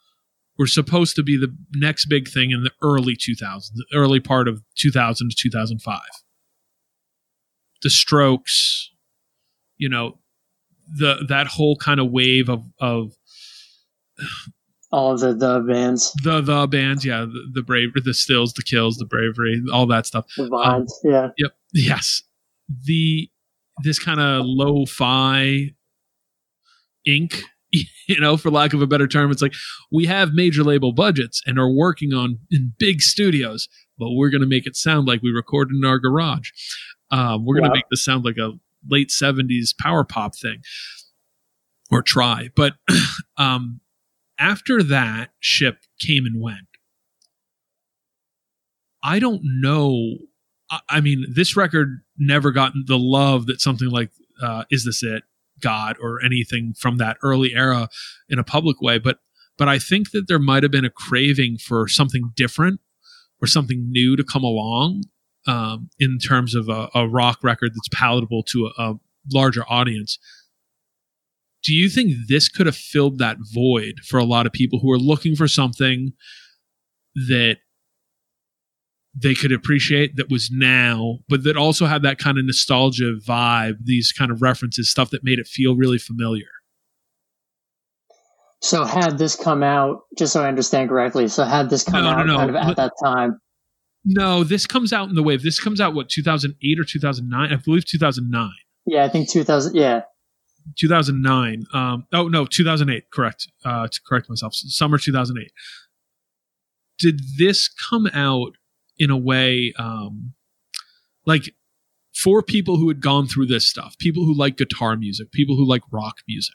[0.58, 4.48] were supposed to be the next big thing in the early 2000s the early part
[4.48, 6.00] of 2000 to 2005
[7.82, 8.90] the strokes
[9.76, 10.18] you know
[10.86, 13.12] the that whole kind of wave of of
[14.92, 18.62] all of the the bands the the bands yeah the, the brave the stills the
[18.62, 21.52] kills the bravery all that stuff the vines yeah Yep.
[21.74, 22.22] Yes.
[22.84, 23.28] The
[23.82, 25.70] this kind of lo-fi
[27.06, 27.42] ink,
[27.72, 29.52] you know, for lack of a better term, it's like
[29.92, 33.68] we have major label budgets and are working on in big studios,
[33.98, 36.50] but we're going to make it sound like we recorded in our garage.
[37.10, 37.78] Um, we're going to Yeah.
[37.80, 38.52] make this sound like a
[38.88, 40.62] late '70s power pop thing,
[41.90, 42.48] or try.
[42.56, 42.74] But
[43.36, 43.80] um,
[44.38, 46.66] after that ship came and went,
[49.02, 50.16] I don't know
[50.88, 54.10] I- mean, this record never got the love that something like
[54.42, 55.22] uh, "Is This It,"
[55.60, 57.88] "God," or anything from that early era
[58.28, 58.98] in a public way.
[58.98, 59.20] But
[59.56, 62.80] but I think that there might have been a craving for something different
[63.40, 65.04] or something new to come along
[65.46, 68.94] um, in terms of a, a rock record that's palatable to a, a
[69.32, 70.18] larger audience.
[71.64, 74.90] Do you think this could have filled that void for a lot of people who
[74.92, 76.12] are looking for something
[77.28, 77.56] that
[79.18, 83.76] they could appreciate that was now, but that also had that kind of nostalgia vibe,
[83.82, 86.44] these kind of references, stuff that made it feel really familiar.
[88.62, 92.10] so had this come out just so i understand correctly so had this come No,
[92.12, 92.36] no, out no.
[92.36, 93.38] kind of at But- that time
[94.04, 95.42] No, this comes out in the wave.
[95.42, 97.52] This comes out what 2008 or 2009?
[97.52, 98.50] I believe 2009.
[98.86, 100.02] yeah i think 2000 yeah
[100.76, 101.64] 2009.
[101.72, 103.10] Um, oh no, 2008.
[103.10, 103.48] Correct.
[103.64, 105.50] Uh, to correct myself, summer 2008.
[106.98, 108.52] Did this come out
[108.98, 110.32] in a way um,
[111.26, 111.54] like
[112.14, 115.66] for people who had gone through this stuff, people who like guitar music, people who
[115.66, 116.54] like rock music,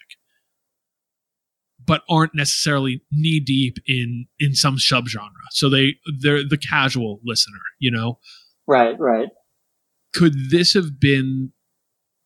[1.86, 5.30] but aren't necessarily knee deep in in some subgenre?
[5.52, 8.20] So they they're the casual listener, you know
[8.68, 9.30] right right
[10.14, 11.52] could this have been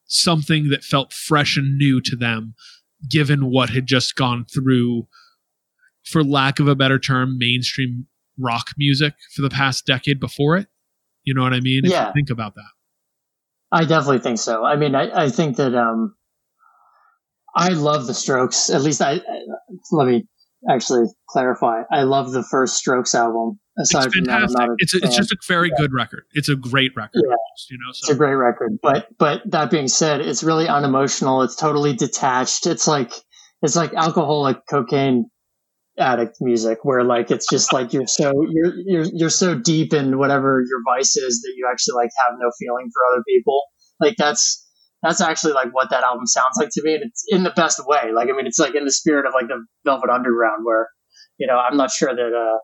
[0.06, 2.54] something that felt fresh and new to them
[3.10, 5.08] given what had just gone through
[6.06, 8.08] for lack of a better term mainstream
[8.40, 10.68] rock music for the past decade before it
[11.24, 12.12] you know what i mean Yeah.
[12.14, 12.70] think about that
[13.72, 14.64] I definitely think so.
[14.64, 16.16] I mean, I, I think that um,
[17.54, 18.70] I love the Strokes.
[18.70, 19.40] At least I, I
[19.92, 20.28] let me
[20.70, 21.82] actually clarify.
[21.92, 23.60] I love the first Strokes album.
[23.78, 26.48] Aside it's that, fantastic not a it's, a, it's just a very good record it's
[26.48, 27.36] a great record Yeah.
[27.70, 28.80] you know it's a great record.
[28.82, 31.42] But but that being said, it's really unemotional.
[31.42, 32.68] It's totally detached.
[32.68, 33.12] It's like
[33.62, 35.30] it's like alcoholic cocaine
[35.98, 40.18] addict music where like it's just like you're so you're you're you're so deep in
[40.18, 43.62] whatever your vice is that you actually like have no feeling for other people.
[44.00, 44.64] Like that's
[45.02, 47.80] that's actually like what that album sounds like to me, and it's in the best
[47.86, 48.12] way.
[48.14, 50.90] Like I mean, it's like in the spirit of like the Velvet Underground, where
[51.38, 52.60] you know I'm not sure that uh,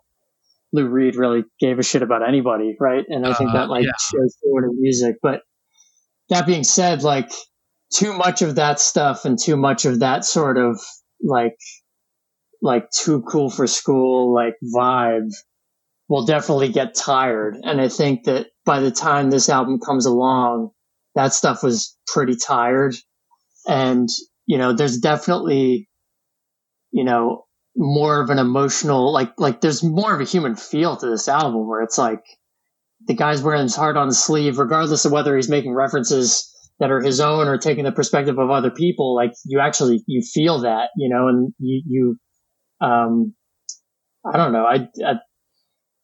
[0.73, 3.03] Lou Reed really gave a shit about anybody, right?
[3.07, 3.91] And I think Uh, that like yeah.
[3.99, 5.17] shows through in music.
[5.21, 5.41] But
[6.29, 7.31] that being said, like
[7.93, 10.79] too much of that stuff and too much of that sort of
[11.21, 11.57] like
[12.61, 15.31] like too cool for school like vibe
[16.07, 17.57] will definitely get tired.
[17.63, 20.71] And I think that by the time this album comes along,
[21.15, 22.95] that stuff was pretty tired.
[23.67, 24.09] And,
[24.45, 25.89] you know, there's definitely,
[26.91, 27.45] you know,
[27.81, 31.67] more of an emotional, like, like there's more of a human feel to this album
[31.67, 32.23] where it's like
[33.07, 36.47] the guy's wearing his heart on his sleeve, regardless of whether he's making references
[36.79, 39.15] that are his own or taking the perspective of other people.
[39.15, 43.33] Like you actually, you feel that, you know, and you, you, um,
[44.23, 44.65] I don't know.
[44.65, 45.13] I, I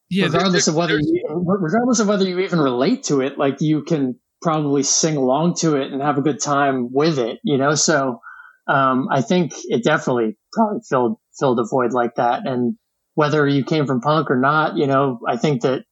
[0.10, 3.62] yeah regardless there- of whether you, regardless of whether you even relate to it, like
[3.62, 7.58] you can probably sing along to it and have a good time with it, you
[7.58, 7.76] know?
[7.76, 8.20] So,
[8.68, 12.46] um, I think it definitely probably filled, filled a void like that.
[12.46, 12.76] And
[13.16, 15.84] whether you came from punk or not, you know, I think that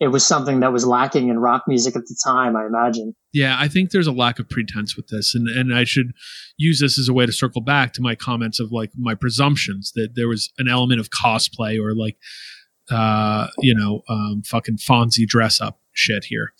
[0.00, 2.54] it was something that was lacking in rock music at the time.
[2.56, 3.14] I imagine.
[3.32, 6.12] Yeah, I think there's a lack of pretense with this, and and I should
[6.56, 9.92] use this as a way to circle back to my comments of like my presumptions
[9.96, 12.16] that there was an element of cosplay or like,
[12.90, 16.52] uh, you know, um, fucking Fonzie dress up shit here.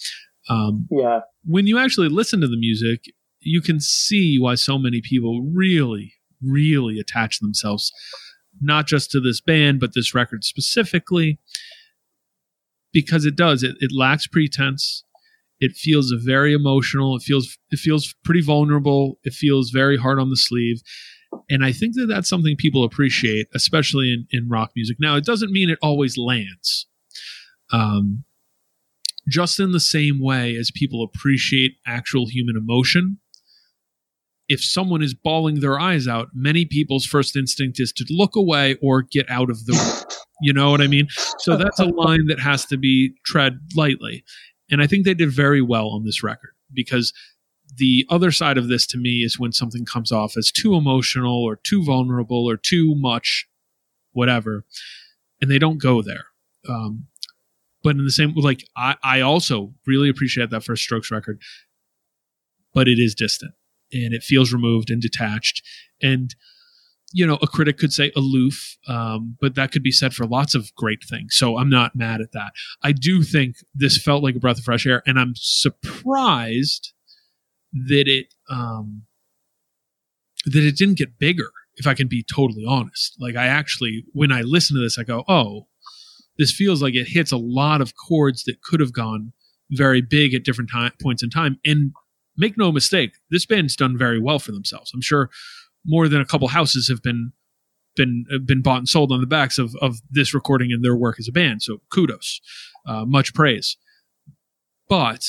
[0.49, 1.21] Um, Yeah.
[1.45, 3.05] when you actually listen to the music,
[3.41, 7.93] you can see why so many people really, really attach themselves
[8.61, 11.39] not just to this band, but this record specifically,
[12.93, 13.63] because it does.
[13.63, 15.05] It, it lacks pretense.
[15.61, 17.17] It feels very emotional.
[17.17, 19.19] It feels it feels pretty vulnerable.
[19.25, 20.81] It feels very hard on the sleeve,
[21.51, 24.99] and I think that that's something people appreciate, especially in in rock music.
[25.01, 26.87] Now, it doesn't mean it always lands.
[27.73, 28.25] Um,
[29.29, 33.19] just in the same way as people appreciate actual human emotion.
[34.49, 38.77] If someone is bawling their eyes out, many people's first instinct is to look away
[38.83, 40.17] or get out of the room.
[40.41, 41.09] You know what I mean?
[41.39, 44.25] So that's a line that has to be tread lightly.
[44.71, 47.13] And I think they did very well on this record because
[47.77, 51.43] the other side of this to me is when something comes off as too emotional
[51.43, 53.47] or too vulnerable or too much
[54.13, 54.65] whatever,
[55.41, 56.25] and they don't go there.
[56.69, 57.07] Um,
[57.83, 61.41] but in the same like I, I also really appreciate that first strokes record
[62.75, 63.53] but it is distant
[63.93, 65.63] and it feels removed and detached.
[66.03, 66.35] And
[67.11, 70.55] you know a critic could say aloof um, but that could be said for lots
[70.55, 71.37] of great things.
[71.37, 72.53] So i'm not mad at that.
[72.83, 76.93] I do think this felt like a breath of fresh air and i'm surprised
[77.73, 79.05] that it um,
[80.45, 83.17] that it didn't get bigger if i can be totally honest.
[83.19, 85.67] Like i actually when i listen to this i go oh
[86.39, 89.33] this feels like it hits a lot of chords that could have gone
[89.71, 91.59] very big at different time, points in time.
[91.65, 91.93] And
[92.39, 94.91] make no mistake, this band's done very well for themselves.
[94.95, 95.29] I'm sure
[95.85, 97.33] more than a couple houses have been
[97.97, 101.17] been been bought and sold on the backs of of this recording and their work
[101.19, 101.63] as a band.
[101.63, 102.41] So kudos,
[102.87, 103.77] uh, much praise.
[104.89, 105.25] But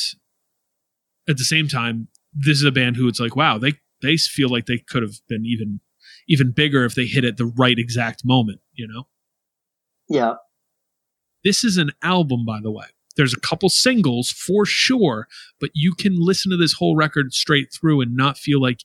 [1.27, 4.49] at the same time, this is a band who it's like, wow, they they feel
[4.49, 5.81] like they could have been even
[6.27, 8.61] even bigger if they hit at the right exact moment.
[8.73, 9.07] You know.
[10.07, 10.35] Yeah.
[11.43, 12.87] This is an album, by the way.
[13.15, 15.27] There's a couple singles for sure,
[15.59, 18.79] but you can listen to this whole record straight through and not feel like,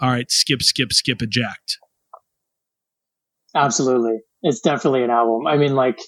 [0.00, 1.78] all right, skip, skip, skip, eject.
[3.54, 4.20] Absolutely.
[4.42, 5.46] It's definitely an album.
[5.46, 6.00] I mean, like,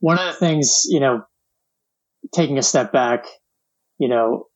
[0.00, 1.22] one of the things, you know,
[2.34, 3.26] taking a step back,
[3.98, 4.46] you know,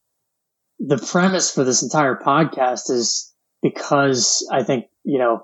[0.78, 3.32] the premise for this entire podcast is
[3.62, 5.42] because I think, you know,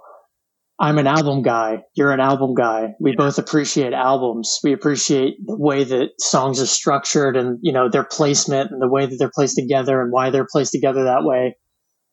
[0.82, 1.84] I'm an album guy.
[1.94, 2.94] You're an album guy.
[2.98, 4.58] We both appreciate albums.
[4.64, 8.88] We appreciate the way that songs are structured and, you know, their placement and the
[8.88, 11.56] way that they're placed together and why they're placed together that way.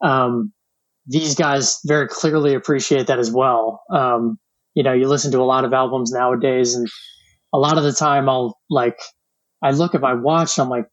[0.03, 0.53] Um,
[1.07, 3.81] these guys very clearly appreciate that as well.
[3.91, 4.37] Um,
[4.75, 6.87] you know, you listen to a lot of albums nowadays and
[7.51, 8.99] a lot of the time I'll like,
[9.63, 10.85] I look at my watch and I'm like,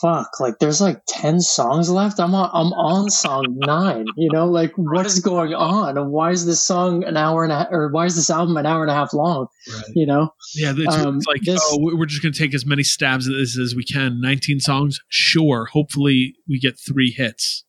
[0.00, 2.18] fuck, like there's like 10 songs left.
[2.20, 5.96] I'm on, I'm on song nine, you know, like what is going on?
[5.98, 8.56] And why is this song an hour and a half, or why is this album
[8.56, 9.46] an hour and a half long?
[9.94, 10.30] You know?
[10.54, 13.28] Yeah, it's, Um, it's like, this- oh, we're just going to take as many stabs
[13.28, 14.20] at this as we can.
[14.20, 14.98] 19 songs?
[15.08, 15.66] Sure.
[15.72, 17.64] Hopefully we get three hits.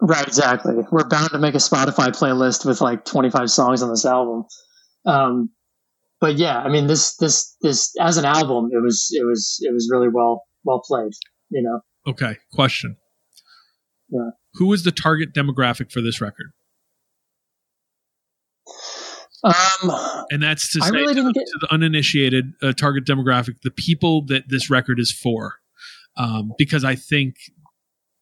[0.00, 0.74] Right, exactly.
[0.92, 4.44] We're bound to make a Spotify playlist with like 25 songs on this album.
[5.06, 5.50] Um,
[6.20, 9.72] but yeah, I mean, this, this, this, as an album, it was, it was, it
[9.72, 11.12] was really well, well played,
[11.50, 11.80] you know?
[12.10, 12.96] Okay, question.
[14.08, 14.30] Yeah.
[14.54, 16.52] Who is the target demographic for this record?
[19.44, 19.90] Um,
[20.30, 23.60] And that's to say really to, the, didn't get- to the uninitiated uh, target demographic,
[23.62, 25.54] the people that this record is for.
[26.16, 27.36] Um, because I think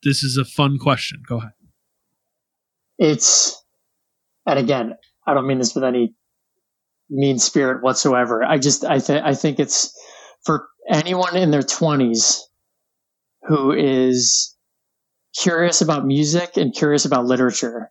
[0.03, 1.23] this is a fun question.
[1.27, 1.53] Go ahead.
[2.99, 3.63] it's,
[4.47, 4.95] and again,
[5.27, 6.15] I don't mean this with any
[7.09, 8.43] mean spirit whatsoever.
[8.45, 9.93] I just, I think, I think it's
[10.45, 12.43] for anyone in their twenties
[13.47, 14.57] who is
[15.39, 17.91] curious about music and curious about literature.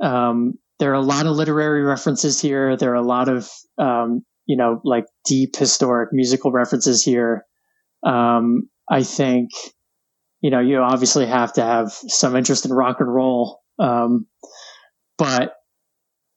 [0.00, 2.76] Um, there are a lot of literary references here.
[2.76, 7.44] There are a lot of, um, you know, like deep historic musical references here.
[8.04, 9.50] Um, I think,
[10.40, 13.60] you know, you obviously have to have some interest in rock and roll.
[13.78, 14.26] Um,
[15.18, 15.54] but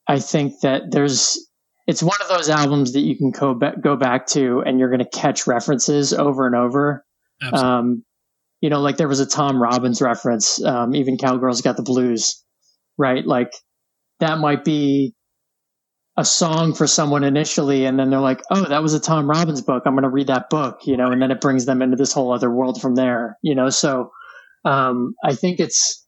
[0.07, 1.49] I think that there's,
[1.87, 4.89] it's one of those albums that you can go back, go back to and you're
[4.89, 7.05] going to catch references over and over.
[7.53, 8.03] Um,
[8.63, 12.41] you know, like there was a Tom Robbins reference, um, even Cowgirls Got the Blues,
[12.97, 13.27] right?
[13.27, 13.51] Like
[14.21, 15.13] that might be
[16.15, 19.61] a song for someone initially, and then they're like, oh, that was a Tom Robbins
[19.61, 19.83] book.
[19.85, 22.13] I'm going to read that book, you know, and then it brings them into this
[22.13, 23.69] whole other world from there, you know?
[23.69, 24.11] So,
[24.63, 26.07] um, I think it's,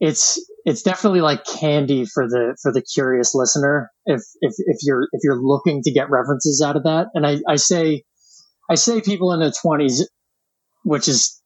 [0.00, 3.92] it's, it's definitely like candy for the, for the curious listener.
[4.06, 7.10] If, if, if you're, if you're looking to get references out of that.
[7.14, 8.02] And I, I say,
[8.68, 10.10] I say people in their twenties,
[10.82, 11.38] which is,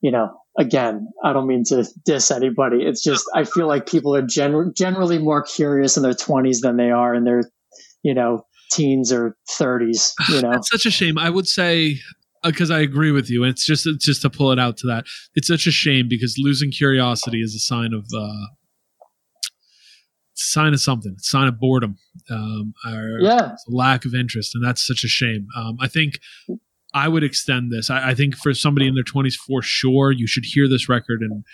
[0.00, 2.82] you know, again, I don't mean to diss anybody.
[2.82, 6.76] It's just I feel like people are gen- generally more curious in their twenties than
[6.76, 7.44] they are in their,
[8.02, 10.14] you know, teens or thirties.
[10.28, 11.18] You know, It's such a shame.
[11.18, 11.98] I would say
[12.44, 13.44] because I agree with you.
[13.44, 15.04] It's just it's just to pull it out to that.
[15.34, 18.46] It's such a shame because losing curiosity is a sign of uh,
[20.34, 21.16] sign of something.
[21.18, 21.96] Sign of boredom.
[22.30, 25.48] Um, or yeah, lack of interest, and that's such a shame.
[25.56, 26.20] Um, I think
[26.96, 27.90] I would extend this.
[27.90, 31.20] I, I think for somebody in their twenties, for sure, you should hear this record,
[31.20, 31.44] and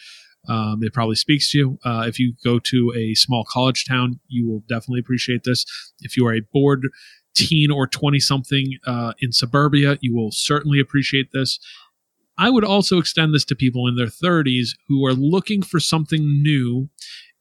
[0.48, 1.78] um, it probably speaks to you.
[1.84, 5.66] Uh, if you go to a small college town, you will definitely appreciate this.
[6.00, 6.82] If you are a bored
[7.34, 11.58] teen or twenty something uh, in suburbia, you will certainly appreciate this.
[12.38, 16.42] I would also extend this to people in their 30s who are looking for something
[16.42, 16.88] new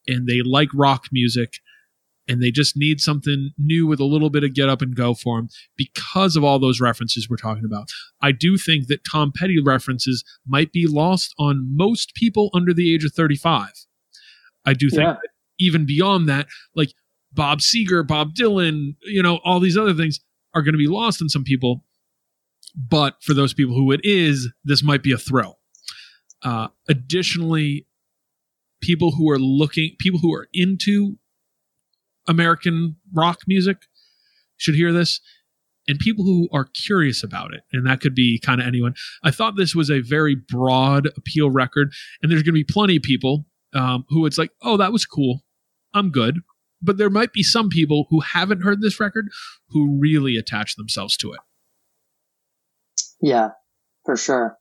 [0.05, 1.53] and they like rock music
[2.31, 5.13] and they just need something new with a little bit of get up and go
[5.13, 7.89] for them because of all those references we're talking about.
[8.21, 12.93] I do think that Tom Petty references might be lost on most people under the
[12.93, 13.67] age of 35.
[14.65, 15.13] I do think Yeah.
[15.13, 15.29] that
[15.59, 16.93] even beyond that, like
[17.33, 20.19] Bob Seger, Bob Dylan, you know, all these other things
[20.53, 21.83] are going to be lost on some people.
[22.75, 25.59] But for those people who it is, this might be a thrill.
[26.43, 27.85] Uh, additionally,
[28.81, 31.17] people who are looking, people who are into
[32.27, 33.77] American rock music
[34.57, 35.19] should hear this,
[35.87, 37.61] and people who are curious about it.
[37.73, 38.93] And that could be kind of anyone.
[39.23, 41.91] I thought this was a very broad appeal record,
[42.21, 45.05] and there's going to be plenty of people um, who it's like, oh, that was
[45.05, 45.43] cool.
[45.93, 46.39] I'm good.
[46.81, 49.29] But there might be some people who haven't heard this record
[49.69, 51.39] who really attach themselves to it.
[53.21, 53.49] Yeah,
[54.03, 54.57] for sure.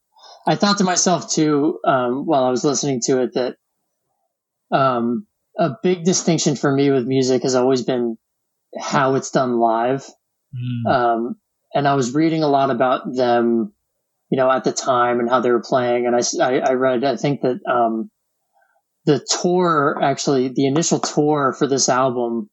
[0.47, 3.57] I thought to myself too, um, while I was listening to it, that
[4.71, 5.27] um,
[5.59, 8.17] a big distinction for me with music has always been
[8.79, 10.07] how it's done live.
[10.55, 10.91] Mm.
[10.91, 11.35] Um,
[11.75, 13.73] and I was reading a lot about them,
[14.31, 16.07] you know, at the time and how they were playing.
[16.07, 18.11] And I, I read, I think that um,
[19.07, 22.49] the tour, actually, the initial tour for this album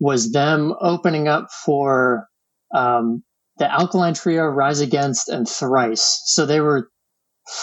[0.00, 2.26] was them opening up for
[2.74, 3.22] um,
[3.58, 6.22] the Alkaline Trio, Rise Against, and Thrice.
[6.26, 6.90] So they were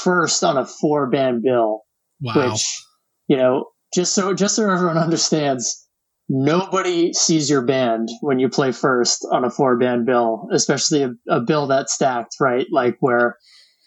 [0.04, 1.82] first on a four band bill,
[2.22, 2.52] wow.
[2.52, 2.82] which,
[3.28, 5.88] you know, just so, just so everyone understands,
[6.28, 11.12] nobody sees your band when you play first on a four band bill, especially a,
[11.28, 12.68] a bill that stacked, right?
[12.72, 13.38] Like where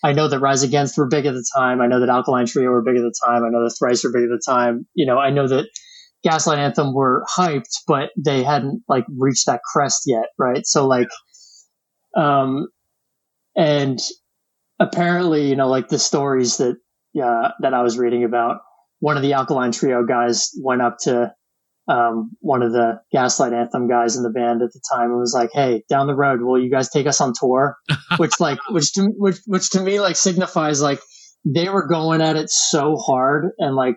[0.03, 1.81] I know that Rise Against were big at the time.
[1.81, 3.45] I know that Alkaline Trio were big at the time.
[3.45, 4.87] I know that Thrice were big at the time.
[4.95, 5.66] You know, I know that
[6.24, 10.66] Gaslight Anthem were hyped, but they hadn't like reached that crest yet, right?
[10.66, 11.09] So like,
[12.16, 12.66] um,
[13.57, 14.01] and
[14.81, 16.77] apparently, you know, like the stories that,
[17.23, 18.61] uh, that I was reading about,
[19.03, 21.35] one of the Alkaline Trio guys went up to,
[21.89, 25.35] um, one of the Gaslight Anthem guys in the band at the time and was
[25.35, 27.77] like, Hey, down the road, will you guys take us on tour?
[28.19, 31.01] which like, which to, which, which to me like signifies like
[31.45, 33.97] they were going at it so hard and like,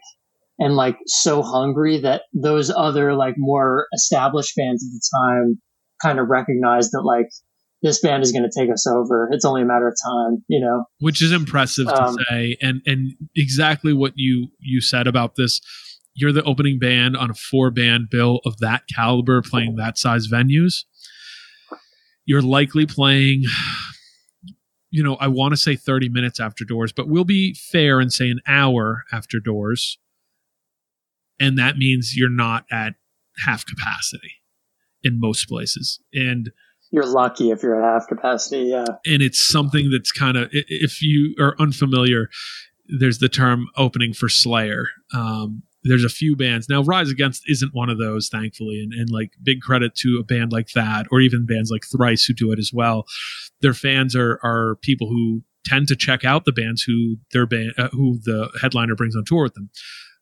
[0.58, 5.62] and like so hungry that those other like more established fans at the time
[6.02, 7.28] kind of recognized that like
[7.86, 9.30] this band is going to take us over.
[9.32, 10.86] It's only a matter of time, you know?
[11.00, 15.62] which is impressive Um, to say and and exactly what you you said about this
[16.16, 20.28] you're the opening band on a four band bill of that caliber playing that size
[20.28, 20.84] venues
[22.26, 23.44] you're likely playing
[24.90, 28.12] you know i want to say 30 minutes after doors but we'll be fair and
[28.12, 29.98] say an hour after doors
[31.40, 32.94] and that means you're not at
[33.46, 34.36] half capacity
[35.04, 36.52] in most places and
[36.96, 38.70] You're lucky if you're at half capacity.
[38.70, 38.86] Yeah.
[39.06, 42.30] and it's something that's kind of if you are unfamiliar
[42.88, 47.74] there's the term opening for slayer um, there's a few bands now rise against isn't
[47.74, 51.20] one of those thankfully and, and like big credit to a band like that or
[51.20, 53.06] even bands like thrice who do it as well
[53.62, 57.74] their fans are are people who tend to check out the bands who their band
[57.78, 59.70] uh, who the headliner brings on tour with them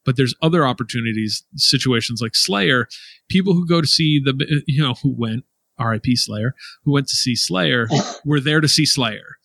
[0.05, 2.87] but there's other opportunities situations like slayer
[3.29, 5.43] people who go to see the you know who went
[5.79, 7.87] rip slayer who went to see slayer
[8.25, 9.37] were there to see slayer.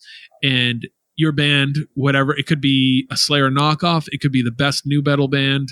[0.43, 4.83] And your band whatever it could be a slayer knockoff it could be the best
[4.85, 5.67] new metal band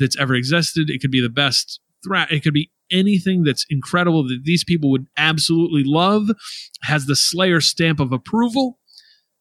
[0.00, 4.26] that's ever existed it could be the best threat it could be anything that's incredible
[4.26, 6.28] that these people would absolutely love
[6.82, 8.78] has the slayer stamp of approval.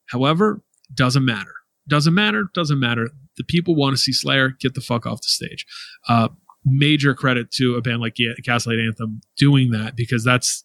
[0.08, 0.62] However
[0.94, 1.54] doesn't matter.
[1.88, 3.10] Doesn't matter doesn't matter.
[3.38, 5.66] The people want to see slayer get the fuck off the stage.
[6.08, 6.30] Uh,
[6.66, 10.62] major credit to a band like Ga- gaslight anthem doing that because that's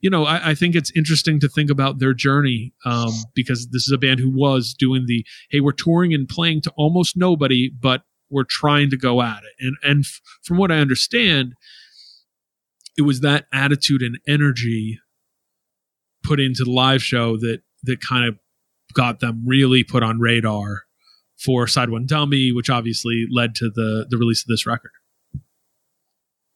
[0.00, 3.86] you know I, I think it's interesting to think about their journey um, because this
[3.86, 7.70] is a band who was doing the hey we're touring and playing to almost nobody
[7.70, 11.54] but we're trying to go at it and and f- from what i understand
[12.98, 14.98] it was that attitude and energy
[16.24, 18.36] put into the live show that that kind of
[18.94, 20.82] got them really put on radar
[21.38, 24.90] for Side One Dummy, which obviously led to the the release of this record.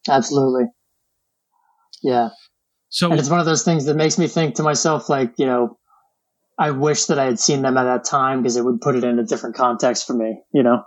[0.08, 0.64] Absolutely.
[2.02, 2.30] Yeah.
[2.88, 5.46] So And it's one of those things that makes me think to myself, like, you
[5.46, 5.78] know,
[6.58, 9.04] I wish that I had seen them at that time because it would put it
[9.04, 10.82] in a different context for me, you know?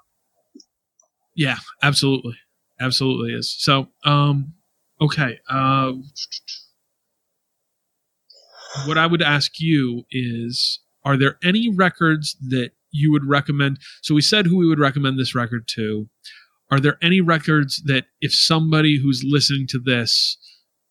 [1.35, 2.35] yeah, absolutely,
[2.79, 3.55] absolutely is.
[3.57, 4.53] So um,
[5.01, 5.39] okay.
[5.49, 5.93] Uh,
[8.85, 13.79] what I would ask you is, are there any records that you would recommend?
[14.01, 16.07] So we said who we would recommend this record to.
[16.73, 20.39] Are there any records that if somebody who's listening to this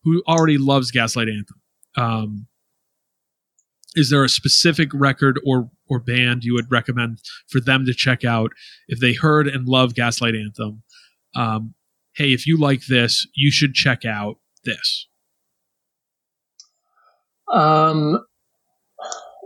[0.04, 1.60] who already loves Gaslight Anthem,
[1.96, 2.46] um,
[3.96, 7.18] is there a specific record or or band you would recommend
[7.48, 8.52] for them to check out
[8.86, 10.84] if they heard and love Gaslight Anthem?
[11.34, 11.74] Um,
[12.14, 15.09] hey, if you like this, you should check out this.
[17.52, 18.24] Um,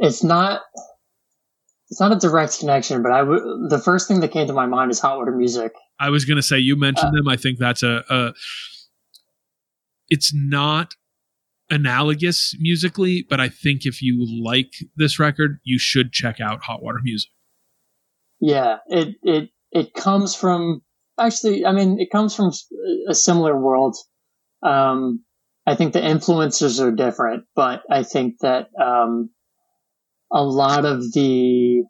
[0.00, 0.60] it's not,
[1.88, 4.66] it's not a direct connection, but I would, the first thing that came to my
[4.66, 5.72] mind is hot water music.
[5.98, 7.28] I was going to say you mentioned them.
[7.28, 8.32] I think that's a, a
[10.08, 10.94] it's not
[11.70, 16.82] analogous musically, but I think if you like this record, you should check out Hot
[16.82, 17.30] Water Music.
[18.40, 18.76] Yeah.
[18.86, 20.82] It, it, it comes from,
[21.18, 22.52] actually, I mean, it comes from
[23.08, 23.96] a similar world.
[24.62, 25.24] Um,
[25.66, 29.30] I think the influencers are different, but I think that, um,
[30.30, 31.82] a lot of the,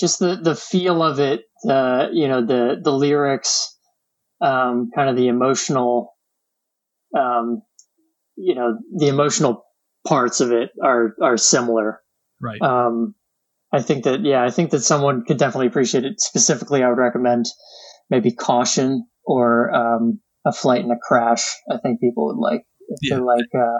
[0.00, 3.76] just the, the feel of it, the, you know, the, the lyrics,
[4.40, 6.14] um, kind of the emotional,
[7.16, 7.62] um,
[8.36, 9.64] you know, the emotional
[10.06, 12.00] parts of it are, are similar.
[12.40, 12.60] Right.
[12.62, 13.14] Um,
[13.72, 16.20] I think that, yeah, I think that someone could definitely appreciate it.
[16.20, 17.46] Specifically, I would recommend
[18.08, 21.44] maybe Caution or, um, A Flight and a Crash.
[21.70, 23.16] I think people would like if Yeah.
[23.16, 23.78] they like, uh,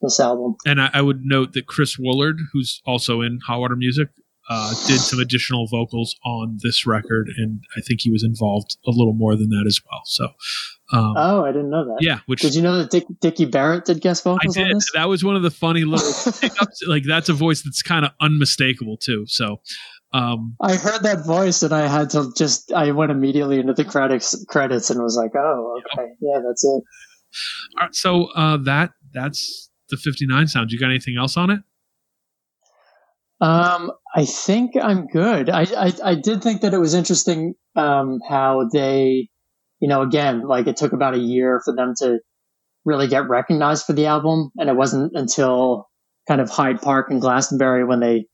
[0.00, 0.56] this album.
[0.66, 4.08] and I, I would note that Chris Wollard, who's also in Hot Water Music,
[4.48, 8.90] uh, did some additional vocals on this record, and I think he was involved a
[8.90, 10.00] little more than that as well.
[10.04, 10.24] So,
[10.92, 11.98] um, Oh, I didn't know that.
[12.00, 14.76] yeah, which Did you know that Dick, Dicky Barrett did guest I vocals on did.
[14.76, 14.90] this?
[14.94, 16.82] That was one of the funny little pickups.
[16.86, 19.24] Like that's a voice that's kind of unmistakable too.
[19.28, 19.60] So,
[20.12, 23.84] um, I heard that voice and I had to just I went immediately into the
[23.84, 26.68] credits credits and was like, oh, okay, yeah, that's it.
[26.68, 26.82] all
[27.80, 30.70] right, so uh, that that's the 59 sound.
[30.72, 31.60] You got anything else on it?
[33.40, 35.48] Um, I think I'm good.
[35.48, 39.28] I, I I did think that it was interesting um, how they,
[39.80, 42.18] you know, again, like it took about a year for them to
[42.84, 45.88] really get recognized for the album, and it wasn't until
[46.28, 48.26] kind of Hyde Park and Glastonbury when they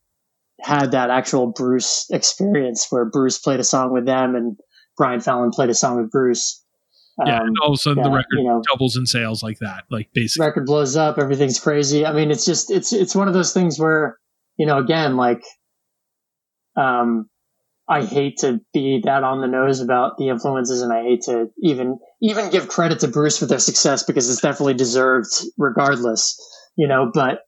[0.60, 4.56] had that actual Bruce experience where Bruce played a song with them and
[4.96, 6.64] Brian Fallon played a song with Bruce.
[7.24, 9.60] yeah, Um, and all of a sudden the record you know, doubles in sales like
[9.60, 9.84] that.
[9.90, 12.04] Like basically, record blows up, everything's crazy.
[12.04, 14.18] I mean, it's just it's it's one of those things where
[14.58, 15.42] you know, again, like,
[16.78, 17.28] um,
[17.88, 21.48] I hate to be that on the nose about the influences, and I hate to
[21.62, 26.38] even even give credit to Bruce for their success because it's definitely deserved, regardless.
[26.76, 27.40] You know, but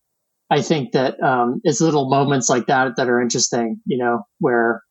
[0.50, 3.80] I think that um, it's little moments like that that are interesting.
[3.84, 4.82] You know, where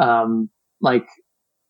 [0.00, 0.50] um,
[0.80, 1.06] like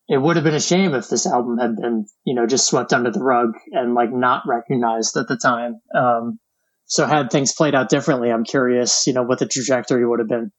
[0.09, 2.93] it would have been a shame if this album had been, you know, just swept
[2.93, 5.81] under the rug and like not recognized at the time.
[5.97, 6.39] Um,
[6.87, 10.29] so had things played out differently, I'm curious, you know, what the trajectory would have
[10.29, 10.53] been.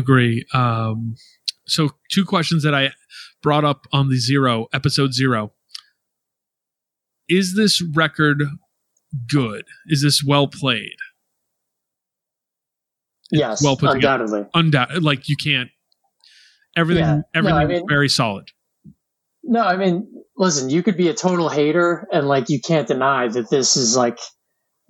[0.00, 0.44] Agree.
[0.52, 1.14] Um,
[1.66, 2.90] so two questions that I
[3.42, 5.52] brought up on the zero episode zero.
[7.28, 8.42] Is this record
[9.28, 9.64] good?
[9.86, 10.96] Is this well played?
[13.30, 14.48] Yes, well put together.
[14.54, 15.00] undoubtedly.
[15.00, 15.70] Like you can't
[16.76, 17.14] everything Yeah.
[17.16, 18.48] No, everything I mean- very solid.
[19.42, 20.06] No, I mean,
[20.36, 23.96] listen, you could be a total hater and like you can't deny that this is
[23.96, 24.18] like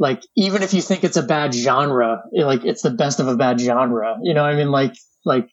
[0.00, 3.28] like even if you think it's a bad genre, it, like it's the best of
[3.28, 4.16] a bad genre.
[4.22, 4.94] You know, what I mean like
[5.26, 5.48] like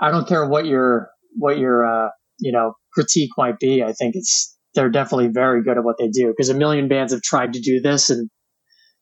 [0.00, 2.08] I don't care what your what your uh,
[2.38, 3.84] you know, critique might be.
[3.84, 7.12] I think it's they're definitely very good at what they do because a million bands
[7.12, 8.30] have tried to do this and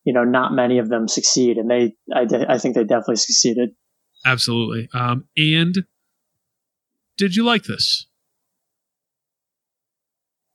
[0.04, 3.70] you know, not many of them succeed and they I I think they definitely succeeded.
[4.26, 4.88] Absolutely.
[4.92, 5.76] Um, and
[7.16, 8.08] did you like this?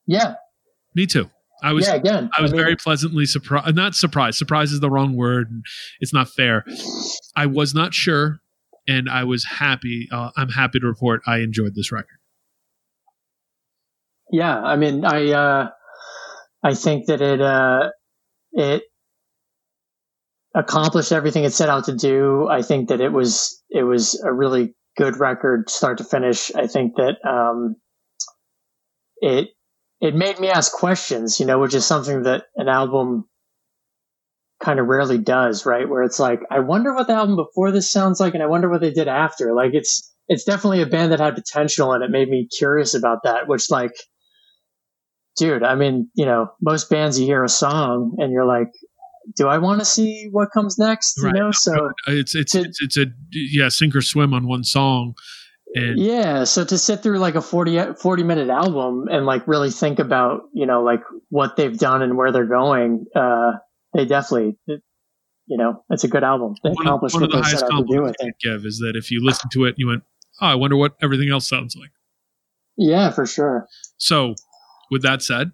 [0.06, 0.36] Yeah.
[0.94, 1.30] Me too.
[1.64, 2.30] I was yeah, again.
[2.38, 3.76] I was mean, very pleasantly surprised.
[3.76, 4.38] Not surprised.
[4.38, 5.48] Surprise is the wrong word.
[6.02, 6.66] It's not fair.
[7.36, 8.40] I was not sure,
[8.88, 10.08] and I was happy.
[10.12, 12.20] Uh, I'm happy to report I enjoyed this record.
[14.34, 15.70] yeah i mean i uh
[16.64, 17.90] i think that it uh
[18.52, 18.84] it
[20.56, 24.34] accomplished everything it set out to do i think that it was it was a
[24.34, 27.76] really good record start to finish i think that um
[29.18, 29.50] it
[30.04, 33.26] it made me ask questions you know which is something that an album
[34.64, 35.88] kind of rarely does, right?
[35.88, 38.70] Where it's like, I wonder what the album before this sounds like, and I wonder
[38.70, 39.54] what they did after.
[39.54, 43.20] Like, it's it's definitely a band that had potential, and it made me curious about
[43.26, 43.48] that.
[43.48, 43.92] Which, like,
[45.38, 48.70] dude, I mean, you know, most bands you hear a song and you're like,
[49.36, 51.22] do I want to see what comes next?
[51.22, 51.34] Right.
[51.34, 54.64] You know, so It's it's To- it's, it's a yeah sink or swim on one
[54.64, 55.14] song,
[55.76, 59.72] and yeah, so to sit through like a 40, 40 minute album and like really
[59.72, 63.54] think about, you know, like what they've done and where they're going, uh,
[63.94, 66.56] they definitely, you know, it's a good album.
[66.64, 68.18] They one of, accomplished one of the they highest set out to do, I compliments
[68.22, 68.40] think.
[68.40, 70.04] give is that if you listen to it, and you went,
[70.42, 71.92] oh, I wonder what everything else sounds like.
[72.78, 73.68] Yeah, for sure.
[73.98, 74.36] So,
[74.90, 75.52] with that said,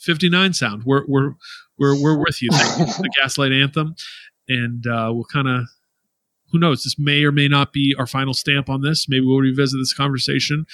[0.00, 0.84] 59 sound.
[0.84, 1.34] We're we're
[1.78, 2.48] we're we're with you.
[2.52, 3.94] Thank you the Gaslight Anthem,
[4.48, 5.64] and uh, we'll kind of
[6.52, 6.82] who knows.
[6.82, 9.06] This may or may not be our final stamp on this.
[9.08, 10.66] Maybe we'll revisit this conversation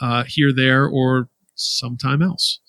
[0.00, 2.60] uh, here, there, or sometime else.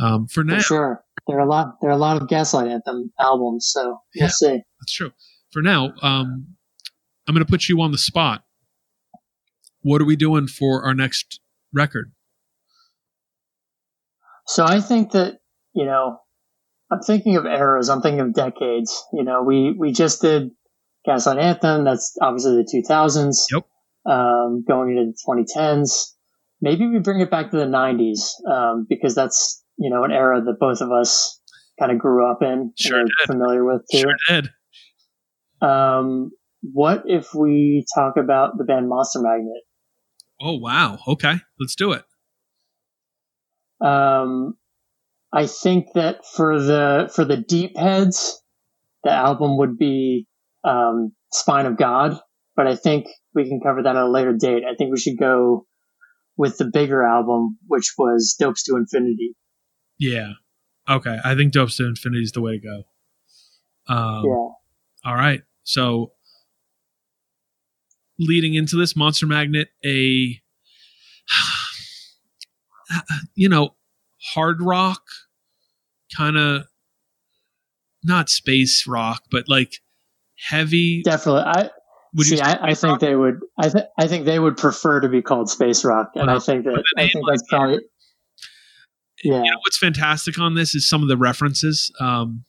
[0.00, 1.04] Um, for now, For sure.
[1.28, 4.28] There are a lot, there are a lot of Gaslight Anthem albums, so we'll Yeah.
[4.28, 4.60] see.
[4.80, 5.12] that's true.
[5.52, 6.56] For now, um,
[7.28, 8.42] I'm going to put you on the spot.
[9.82, 11.40] What are we doing for our next
[11.72, 12.12] record?
[14.46, 15.38] So I think that,
[15.74, 16.18] you know,
[16.90, 19.02] I'm thinking of eras, I'm thinking of decades.
[19.12, 20.50] You know, we, we just did
[21.04, 23.46] Gaslight Anthem, that's obviously the 2000s.
[23.52, 23.66] Yep.
[24.04, 26.12] Um, going into the 2010s.
[26.60, 28.20] Maybe we bring it back to the 90s,
[28.50, 31.40] um, because that's, you know, an era that both of us
[31.78, 33.98] kind of grew up in Sure familiar with too.
[33.98, 34.50] Sure did.
[35.60, 36.30] Um,
[36.62, 39.62] what if we talk about the band Monster Magnet?
[40.40, 40.98] Oh wow.
[41.06, 42.04] Okay, let's do it.
[43.80, 44.54] Um,
[45.32, 48.40] I think that for the for the deep heads,
[49.04, 50.26] the album would be
[50.64, 52.18] um, Spine of God,
[52.56, 54.62] but I think we can cover that at a later date.
[54.64, 55.66] I think we should go
[56.36, 59.34] with the bigger album, which was Dopes to Infinity.
[59.98, 60.32] Yeah.
[60.88, 61.18] Okay.
[61.24, 62.82] I think Dopes to Infinity is the way to go.
[63.88, 65.42] Um, yeah, All right.
[65.64, 66.12] So,
[68.18, 70.40] leading into this, Monster Magnet, a
[73.34, 73.74] you know,
[74.34, 75.02] hard rock,
[76.16, 76.66] kind of
[78.04, 79.81] not space rock, but like
[80.42, 81.02] heavy.
[81.02, 81.42] definitely.
[81.42, 81.70] I
[82.14, 82.40] Would see.
[82.40, 83.40] I, I think they would.
[83.58, 86.38] I think I think they would prefer to be called space rock, and Well, I
[86.40, 87.80] think that I think might that's probably.
[89.24, 92.44] Yeah, you know what's fantastic on this is some of the references um,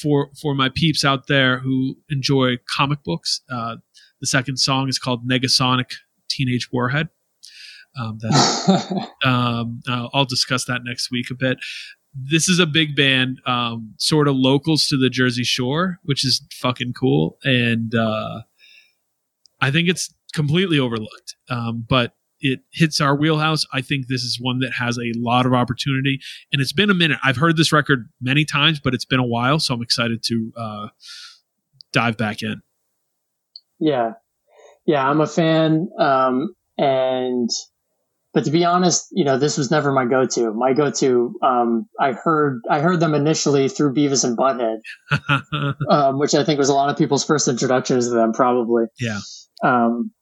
[0.00, 3.42] for for my peeps out there who enjoy comic books.
[3.50, 3.76] Uh,
[4.20, 5.92] the second song is called Negasonic
[6.28, 7.08] Teenage Warhead.
[7.98, 8.68] Um, that's
[9.24, 11.58] um, uh, I'll discuss that next week a bit.
[12.14, 16.46] This is a big band, um, sort of locals to the Jersey Shore, which is
[16.52, 18.42] fucking cool, and uh,
[19.60, 21.36] I think it's completely overlooked.
[21.48, 23.64] Um, but it hits our wheelhouse.
[23.72, 26.20] I think this is one that has a lot of opportunity,
[26.52, 27.18] and it's been a minute.
[27.22, 30.52] I've heard this record many times, but it's been a while, so I'm excited to
[30.56, 30.88] uh,
[31.92, 32.60] dive back in.
[33.78, 34.14] Yeah.
[34.84, 35.88] Yeah, I'm a fan.
[35.98, 37.48] Um, and,
[38.34, 40.52] but to be honest, you know, this was never my go-to.
[40.52, 44.78] My go-to, um, I heard, I heard them initially through Beavis and Butthead,
[45.90, 48.84] um, which I think was a lot of people's first introductions to them, probably.
[48.98, 49.20] Yeah.
[49.62, 50.12] Um,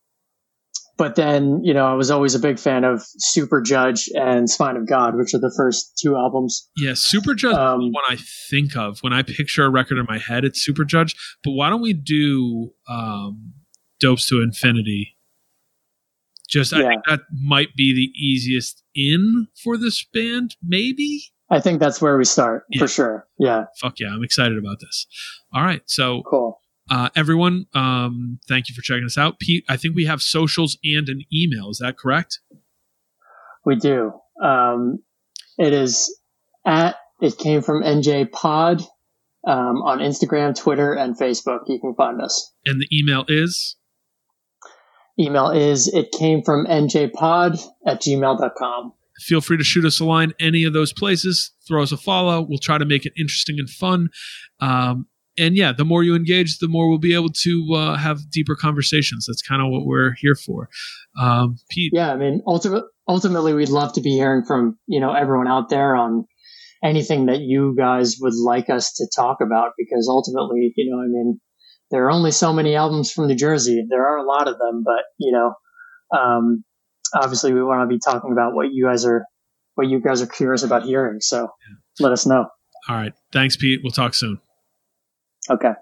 [0.98, 3.02] but then, you know, I was always a big fan of
[3.34, 6.68] Superjudge and Spine of God, which are the first two albums.
[6.76, 8.18] Yeah, Superjudge Um, is one I
[8.50, 10.44] think of when I picture a record in my head.
[10.44, 13.54] It's Superjudge, but why don't we do um,
[13.98, 15.16] Dopes to Infinity?
[16.50, 20.56] Just I think that might be the easiest in for this band.
[20.62, 21.22] Maybe.
[21.48, 22.80] I think that's where we start Yeah.
[22.80, 23.28] for sure.
[23.38, 23.64] Yeah.
[23.80, 25.06] Fuck yeah, I'm excited about this.
[25.52, 26.60] All right, so Cool.
[26.90, 29.38] uh, everyone, um, thank you for checking us out.
[29.40, 31.70] Pete, I think we have socials and an email.
[31.70, 32.40] Is that correct?
[33.64, 34.12] We do.
[34.42, 35.00] Um,
[35.58, 36.16] it is
[36.64, 38.80] at it came from NJ Pod
[39.46, 41.60] um, on Instagram, Twitter, and Facebook.
[41.66, 42.52] You can find us.
[42.64, 43.76] And the email is
[45.20, 48.92] Email is it came from njpod at gmail.com.
[49.20, 51.52] feel free to shoot us a line any of those places.
[51.68, 52.40] Throw us a follow.
[52.48, 54.08] We'll try to make it interesting and fun.
[54.60, 55.06] Um,
[55.38, 58.56] and yeah the more you engage the more we'll be able to uh, have deeper
[58.56, 59.26] conversations.
[59.26, 60.68] That's kind of what we're here for.
[61.20, 61.92] Um, pete.
[61.94, 65.68] Yeah, I mean, ultimate, ultimately, we'd love to be hearing from you know everyone out
[65.68, 66.26] there on
[66.82, 71.06] anything that you guys would like us to talk about because ultimately, you know, I
[71.06, 71.40] mean,
[71.90, 73.84] there are only so many albums from New Jersey.
[73.88, 75.54] There are a lot of them, but you know,
[76.16, 76.64] um,
[77.14, 79.24] obviously, we want to be talking about what you guys are,
[79.74, 81.20] what you guys are curious about hearing.
[81.20, 81.48] So
[81.98, 82.46] let us know.
[82.88, 84.40] all right thanks pete we'll talk soon
[85.48, 85.72] Okay.